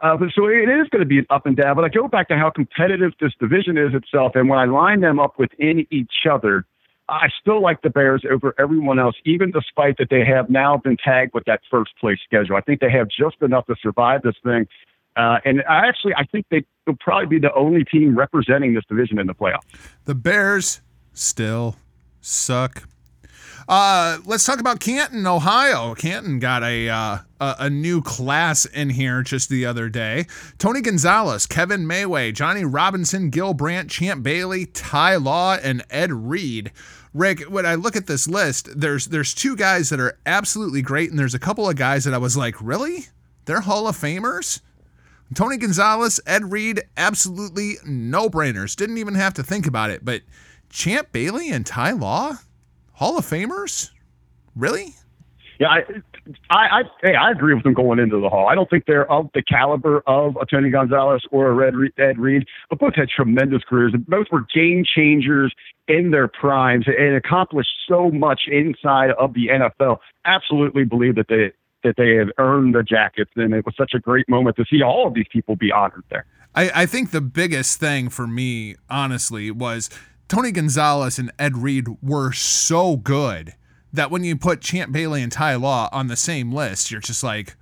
Uh, 0.00 0.16
but 0.16 0.28
so 0.34 0.46
it 0.46 0.68
is 0.68 0.88
going 0.90 1.00
to 1.00 1.06
be 1.06 1.18
an 1.18 1.26
up 1.30 1.46
and 1.46 1.56
down. 1.56 1.76
But 1.76 1.84
I 1.84 1.88
go 1.88 2.08
back 2.08 2.28
to 2.28 2.36
how 2.36 2.50
competitive 2.50 3.12
this 3.20 3.32
division 3.38 3.78
is 3.78 3.94
itself, 3.94 4.32
and 4.34 4.48
when 4.48 4.58
I 4.58 4.64
line 4.64 5.00
them 5.00 5.20
up 5.20 5.38
within 5.38 5.86
each 5.90 6.26
other, 6.30 6.64
I 7.12 7.28
still 7.40 7.60
like 7.60 7.82
the 7.82 7.90
Bears 7.90 8.24
over 8.30 8.54
everyone 8.58 8.98
else, 8.98 9.16
even 9.24 9.50
despite 9.50 9.98
that 9.98 10.08
they 10.10 10.24
have 10.24 10.48
now 10.48 10.78
been 10.78 10.96
tagged 10.96 11.34
with 11.34 11.44
that 11.44 11.60
first 11.70 11.92
place 12.00 12.18
schedule. 12.24 12.56
I 12.56 12.62
think 12.62 12.80
they 12.80 12.90
have 12.90 13.08
just 13.08 13.36
enough 13.42 13.66
to 13.66 13.76
survive 13.82 14.22
this 14.22 14.36
thing. 14.42 14.66
Uh, 15.14 15.38
and 15.44 15.62
I 15.68 15.86
actually, 15.86 16.14
I 16.16 16.24
think 16.24 16.46
they 16.50 16.64
will 16.86 16.96
probably 16.98 17.26
be 17.26 17.38
the 17.38 17.52
only 17.54 17.84
team 17.84 18.16
representing 18.16 18.74
this 18.74 18.84
division 18.88 19.18
in 19.18 19.26
the 19.26 19.34
playoffs. 19.34 19.60
The 20.06 20.14
Bears 20.14 20.80
still 21.12 21.76
suck. 22.22 22.88
Uh, 23.68 24.18
let's 24.24 24.44
talk 24.44 24.58
about 24.58 24.80
Canton, 24.80 25.26
Ohio. 25.26 25.94
Canton 25.94 26.38
got 26.38 26.62
a, 26.62 26.88
uh, 26.88 27.18
a, 27.40 27.56
a 27.60 27.70
new 27.70 28.02
class 28.02 28.64
in 28.64 28.90
here 28.90 29.22
just 29.22 29.48
the 29.48 29.66
other 29.66 29.88
day. 29.88 30.26
Tony 30.58 30.80
Gonzalez, 30.80 31.46
Kevin 31.46 31.86
Mawae, 31.86 32.34
Johnny 32.34 32.64
Robinson, 32.64 33.30
Gil 33.30 33.54
Brandt, 33.54 33.90
Champ 33.90 34.22
Bailey, 34.22 34.66
Ty 34.66 35.16
Law, 35.16 35.58
and 35.62 35.84
Ed 35.90 36.10
Reed. 36.10 36.72
Rick, 37.14 37.40
when 37.42 37.66
I 37.66 37.74
look 37.74 37.94
at 37.94 38.06
this 38.06 38.26
list, 38.26 38.68
there's 38.74 39.06
there's 39.06 39.34
two 39.34 39.54
guys 39.54 39.90
that 39.90 40.00
are 40.00 40.18
absolutely 40.24 40.80
great, 40.82 41.10
and 41.10 41.18
there's 41.18 41.34
a 41.34 41.38
couple 41.38 41.68
of 41.68 41.76
guys 41.76 42.04
that 42.04 42.14
I 42.14 42.18
was 42.18 42.36
like, 42.36 42.60
really? 42.62 43.06
They're 43.44 43.60
Hall 43.60 43.86
of 43.86 43.96
Famers? 43.96 44.60
Tony 45.34 45.56
Gonzalez, 45.56 46.20
Ed 46.26 46.52
Reed, 46.52 46.82
absolutely 46.96 47.74
no 47.84 48.28
brainers. 48.28 48.76
Didn't 48.76 48.98
even 48.98 49.14
have 49.14 49.34
to 49.34 49.42
think 49.42 49.66
about 49.66 49.90
it. 49.90 50.04
But 50.04 50.22
Champ 50.68 51.10
Bailey 51.12 51.50
and 51.50 51.64
Ty 51.66 51.92
Law, 51.92 52.34
Hall 52.92 53.18
of 53.18 53.24
Famers? 53.24 53.90
Really? 54.54 54.94
Yeah, 55.58 55.68
I, 55.68 55.84
I, 56.50 56.56
I, 56.56 56.82
hey, 57.02 57.14
I 57.14 57.30
agree 57.30 57.54
with 57.54 57.64
them 57.64 57.74
going 57.74 57.98
into 57.98 58.20
the 58.20 58.28
Hall. 58.28 58.48
I 58.48 58.54
don't 58.54 58.70
think 58.70 58.84
they're 58.86 59.10
of 59.10 59.30
the 59.34 59.42
caliber 59.42 60.02
of 60.06 60.36
a 60.36 60.46
Tony 60.46 60.70
Gonzalez 60.70 61.22
or 61.30 61.48
a 61.48 61.52
Red 61.52 61.74
Ed 61.98 62.18
Reed, 62.18 62.46
but 62.70 62.78
both 62.78 62.94
had 62.94 63.08
tremendous 63.08 63.62
careers. 63.68 63.92
and 63.92 64.06
Both 64.06 64.28
were 64.30 64.46
game 64.54 64.84
changers 64.84 65.52
in 65.88 66.10
their 66.10 66.28
primes 66.28 66.86
and 66.86 67.16
accomplished 67.16 67.70
so 67.88 68.10
much 68.10 68.42
inside 68.46 69.10
of 69.18 69.34
the 69.34 69.48
NFL. 69.48 69.98
Absolutely 70.24 70.84
believe 70.84 71.16
that 71.16 71.26
they 71.28 71.52
that 71.82 71.96
they 71.96 72.14
have 72.14 72.28
earned 72.38 72.76
the 72.76 72.82
jackets, 72.84 73.32
and 73.34 73.52
it 73.52 73.66
was 73.66 73.74
such 73.76 73.92
a 73.92 73.98
great 73.98 74.28
moment 74.28 74.54
to 74.54 74.64
see 74.70 74.82
all 74.82 75.08
of 75.08 75.14
these 75.14 75.26
people 75.32 75.56
be 75.56 75.72
honored 75.72 76.04
there. 76.10 76.24
I, 76.54 76.70
I 76.82 76.86
think 76.86 77.10
the 77.10 77.20
biggest 77.20 77.80
thing 77.80 78.08
for 78.08 78.28
me, 78.28 78.76
honestly, 78.88 79.50
was 79.50 79.90
Tony 80.28 80.52
Gonzalez 80.52 81.18
and 81.18 81.32
Ed 81.40 81.56
Reed 81.56 81.86
were 82.00 82.32
so 82.32 82.96
good 82.96 83.54
that 83.92 84.10
when 84.10 84.24
you 84.24 84.36
put 84.36 84.60
Champ 84.60 84.92
Bailey 84.92 85.22
and 85.22 85.30
Ty 85.30 85.56
Law 85.56 85.88
on 85.92 86.06
the 86.06 86.16
same 86.16 86.52
list, 86.52 86.90
you're 86.90 87.00
just 87.00 87.22
like, 87.22 87.56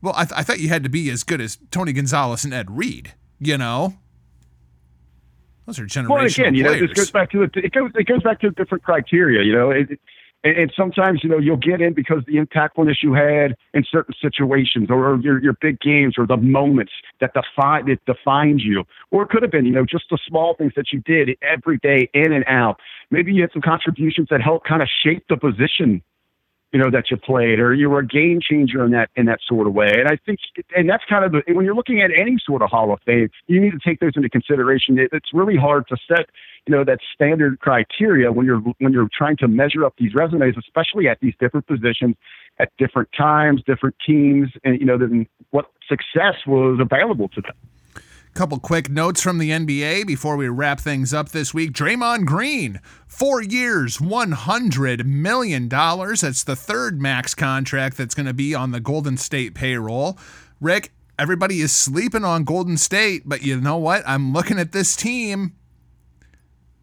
well, 0.00 0.14
I, 0.16 0.24
th- 0.24 0.38
I 0.38 0.42
thought 0.42 0.60
you 0.60 0.68
had 0.68 0.82
to 0.84 0.88
be 0.88 1.10
as 1.10 1.24
good 1.24 1.40
as 1.40 1.58
Tony 1.70 1.92
Gonzalez 1.92 2.44
and 2.44 2.52
Ed 2.54 2.70
Reed, 2.70 3.14
you 3.38 3.58
know? 3.58 3.94
Those 5.66 5.78
are 5.78 5.84
generational 5.84 6.08
well, 6.10 6.26
again, 6.26 6.54
you 6.54 6.64
players. 6.64 6.80
know, 6.80 6.86
this 6.88 6.96
goes 6.96 7.10
back 7.10 7.30
to 7.30 7.46
the, 7.46 7.60
it 7.60 7.72
goes 7.72 7.90
it 7.94 8.06
goes 8.06 8.22
back 8.22 8.40
to 8.40 8.50
different 8.50 8.82
criteria. 8.82 9.44
You 9.44 9.52
know, 9.52 9.70
it, 9.70 9.90
and, 10.44 10.56
and 10.56 10.72
sometimes, 10.76 11.20
you 11.22 11.28
know, 11.28 11.38
you'll 11.38 11.56
get 11.56 11.80
in 11.80 11.94
because 11.94 12.22
the 12.26 12.34
impactfulness 12.34 12.96
you 13.02 13.14
had 13.14 13.56
in 13.74 13.84
certain 13.90 14.14
situations 14.20 14.88
or 14.90 15.18
your, 15.22 15.40
your 15.42 15.54
big 15.60 15.80
games 15.80 16.14
or 16.18 16.26
the 16.26 16.36
moments 16.36 16.92
that 17.20 17.32
define, 17.34 17.86
that 17.86 18.04
defined 18.06 18.60
you. 18.60 18.84
Or 19.10 19.22
it 19.22 19.28
could 19.28 19.42
have 19.42 19.52
been, 19.52 19.66
you 19.66 19.72
know, 19.72 19.86
just 19.86 20.04
the 20.10 20.18
small 20.26 20.54
things 20.56 20.72
that 20.76 20.92
you 20.92 21.00
did 21.00 21.30
every 21.42 21.78
day 21.78 22.08
in 22.14 22.32
and 22.32 22.44
out. 22.46 22.80
Maybe 23.10 23.32
you 23.32 23.42
had 23.42 23.52
some 23.52 23.62
contributions 23.62 24.28
that 24.30 24.40
helped 24.40 24.66
kind 24.66 24.82
of 24.82 24.88
shape 25.02 25.24
the 25.28 25.36
position 25.36 26.02
you 26.72 26.78
know 26.78 26.90
that 26.90 27.10
you 27.10 27.16
played 27.16 27.60
or 27.60 27.74
you 27.74 27.88
were 27.90 28.00
a 28.00 28.06
game 28.06 28.40
changer 28.42 28.84
in 28.84 28.90
that 28.92 29.10
in 29.16 29.26
that 29.26 29.40
sort 29.46 29.66
of 29.66 29.74
way. 29.74 29.92
And 29.92 30.08
i 30.08 30.16
think 30.24 30.40
and 30.74 30.88
that's 30.88 31.04
kind 31.08 31.24
of 31.24 31.32
the 31.32 31.42
when 31.54 31.64
you're 31.64 31.74
looking 31.74 32.00
at 32.00 32.10
any 32.16 32.36
sort 32.44 32.62
of 32.62 32.70
hall 32.70 32.92
of 32.92 33.00
fame 33.04 33.28
you 33.46 33.60
need 33.60 33.72
to 33.72 33.78
take 33.84 34.00
those 34.00 34.12
into 34.16 34.28
consideration. 34.28 34.98
It, 34.98 35.10
it's 35.12 35.30
really 35.32 35.56
hard 35.56 35.86
to 35.88 35.96
set 36.08 36.26
you 36.66 36.74
know 36.74 36.84
that 36.84 36.98
standard 37.14 37.60
criteria 37.60 38.32
when 38.32 38.46
you're 38.46 38.60
when 38.78 38.92
you're 38.92 39.08
trying 39.16 39.36
to 39.38 39.48
measure 39.48 39.84
up 39.84 39.94
these 39.98 40.14
resumes 40.14 40.54
especially 40.58 41.08
at 41.08 41.18
these 41.20 41.34
different 41.38 41.66
positions 41.66 42.16
at 42.58 42.70
different 42.78 43.08
times 43.16 43.62
different 43.66 43.96
teams 44.04 44.50
and 44.64 44.80
you 44.80 44.86
know 44.86 44.96
then 44.96 45.26
what 45.50 45.66
success 45.88 46.36
was 46.46 46.78
available 46.80 47.28
to 47.28 47.40
them 47.40 47.54
Couple 48.34 48.58
quick 48.58 48.88
notes 48.88 49.20
from 49.20 49.36
the 49.36 49.50
NBA 49.50 50.06
before 50.06 50.36
we 50.36 50.48
wrap 50.48 50.80
things 50.80 51.12
up 51.12 51.28
this 51.30 51.52
week. 51.52 51.72
Draymond 51.72 52.24
Green, 52.24 52.80
four 53.06 53.42
years, 53.42 53.98
$100 53.98 55.04
million. 55.04 55.68
That's 55.68 56.42
the 56.42 56.56
third 56.56 57.00
max 57.00 57.34
contract 57.34 57.98
that's 57.98 58.14
going 58.14 58.26
to 58.26 58.32
be 58.32 58.54
on 58.54 58.70
the 58.70 58.80
Golden 58.80 59.18
State 59.18 59.54
payroll. 59.54 60.18
Rick, 60.62 60.92
everybody 61.18 61.60
is 61.60 61.72
sleeping 61.72 62.24
on 62.24 62.44
Golden 62.44 62.78
State, 62.78 63.24
but 63.26 63.42
you 63.42 63.60
know 63.60 63.76
what? 63.76 64.02
I'm 64.06 64.32
looking 64.32 64.58
at 64.58 64.72
this 64.72 64.96
team 64.96 65.52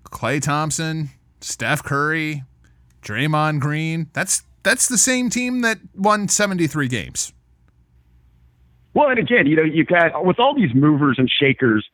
Klay 0.06 0.42
Thompson, 0.42 1.10
Steph 1.42 1.84
Curry, 1.84 2.44
Draymond 3.02 3.60
Green. 3.60 4.10
That's 4.14 4.44
that's 4.64 4.88
the 4.88 4.98
same 4.98 5.30
team 5.30 5.62
that 5.62 5.80
won 5.96 6.28
73 6.28 6.88
games. 6.88 7.34
Well, 9.00 9.08
and 9.08 9.18
again, 9.18 9.48
you 9.48 9.56
know, 9.56 9.64
you 9.64 9.86
got 9.86 10.26
with 10.26 10.40
all 10.40 10.54
these 10.54 10.76
movers 10.76 11.16
and 11.18 11.32
shakers, 11.32 11.88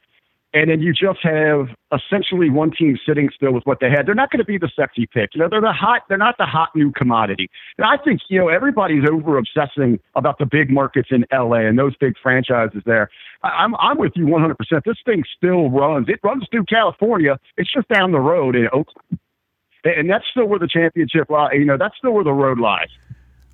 and 0.55 0.71
then 0.71 0.81
you 0.81 0.91
just 0.91 1.19
have 1.21 1.67
essentially 1.93 2.49
one 2.49 2.71
team 2.71 2.97
sitting 3.05 3.29
still 3.35 3.51
with 3.53 3.63
what 3.65 3.79
they 3.79 3.91
had. 3.91 4.07
They're 4.07 4.15
not 4.15 4.31
going 4.31 4.39
to 4.39 4.43
be 4.45 4.57
the 4.57 4.71
sexy 4.75 5.05
pick. 5.05 5.35
You 5.35 5.41
know, 5.41 5.47
they're 5.47 5.61
the 5.61 5.71
hot. 5.71 6.01
They're 6.09 6.17
not 6.17 6.39
the 6.39 6.47
hot 6.47 6.69
new 6.73 6.91
commodity. 6.91 7.47
And 7.77 7.85
I 7.85 8.03
think 8.03 8.21
you 8.27 8.39
know 8.39 8.47
everybody's 8.47 9.07
over 9.07 9.37
obsessing 9.37 9.99
about 10.15 10.39
the 10.39 10.47
big 10.47 10.71
markets 10.71 11.09
in 11.11 11.25
LA 11.31 11.67
and 11.67 11.77
those 11.77 11.95
big 11.97 12.15
franchises 12.23 12.81
there. 12.87 13.11
I'm 13.43 13.75
I'm 13.75 13.99
with 13.99 14.13
you 14.15 14.25
100. 14.25 14.57
percent 14.57 14.83
This 14.83 14.97
thing 15.05 15.23
still 15.37 15.69
runs. 15.69 16.09
It 16.09 16.21
runs 16.23 16.47
through 16.49 16.65
California. 16.65 17.37
It's 17.55 17.71
just 17.71 17.87
down 17.87 18.13
the 18.13 18.19
road 18.19 18.55
in 18.55 18.65
Oakland, 18.73 19.19
and 19.83 20.09
that's 20.09 20.25
still 20.31 20.47
where 20.47 20.57
the 20.57 20.67
championship. 20.67 21.27
You 21.29 21.65
know, 21.65 21.77
that's 21.77 21.97
still 21.99 22.13
where 22.13 22.23
the 22.23 22.33
road 22.33 22.59
lies. 22.59 22.89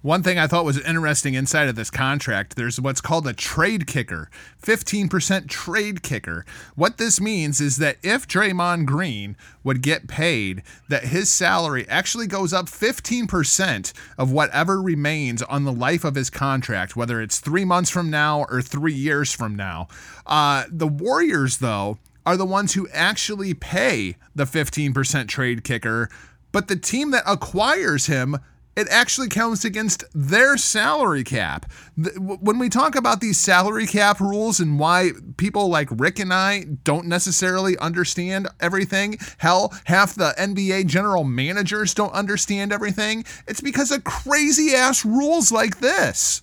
One 0.02 0.24
thing 0.24 0.40
I 0.40 0.48
thought 0.48 0.66
was 0.66 0.80
interesting 0.80 1.36
inside 1.36 1.68
of 1.68 1.76
this 1.76 1.92
contract, 1.92 2.56
there's 2.56 2.82
what's 2.82 3.02
called 3.02 3.28
a 3.28 3.34
trade 3.34 3.86
kicker, 3.86 4.32
15% 4.60 5.48
trade 5.48 6.02
kicker. 6.02 6.44
What 6.76 6.98
this 6.98 7.22
means 7.22 7.62
is 7.62 7.78
that 7.78 7.98
if 8.02 8.28
Draymond 8.28 8.88
Green 8.88 9.38
would 9.64 9.84
get 9.84 10.08
paid, 10.08 10.64
that 10.90 11.06
his 11.06 11.32
salary 11.32 11.88
actually 11.88 12.26
goes 12.26 12.52
up 12.52 12.66
15% 12.66 13.94
of 14.18 14.32
whatever 14.32 14.82
remains 14.82 15.44
on 15.44 15.66
the 15.66 15.72
life 15.72 16.04
of 16.04 16.16
his 16.16 16.32
contract, 16.32 16.96
whether 16.96 17.22
it's 17.22 17.40
three 17.40 17.66
months 17.66 17.92
from 17.92 18.10
now 18.10 18.46
or 18.50 18.64
three 18.64 18.96
years 18.96 19.32
from 19.32 19.56
now. 19.56 19.88
Uh, 20.26 20.64
the 20.68 20.88
Warriors, 20.88 21.60
though, 21.60 22.00
are 22.26 22.38
the 22.38 22.46
ones 22.46 22.74
who 22.74 22.88
actually 22.92 23.54
pay 23.54 24.16
the 24.34 24.46
15% 24.46 25.28
trade 25.28 25.64
kicker, 25.64 26.10
but 26.52 26.68
the 26.68 26.76
team 26.76 27.12
that 27.12 27.24
acquires 27.28 28.08
him 28.08 28.40
it 28.76 28.88
actually 28.90 29.28
counts 29.28 29.66
against 29.66 30.04
their 30.14 30.58
salary 30.58 31.24
cap. 31.24 31.72
When 32.18 32.58
we 32.58 32.70
talk 32.70 32.96
about 32.96 33.20
these 33.20 33.38
salary 33.38 33.86
cap 33.86 34.20
rules 34.20 34.60
and 34.60 34.80
why 34.80 35.12
people 35.38 35.68
like 35.68 35.90
Rick 35.92 36.20
and 36.20 36.34
I 36.34 36.66
don't 36.84 37.08
necessarily 37.08 37.78
understand 37.78 38.48
everything, 38.60 39.18
hell, 39.38 39.74
half 39.86 40.16
the 40.16 40.34
NBA 40.38 40.88
general 40.88 41.24
managers 41.24 41.94
don't 41.94 42.14
understand 42.14 42.72
everything, 42.72 43.26
it's 43.48 43.62
because 43.62 43.92
of 43.92 44.04
crazy 44.04 44.74
ass 44.74 45.04
rules 45.06 45.52
like 45.52 45.80
this. 45.80 46.42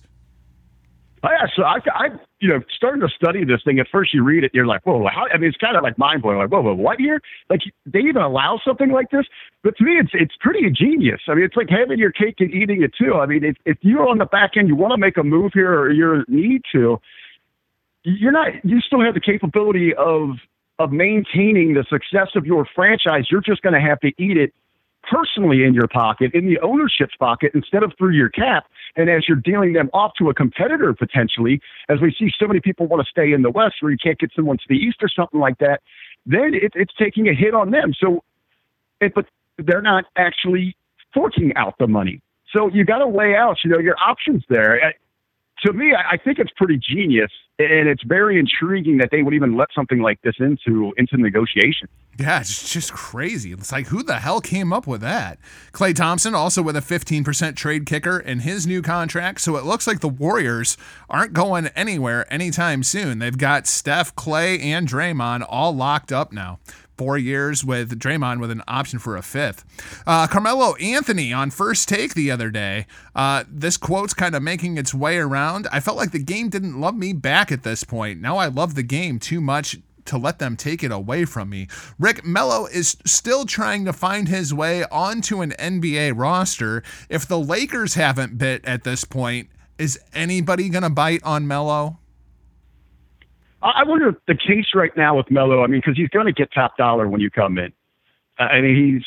Oh, 1.21 1.29
yeah, 1.29 1.47
so 1.55 1.63
I, 1.63 1.77
I, 1.93 2.07
you 2.39 2.47
know, 2.47 2.61
starting 2.75 3.01
to 3.01 3.09
study 3.13 3.43
this 3.43 3.61
thing. 3.65 3.79
At 3.79 3.87
first, 3.91 4.13
you 4.13 4.23
read 4.23 4.43
it, 4.45 4.51
you're 4.53 4.65
like, 4.65 4.81
"Whoa!" 4.83 5.05
How, 5.07 5.27
I 5.33 5.37
mean, 5.37 5.49
it's 5.49 5.57
kind 5.57 5.75
of 5.75 5.83
like 5.83 5.97
mind 5.97 6.21
blowing. 6.21 6.37
Like, 6.37 6.49
"Whoa, 6.49 6.61
whoa, 6.61 6.73
what 6.73 6.99
here?" 6.99 7.21
Like, 7.49 7.61
they 7.85 7.99
even 7.99 8.21
allow 8.21 8.59
something 8.65 8.91
like 8.91 9.09
this. 9.11 9.25
But 9.63 9.75
to 9.77 9.83
me, 9.83 9.93
it's 9.93 10.11
it's 10.13 10.35
pretty 10.39 10.65
ingenious. 10.65 11.19
I 11.27 11.35
mean, 11.35 11.43
it's 11.43 11.57
like 11.57 11.69
having 11.69 11.99
your 11.99 12.11
cake 12.11 12.35
and 12.39 12.53
eating 12.53 12.83
it 12.83 12.91
too. 12.97 13.15
I 13.15 13.25
mean, 13.25 13.43
if 13.43 13.57
if 13.65 13.77
you're 13.81 14.07
on 14.07 14.19
the 14.19 14.25
back 14.25 14.51
end, 14.55 14.69
you 14.69 14.75
want 14.75 14.91
to 14.91 14.97
make 14.97 15.17
a 15.17 15.23
move 15.23 15.51
here, 15.53 15.73
or 15.73 15.91
you 15.91 16.23
need 16.29 16.61
to, 16.71 16.99
you're 18.03 18.31
not. 18.31 18.53
You 18.63 18.79
still 18.79 19.01
have 19.01 19.13
the 19.13 19.21
capability 19.21 19.93
of 19.95 20.37
of 20.79 20.93
maintaining 20.93 21.73
the 21.73 21.83
success 21.89 22.29
of 22.35 22.45
your 22.45 22.65
franchise. 22.73 23.25
You're 23.29 23.41
just 23.41 23.61
going 23.61 23.73
to 23.73 23.81
have 23.81 23.99
to 23.99 24.07
eat 24.17 24.37
it 24.37 24.53
personally 25.03 25.63
in 25.63 25.73
your 25.73 25.87
pocket, 25.87 26.31
in 26.33 26.47
the 26.47 26.59
ownership's 26.59 27.15
pocket, 27.17 27.51
instead 27.53 27.83
of 27.83 27.93
through 27.97 28.13
your 28.13 28.29
cap. 28.29 28.65
And 28.95 29.09
as 29.09 29.27
you're 29.27 29.37
dealing 29.37 29.73
them 29.73 29.89
off 29.93 30.11
to 30.17 30.29
a 30.29 30.33
competitor 30.33 30.93
potentially, 30.93 31.61
as 31.89 31.99
we 32.01 32.15
see 32.17 32.31
so 32.37 32.47
many 32.47 32.59
people 32.59 32.87
want 32.87 33.05
to 33.05 33.09
stay 33.09 33.31
in 33.31 33.41
the 33.41 33.51
West 33.51 33.75
where 33.81 33.91
you 33.91 33.97
can't 34.01 34.19
get 34.19 34.31
someone 34.35 34.57
to 34.57 34.63
the 34.67 34.75
East 34.75 34.97
or 35.01 35.09
something 35.09 35.39
like 35.39 35.57
that, 35.59 35.81
then 36.25 36.53
it, 36.53 36.73
it's 36.75 36.93
taking 36.97 37.27
a 37.27 37.33
hit 37.33 37.53
on 37.53 37.71
them. 37.71 37.93
So, 37.99 38.23
it, 38.99 39.13
but 39.13 39.25
they're 39.57 39.81
not 39.81 40.05
actually 40.15 40.75
forking 41.13 41.53
out 41.55 41.75
the 41.79 41.87
money. 41.87 42.21
So 42.51 42.69
you 42.73 42.83
got 42.83 42.99
to 42.99 43.07
weigh 43.07 43.35
out, 43.35 43.57
you 43.63 43.69
know, 43.69 43.79
your 43.79 43.95
options 43.99 44.43
there. 44.49 44.93
To 45.63 45.73
me, 45.73 45.93
I, 45.93 46.11
I 46.11 46.17
think 46.17 46.39
it's 46.39 46.51
pretty 46.55 46.77
genius, 46.77 47.31
and 47.57 47.87
it's 47.89 48.03
very 48.03 48.39
intriguing 48.39 48.97
that 48.99 49.09
they 49.11 49.23
would 49.23 49.33
even 49.33 49.57
let 49.57 49.69
something 49.75 49.99
like 49.99 50.21
this 50.21 50.35
into 50.39 50.93
into 50.97 51.17
negotiation. 51.17 51.89
Yeah, 52.17 52.41
it's 52.41 52.71
just 52.71 52.91
crazy. 52.93 53.51
It's 53.51 53.71
like 53.71 53.87
who 53.87 54.03
the 54.03 54.19
hell 54.19 54.41
came 54.41 54.73
up 54.73 54.87
with 54.87 55.01
that? 55.01 55.37
Klay 55.71 55.95
Thompson 55.95 56.35
also 56.35 56.61
with 56.61 56.75
a 56.75 56.81
15% 56.81 57.55
trade 57.55 57.85
kicker 57.85 58.19
in 58.19 58.39
his 58.39 58.67
new 58.67 58.81
contract, 58.81 59.41
so 59.41 59.55
it 59.55 59.65
looks 59.65 59.87
like 59.87 59.99
the 59.99 60.09
Warriors 60.09 60.77
aren't 61.09 61.33
going 61.33 61.67
anywhere 61.67 62.31
anytime 62.31 62.83
soon. 62.83 63.19
They've 63.19 63.37
got 63.37 63.67
Steph, 63.67 64.15
Klay, 64.15 64.61
and 64.61 64.87
Draymond 64.87 65.45
all 65.47 65.73
locked 65.73 66.11
up 66.11 66.31
now 66.33 66.59
four 66.99 67.17
years 67.17 67.63
with 67.63 67.97
Draymond 67.97 68.41
with 68.41 68.51
an 68.51 68.61
option 68.67 68.99
for 68.99 69.15
a 69.15 69.21
fifth. 69.21 69.63
Uh, 70.05 70.27
Carmelo 70.27 70.75
Anthony 70.75 71.31
on 71.31 71.49
first 71.49 71.87
take 71.87 72.13
the 72.13 72.29
other 72.29 72.49
day. 72.49 72.87
Uh, 73.15 73.45
this 73.47 73.77
quote's 73.77 74.13
kind 74.13 74.35
of 74.35 74.43
making 74.43 74.77
its 74.77 74.93
way 74.93 75.17
around. 75.17 75.65
I 75.71 75.79
felt 75.79 75.95
like 75.95 76.11
the 76.11 76.19
game 76.19 76.49
didn't 76.49 76.81
love 76.81 76.95
me 76.95 77.13
back 77.13 77.53
at 77.53 77.63
this 77.63 77.85
point. 77.85 78.19
Now 78.19 78.35
I 78.35 78.47
love 78.47 78.75
the 78.75 78.83
game 78.83 79.17
too 79.17 79.39
much 79.39 79.77
to 80.03 80.17
let 80.17 80.39
them 80.39 80.57
take 80.57 80.83
it 80.83 80.91
away 80.91 81.23
from 81.23 81.49
me. 81.49 81.69
Rick 81.97 82.25
Melo 82.25 82.65
is 82.65 82.97
still 83.05 83.45
trying 83.45 83.85
to 83.85 83.93
find 83.93 84.27
his 84.27 84.53
way 84.53 84.83
onto 84.91 85.39
an 85.39 85.51
NBA 85.51 86.17
roster. 86.17 86.83
If 87.07 87.25
the 87.25 87.39
Lakers 87.39 87.93
haven't 87.93 88.37
bit 88.37 88.65
at 88.65 88.83
this 88.83 89.05
point, 89.05 89.47
is 89.77 89.97
anybody 90.13 90.67
going 90.67 90.83
to 90.83 90.89
bite 90.89 91.23
on 91.23 91.47
Melo? 91.47 91.98
I 93.61 93.83
wonder 93.85 94.13
the 94.27 94.35
case 94.35 94.67
right 94.73 94.95
now 94.95 95.17
with 95.17 95.29
Melo. 95.29 95.63
I 95.63 95.67
mean, 95.67 95.81
because 95.81 95.97
he's 95.97 96.09
going 96.09 96.27
to 96.27 96.31
get 96.31 96.51
top 96.53 96.77
dollar 96.77 97.07
when 97.07 97.21
you 97.21 97.29
come 97.29 97.57
in. 97.57 97.73
Uh, 98.39 98.43
I 98.43 98.61
mean, 98.61 99.03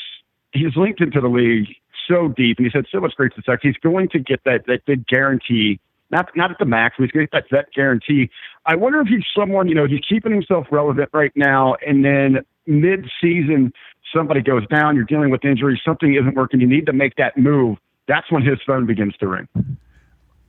he's 0.53 0.63
he's 0.63 0.77
linked 0.77 1.01
into 1.01 1.21
the 1.21 1.29
league 1.29 1.69
so 2.09 2.29
deep, 2.29 2.59
and 2.59 2.67
he's 2.67 2.75
had 2.75 2.87
so 2.93 3.01
much 3.01 3.15
great 3.17 3.35
success. 3.35 3.59
He's 3.63 3.77
going 3.77 4.09
to 4.11 4.19
get 4.19 4.45
that 4.45 4.67
that 4.67 4.85
big 4.85 5.07
guarantee. 5.07 5.81
Not 6.11 6.29
not 6.37 6.51
at 6.51 6.59
the 6.59 6.67
max, 6.67 6.97
but 6.99 7.05
he's 7.05 7.13
going 7.13 7.27
to 7.27 7.31
get 7.31 7.49
that 7.51 7.57
vet 7.57 7.73
guarantee. 7.75 8.29
I 8.67 8.77
wonder 8.77 9.01
if 9.01 9.09
he's 9.09 9.25
someone 9.37 9.69
you 9.69 9.75
know 9.75 9.87
he's 9.87 10.05
keeping 10.07 10.33
himself 10.33 10.67
relevant 10.71 11.09
right 11.13 11.33
now, 11.35 11.77
and 11.87 12.05
then 12.05 12.45
mid 12.67 13.11
season 13.21 13.73
somebody 14.15 14.43
goes 14.43 14.67
down, 14.69 14.95
you're 14.95 15.05
dealing 15.05 15.31
with 15.31 15.45
injuries, 15.45 15.81
something 15.85 16.15
isn't 16.15 16.35
working, 16.35 16.61
you 16.61 16.67
need 16.67 16.87
to 16.87 16.93
make 16.93 17.17
that 17.17 17.37
move. 17.39 17.79
That's 18.09 18.31
when 18.31 18.43
his 18.43 18.59
phone 18.67 18.87
begins 18.87 19.17
to 19.21 19.27
ring. 19.29 19.49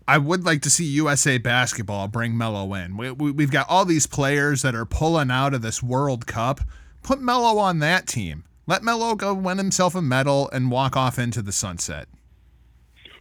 I 0.08 0.18
would 0.18 0.44
like 0.44 0.62
to 0.64 0.70
see 0.70 0.84
USA 0.86 1.38
basketball 1.38 2.10
bring 2.10 2.38
Melo 2.38 2.74
in. 2.74 2.98
We, 2.98 3.12
we, 3.12 3.44
have 3.44 3.52
got 3.52 3.70
all 3.70 3.86
these 3.86 4.06
players 4.06 4.62
that 4.62 4.76
are 4.76 4.86
pulling 4.86 5.32
out 5.32 5.54
of 5.54 5.62
this 5.62 5.82
World 5.82 6.28
Cup. 6.28 6.60
Put 7.04 7.22
Melo 7.22 7.58
on 7.58 7.80
that 7.80 8.06
team. 8.06 8.44
Let 8.68 8.84
Melo 8.84 9.16
go 9.16 9.34
win 9.34 9.58
himself 9.58 9.96
a 9.96 10.02
medal 10.02 10.50
and 10.52 10.72
walk 10.72 10.98
off 10.98 11.18
into 11.18 11.42
the 11.42 11.52
sunset. 11.52 12.08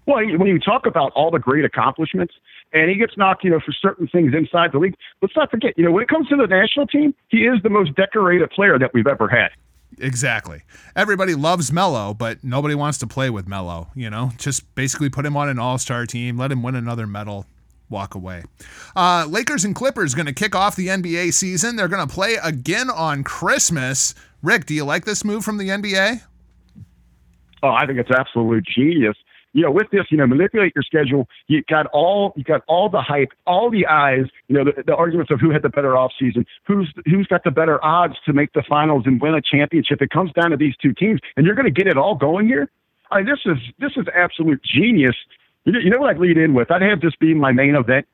Well, 0.07 0.17
when 0.17 0.49
you 0.49 0.59
talk 0.59 0.87
about 0.87 1.13
all 1.13 1.31
the 1.31 1.39
great 1.39 1.65
accomplishments, 1.65 2.35
and 2.73 2.91
he 2.91 2.97
gets 2.97 3.17
knocked, 3.17 3.45
you 3.45 3.51
know, 3.51 3.61
for 3.61 3.73
certain 3.73 4.09
things 4.09 4.33
inside 4.35 4.73
the 4.73 4.79
league, 4.79 4.95
let's 5.21 5.37
not 5.37 5.51
forget, 5.51 5.75
you 5.77 5.85
know, 5.85 5.93
when 5.93 6.03
it 6.03 6.09
comes 6.09 6.27
to 6.29 6.37
the 6.37 6.47
national 6.47 6.87
team, 6.87 7.15
he 7.29 7.39
is 7.45 7.63
the 7.63 7.69
most 7.69 7.95
decorated 7.95 8.51
player 8.51 8.79
that 8.79 8.93
we've 8.95 9.07
ever 9.07 9.29
had. 9.29 9.51
Exactly. 9.99 10.63
Everybody 10.97 11.35
loves 11.35 11.73
Melo, 11.73 12.15
but 12.15 12.43
nobody 12.43 12.75
wants 12.75 12.99
to 12.99 13.07
play 13.07 13.31
with 13.31 13.47
Melo. 13.47 13.89
You 13.95 14.11
know, 14.11 14.33
just 14.39 14.75
basically 14.75 15.09
put 15.09 15.27
him 15.27 15.37
on 15.37 15.49
an 15.49 15.59
All 15.59 15.79
Star 15.79 16.07
team, 16.07 16.39
let 16.39 16.51
him 16.51 16.63
win 16.63 16.75
another 16.75 17.07
medal, 17.07 17.47
walk 17.89 18.15
away. 18.15 18.45
Uh, 18.97 19.27
Lakers 19.29 19.65
and 19.65 19.75
Clippers 19.75 20.15
going 20.15 20.27
to 20.27 20.33
kick 20.33 20.55
off 20.55 20.77
the 20.77 20.89
NBA 20.89 21.33
season. 21.35 21.77
They're 21.77 21.89
going 21.89 22.07
to 22.07 22.13
play 22.13 22.37
again 22.43 22.91
on 22.91 23.25
Christmas. 23.25 24.15
Rick, 24.43 24.67
do 24.67 24.75
you 24.75 24.85
like 24.85 25.05
this 25.05 25.25
move 25.25 25.45
from 25.45 25.59
the 25.59 25.69
NBA? 25.69 26.23
Oh, 27.63 27.71
I 27.71 27.87
think 27.87 27.99
it's 27.99 28.11
absolute 28.11 28.65
genius 28.65 29.17
you 29.53 29.63
know, 29.63 29.71
with 29.71 29.91
this, 29.91 30.07
you 30.11 30.17
know, 30.17 30.27
manipulate 30.27 30.75
your 30.75 30.83
schedule. 30.83 31.29
You 31.47 31.63
got 31.69 31.87
all 31.87 32.33
you 32.37 32.45
got 32.45 32.63
all 32.69 32.89
the 32.89 33.03
hype, 33.03 33.33
all 33.47 33.71
the 33.71 33.87
eyes. 33.87 34.27
You 34.49 34.57
know, 34.57 34.65
the, 34.65 34.83
the 34.87 34.95
arguments 34.95 35.31
of 35.31 35.41
who 35.41 35.51
had 35.51 35.63
the 35.63 35.69
better 35.69 35.97
off 35.97 36.13
season, 36.19 36.47
who's 36.67 36.93
who's 37.07 37.27
got 37.27 37.45
the 37.45 37.51
better 37.51 37.83
odds 37.85 38.15
to 38.27 38.33
make 38.33 38.53
the 38.53 38.63
finals 38.69 39.05
and 39.07 39.21
win 39.21 39.35
a 39.35 39.43
championship. 39.43 40.01
It 40.01 40.11
comes 40.11 40.33
down 40.33 40.51
to 40.51 40.57
these 40.57 40.75
two 40.77 40.95
teams, 40.95 41.21
and 41.37 41.45
you're 41.47 41.55
going 41.55 41.73
to 41.73 41.73
get 41.73 41.87
it 41.87 41.97
all 41.97 42.15
going 42.15 42.47
here. 42.47 42.71
I 43.11 43.19
mean, 43.19 43.27
this 43.27 43.41
is 43.45 43.59
this 43.79 43.93
is 43.97 44.07
absolute 44.15 44.63
genius. 44.63 45.17
You 45.65 45.73
know, 45.73 45.79
you 45.79 45.91
know 45.91 45.99
what 45.99 46.11
I'd 46.11 46.19
lead 46.19 46.39
in 46.39 46.55
with? 46.55 46.71
I'd 46.71 46.83
have 46.83 47.01
this 47.01 47.15
be 47.21 47.35
my 47.35 47.53
main 47.53 47.75
event. 47.75 48.07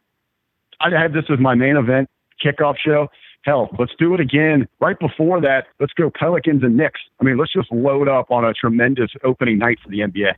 I'd 0.81 0.93
have 0.93 1.13
this 1.13 1.25
as 1.31 1.39
my 1.39 1.55
main 1.55 1.77
event 1.77 2.09
kickoff 2.45 2.77
show. 2.79 3.09
Hell, 3.45 3.71
let's 3.79 3.93
do 3.99 4.15
it 4.15 4.21
again. 4.21 4.69
Right 4.81 4.99
before 4.99 5.41
that, 5.41 5.69
let's 5.81 5.93
go 5.95 6.11
Pelicans 6.11 6.63
and 6.63 6.77
Knicks. 6.77 7.01
I 7.21 7.25
mean, 7.25 7.39
let's 7.39 7.53
just 7.53 7.71
load 7.73 8.09
up 8.09 8.31
on 8.31 8.45
a 8.45 8.53
tremendous 8.53 9.11
opening 9.25 9.59
night 9.59 9.79
for 9.83 9.89
the 9.91 10.01
NBA. 10.01 10.35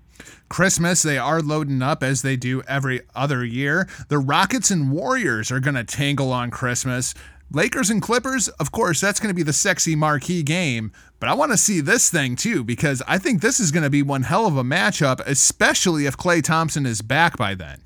Christmas, 0.48 1.02
they 1.02 1.18
are 1.18 1.40
loading 1.40 1.82
up 1.82 2.02
as 2.02 2.22
they 2.22 2.36
do 2.36 2.62
every 2.68 3.00
other 3.14 3.44
year. 3.44 3.88
The 4.08 4.18
Rockets 4.18 4.70
and 4.70 4.92
Warriors 4.92 5.50
are 5.50 5.60
going 5.60 5.74
to 5.74 5.84
tangle 5.84 6.32
on 6.32 6.50
Christmas. 6.50 7.14
Lakers 7.52 7.90
and 7.90 8.00
Clippers, 8.00 8.46
of 8.48 8.70
course, 8.70 9.00
that's 9.00 9.18
going 9.18 9.30
to 9.30 9.34
be 9.34 9.42
the 9.42 9.52
sexy 9.52 9.96
marquee 9.96 10.44
game. 10.44 10.92
But 11.18 11.28
I 11.28 11.34
want 11.34 11.50
to 11.50 11.58
see 11.58 11.80
this 11.80 12.08
thing 12.08 12.36
too, 12.36 12.62
because 12.62 13.02
I 13.08 13.18
think 13.18 13.40
this 13.40 13.58
is 13.58 13.72
going 13.72 13.82
to 13.82 13.90
be 13.90 14.02
one 14.02 14.22
hell 14.22 14.46
of 14.46 14.56
a 14.56 14.62
matchup, 14.62 15.20
especially 15.26 16.06
if 16.06 16.16
Klay 16.16 16.44
Thompson 16.44 16.86
is 16.86 17.02
back 17.02 17.36
by 17.36 17.56
then. 17.56 17.80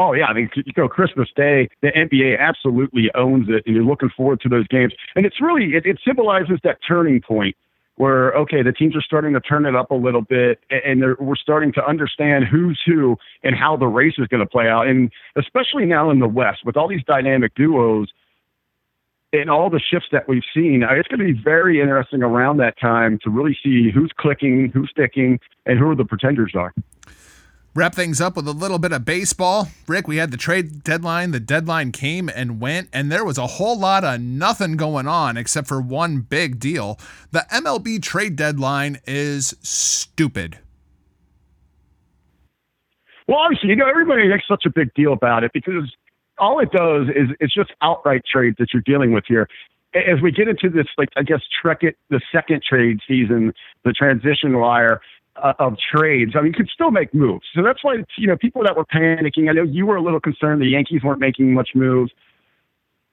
Oh 0.00 0.14
yeah, 0.14 0.24
I 0.24 0.32
mean, 0.32 0.48
you 0.56 0.72
know, 0.78 0.88
Christmas 0.88 1.28
Day, 1.36 1.68
the 1.82 1.88
NBA 1.88 2.38
absolutely 2.38 3.10
owns 3.14 3.50
it, 3.50 3.64
and 3.66 3.76
you're 3.76 3.84
looking 3.84 4.08
forward 4.08 4.40
to 4.40 4.48
those 4.48 4.66
games. 4.68 4.94
And 5.14 5.26
it's 5.26 5.42
really 5.42 5.76
it, 5.76 5.84
it 5.84 5.98
symbolizes 6.02 6.58
that 6.64 6.78
turning 6.88 7.20
point 7.20 7.54
where 7.96 8.32
okay, 8.32 8.62
the 8.62 8.72
teams 8.72 8.96
are 8.96 9.02
starting 9.02 9.34
to 9.34 9.40
turn 9.40 9.66
it 9.66 9.76
up 9.76 9.90
a 9.90 9.94
little 9.94 10.22
bit, 10.22 10.58
and 10.70 11.02
we're 11.18 11.36
starting 11.36 11.70
to 11.74 11.86
understand 11.86 12.46
who's 12.50 12.80
who 12.86 13.18
and 13.42 13.54
how 13.54 13.76
the 13.76 13.88
race 13.88 14.14
is 14.16 14.26
going 14.28 14.40
to 14.40 14.48
play 14.48 14.68
out. 14.68 14.86
And 14.86 15.12
especially 15.36 15.84
now 15.84 16.08
in 16.08 16.18
the 16.18 16.28
West, 16.28 16.60
with 16.64 16.78
all 16.78 16.88
these 16.88 17.04
dynamic 17.04 17.54
duos 17.54 18.08
and 19.34 19.50
all 19.50 19.68
the 19.68 19.80
shifts 19.80 20.08
that 20.12 20.26
we've 20.26 20.48
seen, 20.54 20.82
uh, 20.82 20.94
it's 20.94 21.08
going 21.08 21.18
to 21.18 21.30
be 21.30 21.38
very 21.38 21.78
interesting 21.78 22.22
around 22.22 22.56
that 22.56 22.80
time 22.80 23.18
to 23.22 23.28
really 23.28 23.56
see 23.62 23.90
who's 23.90 24.12
clicking, 24.16 24.70
who's 24.72 24.88
sticking, 24.88 25.38
and 25.66 25.78
who 25.78 25.94
the 25.94 26.06
pretenders 26.06 26.52
are. 26.54 26.72
Wrap 27.72 27.94
things 27.94 28.20
up 28.20 28.34
with 28.34 28.48
a 28.48 28.52
little 28.52 28.80
bit 28.80 28.90
of 28.90 29.04
baseball. 29.04 29.68
Rick, 29.86 30.08
we 30.08 30.16
had 30.16 30.32
the 30.32 30.36
trade 30.36 30.82
deadline. 30.82 31.30
The 31.30 31.38
deadline 31.38 31.92
came 31.92 32.28
and 32.28 32.60
went, 32.60 32.88
and 32.92 33.12
there 33.12 33.24
was 33.24 33.38
a 33.38 33.46
whole 33.46 33.78
lot 33.78 34.02
of 34.02 34.20
nothing 34.20 34.76
going 34.76 35.06
on 35.06 35.36
except 35.36 35.68
for 35.68 35.80
one 35.80 36.18
big 36.20 36.58
deal. 36.58 36.98
The 37.30 37.46
MLB 37.52 38.02
trade 38.02 38.34
deadline 38.34 38.98
is 39.06 39.54
stupid. 39.62 40.58
Well, 43.28 43.38
obviously, 43.38 43.68
you 43.68 43.76
know, 43.76 43.88
everybody 43.88 44.26
makes 44.26 44.48
such 44.48 44.64
a 44.66 44.70
big 44.70 44.92
deal 44.94 45.12
about 45.12 45.44
it 45.44 45.52
because 45.54 45.94
all 46.38 46.58
it 46.58 46.72
does 46.72 47.06
is 47.14 47.28
it's 47.38 47.54
just 47.54 47.70
outright 47.82 48.22
trades 48.30 48.56
that 48.58 48.72
you're 48.72 48.82
dealing 48.84 49.12
with 49.12 49.22
here. 49.28 49.48
As 49.94 50.20
we 50.20 50.32
get 50.32 50.48
into 50.48 50.68
this, 50.68 50.86
like 50.98 51.10
I 51.16 51.22
guess, 51.22 51.40
trek 51.62 51.84
it 51.84 51.96
the 52.08 52.20
second 52.32 52.64
trade 52.68 52.98
season, 53.06 53.52
the 53.84 53.92
transition 53.92 54.58
wire, 54.58 55.00
uh, 55.36 55.52
of 55.58 55.76
trades. 55.94 56.32
I 56.34 56.42
mean, 56.42 56.48
you 56.48 56.56
could 56.56 56.70
still 56.72 56.90
make 56.90 57.14
moves. 57.14 57.46
So 57.54 57.62
that's 57.62 57.82
why, 57.82 57.96
you 58.18 58.26
know, 58.26 58.36
people 58.36 58.62
that 58.64 58.76
were 58.76 58.84
panicking, 58.84 59.48
I 59.48 59.52
know 59.52 59.62
you 59.62 59.86
were 59.86 59.96
a 59.96 60.02
little 60.02 60.20
concerned 60.20 60.60
the 60.60 60.66
Yankees 60.66 61.02
weren't 61.02 61.20
making 61.20 61.54
much 61.54 61.70
moves. 61.74 62.12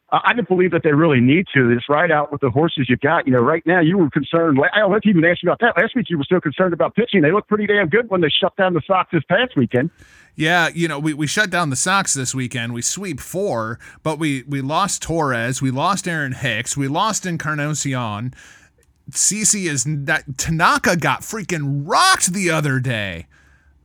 I 0.09 0.33
didn't 0.33 0.47
believe 0.47 0.71
that 0.71 0.83
they 0.83 0.93
really 0.93 1.19
need 1.19 1.47
to. 1.53 1.75
Just 1.75 1.89
ride 1.89 2.11
out 2.11 2.31
with 2.31 2.39
the 2.39 2.49
horses 2.49 2.85
you've 2.87 3.01
got. 3.01 3.27
You 3.27 3.33
know, 3.33 3.41
right 3.41 3.61
now 3.65 3.81
you 3.81 3.97
were 3.97 4.09
concerned. 4.09 4.57
I 4.73 4.79
don't 4.79 5.05
even 5.05 5.25
ask 5.25 5.43
you 5.43 5.49
about 5.49 5.59
that. 5.59 5.81
Last 5.81 5.97
week 5.97 6.05
you 6.09 6.17
were 6.17 6.23
still 6.23 6.39
concerned 6.39 6.73
about 6.73 6.95
pitching. 6.95 7.21
They 7.21 7.33
looked 7.33 7.49
pretty 7.49 7.67
damn 7.67 7.89
good 7.89 8.09
when 8.09 8.21
they 8.21 8.29
shut 8.29 8.55
down 8.55 8.73
the 8.73 8.81
Sox 8.87 9.09
this 9.11 9.23
past 9.27 9.57
weekend. 9.57 9.89
Yeah, 10.33 10.69
you 10.73 10.87
know, 10.87 10.97
we, 10.97 11.13
we 11.13 11.27
shut 11.27 11.49
down 11.49 11.71
the 11.71 11.75
Sox 11.75 12.13
this 12.13 12.33
weekend. 12.33 12.73
We 12.73 12.81
sweep 12.83 13.19
four, 13.19 13.79
but 14.01 14.17
we, 14.17 14.43
we 14.47 14.61
lost 14.61 15.01
Torres. 15.01 15.61
We 15.61 15.71
lost 15.71 16.07
Aaron 16.07 16.31
Hicks. 16.31 16.77
We 16.77 16.87
lost 16.87 17.25
Encarnacion. 17.25 18.33
CC 19.11 19.69
is 19.69 19.85
that 19.87 20.37
Tanaka 20.37 20.97
got 20.97 21.21
freaking 21.21 21.83
rocked 21.87 22.33
the 22.33 22.49
other 22.49 22.79
day. 22.79 23.27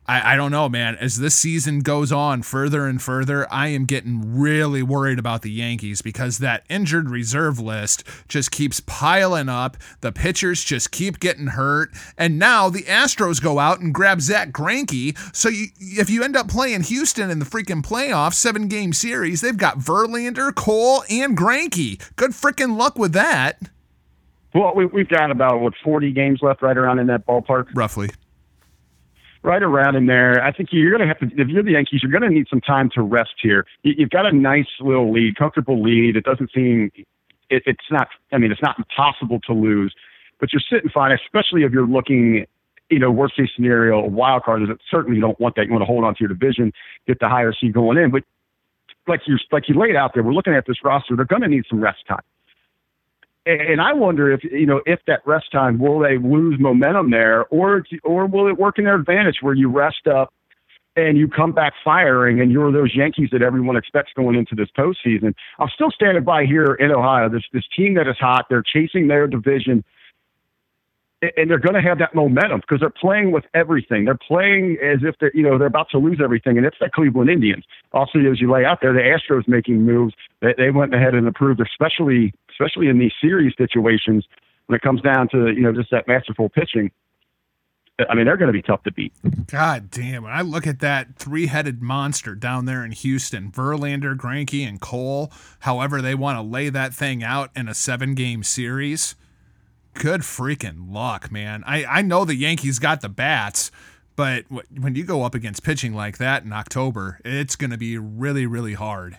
I, 0.07 0.35
I 0.35 0.37
don't 0.37 0.51
know, 0.51 0.69
man. 0.69 0.97
As 0.97 1.19
this 1.19 1.35
season 1.35 1.81
goes 1.81 2.11
on 2.11 2.43
further 2.43 2.87
and 2.87 3.01
further, 3.01 3.51
I 3.53 3.69
am 3.69 3.85
getting 3.85 4.37
really 4.37 4.83
worried 4.83 5.19
about 5.19 5.43
the 5.43 5.51
Yankees 5.51 6.03
because 6.03 6.39
that 6.39 6.65
injured 6.69 7.09
reserve 7.09 7.61
list 7.61 8.03
just 8.27 8.51
keeps 8.51 8.81
piling 8.81 9.49
up. 9.49 9.77
The 10.01 10.11
pitchers 10.11 10.65
just 10.65 10.91
keep 10.91 11.21
getting 11.21 11.49
hurt. 11.49 11.91
And 12.19 12.39
now 12.39 12.69
the 12.69 12.83
Astros 12.83 13.41
go 13.41 13.61
out 13.61 13.81
and 13.81 13.95
grab 13.95 14.21
Zach 14.21 14.51
Greinke. 14.51 15.17
So 15.35 15.49
you, 15.49 15.69
if 15.79 16.11
you 16.11 16.25
end 16.25 16.37
up 16.37 16.49
playing 16.49 16.83
Houston 16.83 17.31
in 17.31 17.39
the 17.39 17.47
freaking 17.47 17.83
playoffs, 17.83 18.35
seven 18.35 18.67
game 18.67 18.93
series, 18.93 19.41
they've 19.41 19.57
got 19.57 19.79
Verlander, 19.79 20.53
Cole, 20.55 21.05
and 21.09 21.37
Greinke. 21.37 22.03
Good 22.17 22.33
freaking 22.33 22.77
luck 22.77 22.99
with 22.99 23.13
that. 23.13 23.61
Well, 24.55 24.73
we, 24.75 24.87
we've 24.87 25.09
got 25.09 25.31
about 25.31 25.61
what 25.61 25.75
40 25.83 26.13
games 26.13 26.41
left, 26.43 26.63
right 26.63 26.77
around 26.77 26.99
in 26.99 27.07
that 27.07 27.27
ballpark, 27.27 27.69
roughly. 27.75 28.11
Right 29.43 29.63
around 29.63 29.97
in 29.97 30.07
there. 30.07 30.43
I 30.45 30.53
think 30.53 30.69
you're 30.73 30.97
going 30.97 31.01
to 31.01 31.07
have 31.07 31.19
to. 31.19 31.41
If 31.41 31.49
you're 31.49 31.65
the 31.65 31.73
Yankees, 31.73 32.01
you're 32.03 32.13
going 32.13 32.23
to 32.23 32.31
need 32.31 32.47
some 32.49 32.61
time 32.61 32.91
to 32.95 33.03
rest 33.03 33.35
here. 33.43 33.67
You, 33.83 33.95
you've 33.99 34.11
got 34.11 34.27
a 34.27 34.33
nice 34.33 34.69
little 34.81 35.13
lead, 35.13 35.37
comfortable 35.37 35.83
lead. 35.83 36.17
It 36.17 36.25
doesn't 36.25 36.51
seem. 36.55 36.93
It, 37.51 37.65
it's 37.67 37.91
not. 37.91 38.09
I 38.33 38.39
mean, 38.39 38.53
it's 38.53 38.63
not 38.63 38.79
impossible 38.79 39.41
to 39.41 39.53
lose, 39.53 39.95
but 40.39 40.53
you're 40.53 40.63
sitting 40.71 40.91
fine, 40.91 41.11
especially 41.13 41.65
if 41.65 41.73
you're 41.73 41.87
looking 41.87 42.47
you 42.93 42.99
know, 42.99 43.11
worst 43.11 43.37
case 43.37 43.49
scenario, 43.57 44.01
a 44.01 44.07
wild 44.07 44.43
card 44.43 44.63
is 44.63 44.69
that 44.69 44.77
certainly 44.91 45.17
you 45.17 45.23
don't 45.23 45.41
want 45.41 45.57
that. 45.57 45.65
You 45.65 45.73
want 45.73 45.81
to 45.81 45.87
hold 45.87 46.05
on 46.05 46.15
to 46.15 46.21
your 46.21 46.29
division, 46.29 46.73
get 47.07 47.19
the 47.21 47.29
higher 47.29 47.55
seed 47.59 47.73
going 47.73 47.97
in. 47.97 48.11
But 48.11 48.23
like 49.09 49.23
you 49.27 49.39
like 49.51 49.69
you 49.69 49.75
laid 49.75 49.97
out 49.97 50.13
there, 50.13 50.23
we're 50.23 50.35
looking 50.35 50.53
at 50.53 50.67
this 50.67 50.77
roster. 50.85 51.17
They're 51.17 51.25
going 51.25 51.41
to 51.41 51.49
need 51.49 51.65
some 51.69 51.81
rest 51.81 52.01
time. 52.07 52.21
And 53.45 53.81
I 53.81 53.93
wonder 53.93 54.31
if 54.31 54.45
you 54.45 54.67
know 54.67 54.81
if 54.87 55.01
that 55.09 55.21
rest 55.27 55.51
time 55.51 55.79
will 55.79 55.99
they 55.99 56.17
lose 56.17 56.61
momentum 56.61 57.11
there, 57.11 57.47
or 57.47 57.85
or 58.05 58.27
will 58.27 58.47
it 58.47 58.57
work 58.57 58.79
in 58.79 58.85
their 58.85 58.95
advantage 58.95 59.39
where 59.41 59.55
you 59.55 59.69
rest 59.69 60.07
up 60.07 60.33
and 60.95 61.17
you 61.19 61.27
come 61.27 61.53
back 61.53 61.73
firing, 61.85 62.41
and 62.41 62.53
you're 62.53 62.71
those 62.71 62.95
Yankees 62.95 63.31
that 63.33 63.43
everyone 63.43 63.77
expects 63.77 64.13
going 64.15 64.37
into 64.37 64.55
this 64.55 64.69
postseason. 64.79 65.35
I'm 65.59 65.71
still 65.75 65.91
standing 65.91 66.23
by 66.23 66.45
here 66.45 66.75
in 66.75 66.93
Ohio. 66.93 67.29
This 67.29 67.43
this 67.53 67.65
team 67.77 67.95
that 67.95 68.07
is 68.07 68.17
hot. 68.21 68.47
They're 68.49 68.63
chasing 68.63 69.09
their 69.09 69.27
division 69.27 69.83
and 71.37 71.49
they're 71.49 71.59
going 71.59 71.75
to 71.75 71.81
have 71.81 71.99
that 71.99 72.15
momentum 72.15 72.61
because 72.61 72.81
they're 72.81 72.91
playing 72.91 73.31
with 73.31 73.45
everything. 73.55 74.05
They're 74.05 74.19
playing 74.19 74.77
as 74.83 74.99
if 75.03 75.15
they're, 75.21 75.31
you 75.35 75.43
know, 75.43 75.57
they're 75.57 75.69
about 75.69 75.89
to 75.91 75.99
lose 75.99 76.21
everything, 76.23 76.57
and 76.57 76.67
it's 76.67 76.77
the 76.81 76.91
Cleveland 76.93 77.31
Indians. 77.31 77.65
Also, 77.93 78.19
as 78.19 78.41
you 78.41 78.51
lay 78.51 78.65
out 78.65 78.79
there, 78.83 78.93
the 78.93 79.01
Astros 79.01 79.47
making 79.47 79.83
moves. 79.83 80.15
They, 80.41 80.55
they 80.59 80.71
went 80.71 80.95
ahead 80.95 81.15
and 81.15 81.27
improved, 81.27 81.61
especially 81.61 82.35
especially 82.51 82.89
in 82.89 82.99
these 82.99 83.13
series 83.21 83.55
situations 83.57 84.27
when 84.67 84.77
it 84.77 84.83
comes 84.83 85.01
down 85.01 85.29
to 85.29 85.53
you 85.53 85.61
know 85.61 85.73
just 85.73 85.91
that 85.93 86.09
masterful 86.09 86.49
pitching. 86.49 86.91
I 88.09 88.15
mean, 88.15 88.25
they're 88.25 88.39
going 88.39 88.49
to 88.49 88.53
be 88.53 88.63
tough 88.63 88.83
to 88.85 88.91
beat. 88.91 89.13
God 89.47 89.91
damn! 89.91 90.25
When 90.25 90.33
I 90.33 90.41
look 90.41 90.67
at 90.67 90.81
that 90.81 91.17
three-headed 91.17 91.83
monster 91.83 92.35
down 92.35 92.65
there 92.65 92.85
in 92.85 92.91
Houston, 92.91 93.53
Verlander, 93.53 94.17
Greinke, 94.17 94.67
and 94.67 94.81
Cole, 94.81 95.31
however 95.61 96.03
they 96.03 96.17
want 96.17 96.37
to 96.37 96.43
lay 96.43 96.69
that 96.69 96.95
thing 96.95 97.23
out 97.23 97.51
in 97.55 97.69
a 97.69 97.75
seven-game 97.75 98.43
series 98.43 99.15
good 99.95 100.23
freaking 100.23 100.93
luck, 100.93 101.31
man. 101.31 101.63
I, 101.67 101.85
I 101.85 102.03
know 102.03 102.25
the 102.25 102.35
Yankees 102.35 102.79
got 102.79 103.01
the 103.01 103.09
bats, 103.09 103.71
but 104.17 104.45
when 104.51 104.95
you 104.95 105.05
go 105.05 105.23
up 105.23 105.35
against 105.35 105.63
pitching 105.63 105.95
like 105.95 106.19
that 106.19 106.45
in 106.45 106.53
October, 106.53 107.21
it's 107.25 107.57
going 107.57 107.71
to 107.71 107.79
be 107.79 107.99
really, 107.99 108.47
really 108.47 108.75
hard. 108.75 109.19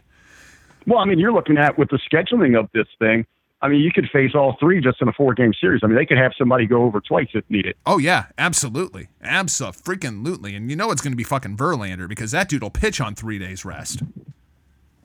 Well, 0.86 0.99
I 0.99 1.05
mean, 1.05 1.19
you're 1.19 1.34
looking 1.34 1.57
at 1.57 1.78
with 1.78 1.89
the 1.89 1.99
scheduling 1.99 2.59
of 2.59 2.69
this 2.74 2.88
thing. 2.99 3.26
I 3.61 3.69
mean, 3.69 3.80
you 3.80 3.91
could 3.93 4.09
face 4.11 4.32
all 4.36 4.57
three 4.59 4.82
just 4.82 5.01
in 5.01 5.07
a 5.07 5.13
four 5.13 5.34
game 5.34 5.53
series. 5.53 5.82
I 5.84 5.88
mean, 5.88 5.95
they 5.95 6.05
could 6.05 6.17
have 6.17 6.34
somebody 6.38 6.65
go 6.65 6.84
over 6.84 6.99
twice 6.99 7.30
if 7.34 7.49
needed. 7.49 7.76
Oh, 7.86 7.97
yeah, 7.97 8.26
absolutely. 8.38 9.07
Absolutely. 9.21 9.82
Freaking 9.82 10.19
Absolutely. 10.19 10.55
And 10.55 10.69
you 10.69 10.76
know 10.76 10.91
it's 10.91 11.01
going 11.01 11.13
to 11.13 11.17
be 11.17 11.24
fucking 11.24 11.55
Verlander 11.55 12.09
because 12.09 12.32
that 12.32 12.49
dude 12.49 12.61
will 12.61 12.69
pitch 12.69 12.99
on 12.99 13.15
three 13.15 13.39
days 13.39 13.63
rest. 13.63 14.03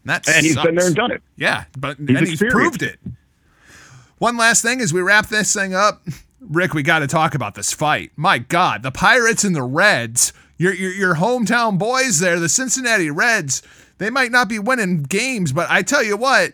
That 0.05 0.29
and 0.29 0.45
he's 0.45 0.57
been 0.57 0.75
there 0.75 0.87
and 0.87 0.97
done 0.97 1.13
it. 1.13 1.23
Yeah, 1.37 1.65
but 1.79 1.99
he's 1.99 2.09
and 2.09 2.27
he's 2.27 2.43
proved 2.43 2.83
it. 2.83 2.99
One 4.19 4.37
last 4.37 4.63
thing 4.63 4.81
as 4.81 4.93
we 4.93 5.01
wrap 5.01 5.29
this 5.29 5.55
thing 5.55 5.75
up, 5.75 6.03
Rick, 6.41 6.75
we 6.75 6.83
got 6.83 7.01
to 7.01 7.07
talk 7.07 7.35
about 7.35 7.55
this 7.55 7.73
fight. 7.73 8.11
My 8.17 8.39
God, 8.39 8.83
the 8.83 8.91
Pirates 8.91 9.45
and 9.45 9.55
the 9.55 9.63
Reds, 9.63 10.33
your, 10.57 10.75
your, 10.75 10.93
your 10.93 11.15
hometown 11.17 11.79
boys 11.79 12.19
there, 12.19 12.41
the 12.41 12.49
Cincinnati 12.49 13.11
Reds, 13.11 13.63
they 13.99 14.11
might 14.11 14.33
not 14.33 14.49
be 14.49 14.59
winning 14.59 15.05
games, 15.05 15.53
but 15.53 15.71
I 15.71 15.83
tell 15.83 16.03
you 16.03 16.17
what, 16.17 16.53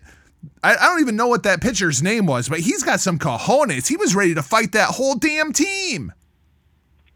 I, 0.62 0.74
I 0.76 0.86
don't 0.88 1.00
even 1.00 1.16
know 1.16 1.28
what 1.28 1.42
that 1.44 1.62
pitcher's 1.62 2.02
name 2.02 2.26
was, 2.26 2.50
but 2.50 2.60
he's 2.60 2.82
got 2.82 3.00
some 3.00 3.18
cojones. 3.18 3.88
He 3.88 3.96
was 3.96 4.14
ready 4.14 4.34
to 4.34 4.42
fight 4.42 4.72
that 4.72 4.90
whole 4.90 5.14
damn 5.14 5.52
team. 5.52 6.12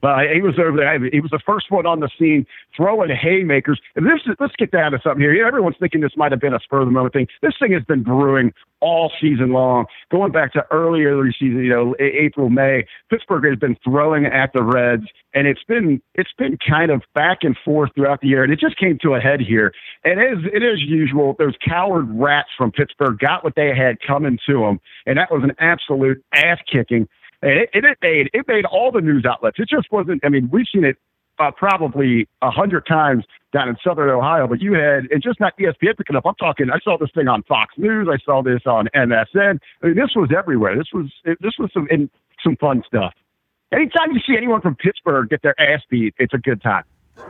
Uh, 0.02 0.20
he 0.32 0.40
was 0.40 0.58
over 0.58 0.76
there. 0.76 0.98
He 1.10 1.20
was 1.20 1.30
the 1.30 1.40
first 1.44 1.70
one 1.70 1.86
on 1.86 2.00
the 2.00 2.08
scene 2.18 2.46
throwing 2.76 3.10
haymakers. 3.10 3.80
And 3.96 4.06
this 4.06 4.20
is, 4.26 4.36
let's 4.38 4.54
get 4.56 4.70
down 4.70 4.92
to 4.92 5.00
something 5.02 5.20
here. 5.20 5.46
Everyone's 5.46 5.76
thinking 5.80 6.00
this 6.00 6.16
might 6.16 6.32
have 6.32 6.40
been 6.40 6.54
a 6.54 6.60
spur 6.60 6.80
of 6.80 6.86
the 6.86 6.92
moment 6.92 7.14
thing. 7.14 7.26
This 7.42 7.54
thing 7.58 7.72
has 7.72 7.82
been 7.84 8.02
brewing 8.02 8.52
all 8.80 9.10
season 9.20 9.52
long, 9.52 9.86
going 10.10 10.32
back 10.32 10.52
to 10.52 10.64
earlier 10.70 11.20
season, 11.32 11.64
you 11.64 11.70
know, 11.70 11.96
April, 11.98 12.48
May. 12.48 12.86
Pittsburgh 13.10 13.44
has 13.44 13.58
been 13.58 13.76
throwing 13.82 14.26
at 14.26 14.52
the 14.52 14.62
Reds, 14.62 15.04
and 15.34 15.46
it's 15.48 15.64
been 15.64 16.00
it's 16.14 16.32
been 16.38 16.58
kind 16.58 16.90
of 16.90 17.02
back 17.14 17.38
and 17.42 17.56
forth 17.64 17.90
throughout 17.94 18.20
the 18.20 18.28
year, 18.28 18.44
and 18.44 18.52
it 18.52 18.60
just 18.60 18.78
came 18.78 18.98
to 19.02 19.14
a 19.14 19.20
head 19.20 19.40
here. 19.40 19.72
And 20.04 20.20
as 20.20 20.44
it 20.52 20.62
is 20.62 20.80
usual, 20.80 21.34
those 21.38 21.54
coward 21.66 22.06
rats 22.10 22.50
from 22.56 22.70
Pittsburgh 22.70 23.18
got 23.18 23.42
what 23.42 23.54
they 23.56 23.74
had 23.74 23.96
coming 24.06 24.38
to 24.46 24.60
them, 24.60 24.80
and 25.06 25.18
that 25.18 25.32
was 25.32 25.42
an 25.42 25.52
absolute 25.58 26.22
ass 26.32 26.58
kicking. 26.70 27.08
And 27.42 27.52
it, 27.52 27.70
it, 27.72 27.84
made 28.02 28.30
it 28.32 28.48
made 28.48 28.64
all 28.64 28.90
the 28.90 29.00
news 29.00 29.24
outlets. 29.24 29.58
It 29.58 29.68
just 29.68 29.92
wasn't. 29.92 30.24
I 30.24 30.28
mean, 30.28 30.48
we've 30.52 30.66
seen 30.72 30.84
it 30.84 30.96
uh, 31.38 31.50
probably 31.56 32.28
a 32.42 32.50
hundred 32.50 32.84
times 32.86 33.24
down 33.52 33.68
in 33.68 33.76
Southern 33.82 34.10
Ohio, 34.10 34.46
but 34.46 34.60
you 34.60 34.74
had 34.74 35.06
and 35.10 35.22
just 35.22 35.40
not 35.40 35.56
ESPN 35.58 35.96
picking 35.96 36.16
up. 36.16 36.24
I'm 36.26 36.34
talking. 36.34 36.66
I 36.70 36.78
saw 36.82 36.98
this 36.98 37.10
thing 37.14 37.28
on 37.28 37.42
Fox 37.44 37.74
News. 37.78 38.08
I 38.10 38.18
saw 38.24 38.42
this 38.42 38.62
on 38.66 38.88
MSN. 38.94 39.58
I 39.82 39.86
mean, 39.86 39.94
this 39.94 40.10
was 40.16 40.30
everywhere. 40.36 40.76
This 40.76 40.88
was 40.92 41.06
this 41.24 41.52
was 41.58 41.70
some 41.72 41.88
some 42.42 42.56
fun 42.56 42.82
stuff. 42.86 43.14
Anytime 43.72 44.12
you 44.12 44.20
see 44.26 44.36
anyone 44.36 44.60
from 44.60 44.74
Pittsburgh 44.76 45.28
get 45.28 45.42
their 45.42 45.58
ass 45.60 45.82
beat, 45.90 46.14
it's 46.18 46.34
a 46.34 46.38
good 46.38 46.62
time. 46.62 46.84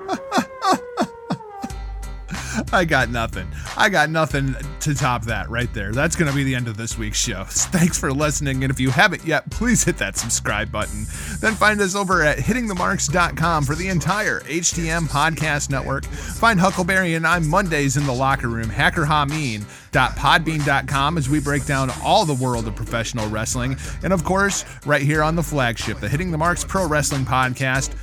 I 2.72 2.84
got 2.84 3.10
nothing. 3.10 3.48
I 3.76 3.88
got 3.88 4.10
nothing 4.10 4.54
to 4.88 4.94
top 4.94 5.22
that 5.24 5.48
right 5.48 5.72
there. 5.72 5.92
That's 5.92 6.16
going 6.16 6.30
to 6.30 6.36
be 6.36 6.44
the 6.44 6.54
end 6.54 6.68
of 6.68 6.76
this 6.76 6.98
week's 6.98 7.18
show. 7.18 7.44
Thanks 7.48 7.98
for 7.98 8.12
listening. 8.12 8.64
And 8.64 8.70
if 8.70 8.80
you 8.80 8.90
haven't 8.90 9.24
yet, 9.24 9.48
please 9.50 9.84
hit 9.84 9.98
that 9.98 10.16
subscribe 10.16 10.72
button. 10.72 11.04
Then 11.40 11.54
find 11.54 11.80
us 11.80 11.94
over 11.94 12.22
at 12.22 12.38
hittingthemarks.com 12.38 13.64
for 13.64 13.74
the 13.74 13.88
entire 13.88 14.40
HTM 14.40 15.08
podcast 15.08 15.70
network. 15.70 16.04
Find 16.04 16.58
Huckleberry 16.58 17.14
and 17.14 17.26
I 17.26 17.38
Mondays 17.38 17.96
in 17.96 18.04
the 18.06 18.12
locker 18.12 18.48
room, 18.48 18.68
Hacker 18.68 19.04
Hameen 19.04 19.64
www.podbean.com 19.92 21.18
as 21.18 21.28
we 21.28 21.40
break 21.40 21.64
down 21.66 21.90
all 22.02 22.24
the 22.24 22.34
world 22.34 22.66
of 22.68 22.76
professional 22.76 23.28
wrestling. 23.28 23.76
And 24.02 24.12
of 24.12 24.24
course, 24.24 24.64
right 24.86 25.02
here 25.02 25.22
on 25.22 25.36
the 25.36 25.42
flagship, 25.42 25.98
the 26.00 26.08
Hitting 26.08 26.30
the 26.30 26.38
Marks 26.38 26.64
Pro 26.64 26.86
Wrestling 26.86 27.24
Podcast. 27.24 27.94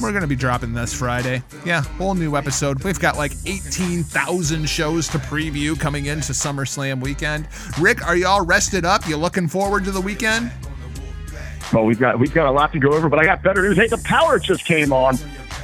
We're 0.00 0.10
going 0.10 0.22
to 0.22 0.28
be 0.28 0.36
dropping 0.36 0.74
this 0.74 0.92
Friday. 0.92 1.42
Yeah, 1.64 1.82
whole 1.82 2.14
new 2.14 2.36
episode. 2.36 2.84
We've 2.84 3.00
got 3.00 3.16
like 3.16 3.32
18,000 3.46 4.68
shows 4.68 5.08
to 5.08 5.18
preview 5.18 5.78
coming 5.78 6.06
into 6.06 6.32
SummerSlam 6.32 7.00
weekend. 7.00 7.48
Rick, 7.80 8.06
are 8.06 8.16
you 8.16 8.26
all 8.26 8.44
rested 8.44 8.84
up? 8.84 9.06
You 9.08 9.16
looking 9.16 9.48
forward 9.48 9.84
to 9.84 9.90
the 9.90 10.00
weekend? 10.00 10.52
Well, 11.72 11.84
we've 11.84 11.98
got 11.98 12.18
we've 12.18 12.32
got 12.32 12.46
a 12.46 12.50
lot 12.50 12.72
to 12.74 12.78
go 12.78 12.92
over, 12.92 13.08
but 13.08 13.18
I 13.18 13.24
got 13.24 13.42
better 13.42 13.62
news. 13.62 13.76
Hey, 13.76 13.88
the 13.88 13.98
power 13.98 14.38
just 14.38 14.64
came 14.64 14.92
on. 14.92 15.16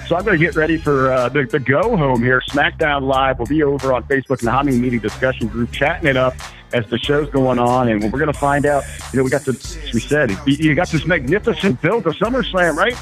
So 0.07 0.16
I'm 0.16 0.25
going 0.25 0.39
to 0.39 0.45
get 0.45 0.57
ready 0.57 0.77
for 0.77 1.12
uh, 1.12 1.29
the, 1.29 1.45
the 1.45 1.61
go 1.61 1.97
home 1.97 2.23
here. 2.23 2.43
SmackDown 2.51 3.03
Live 3.03 3.39
will 3.39 3.47
be 3.47 3.62
over 3.62 3.93
on 3.93 4.03
Facebook 4.05 4.41
and 4.41 4.49
the 4.49 4.51
Hami 4.51 4.79
Media 4.79 4.99
discussion 4.99 5.47
group, 5.47 5.70
chatting 5.70 6.09
it 6.09 6.16
up 6.16 6.35
as 6.75 6.87
the 6.87 6.99
show's 6.99 7.29
going 7.31 7.59
on, 7.59 7.89
and 7.89 8.03
we're 8.03 8.18
going 8.18 8.33
to 8.33 8.39
find 8.39 8.66
out. 8.66 8.85
You 9.12 9.18
know, 9.18 9.25
we 9.25 9.31
got 9.31 9.45
this. 9.45 9.77
We 9.93 10.01
said 10.01 10.37
you 10.47 10.75
got 10.75 10.89
this 10.89 11.07
magnificent 11.07 11.81
build 11.81 12.07
of 12.07 12.14
SummerSlam, 12.14 12.77
right? 12.77 12.97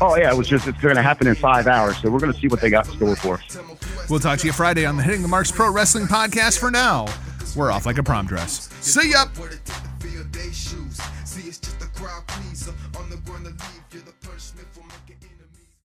Oh 0.00 0.16
yeah, 0.16 0.32
it 0.32 0.36
was 0.36 0.48
just 0.48 0.66
it's 0.66 0.80
going 0.80 0.96
to 0.96 1.02
happen 1.02 1.26
in 1.26 1.34
five 1.34 1.66
hours. 1.66 1.96
So 1.98 2.10
we're 2.10 2.20
going 2.20 2.32
to 2.32 2.38
see 2.38 2.48
what 2.48 2.60
they 2.60 2.70
got 2.70 2.86
in 2.88 2.94
store 2.94 3.16
for 3.16 3.34
us. 3.34 3.58
We'll 4.08 4.20
talk 4.20 4.38
to 4.40 4.46
you 4.46 4.52
Friday 4.52 4.86
on 4.86 4.96
the 4.96 5.02
Hitting 5.02 5.22
the 5.22 5.28
Marks 5.28 5.50
Pro 5.50 5.70
Wrestling 5.72 6.06
Podcast. 6.06 6.58
For 6.58 6.70
now, 6.70 7.06
we're 7.56 7.70
off 7.70 7.86
like 7.86 7.98
a 7.98 8.02
prom 8.02 8.26
dress. 8.26 8.68
See 8.80 9.10
ya. 9.10 9.24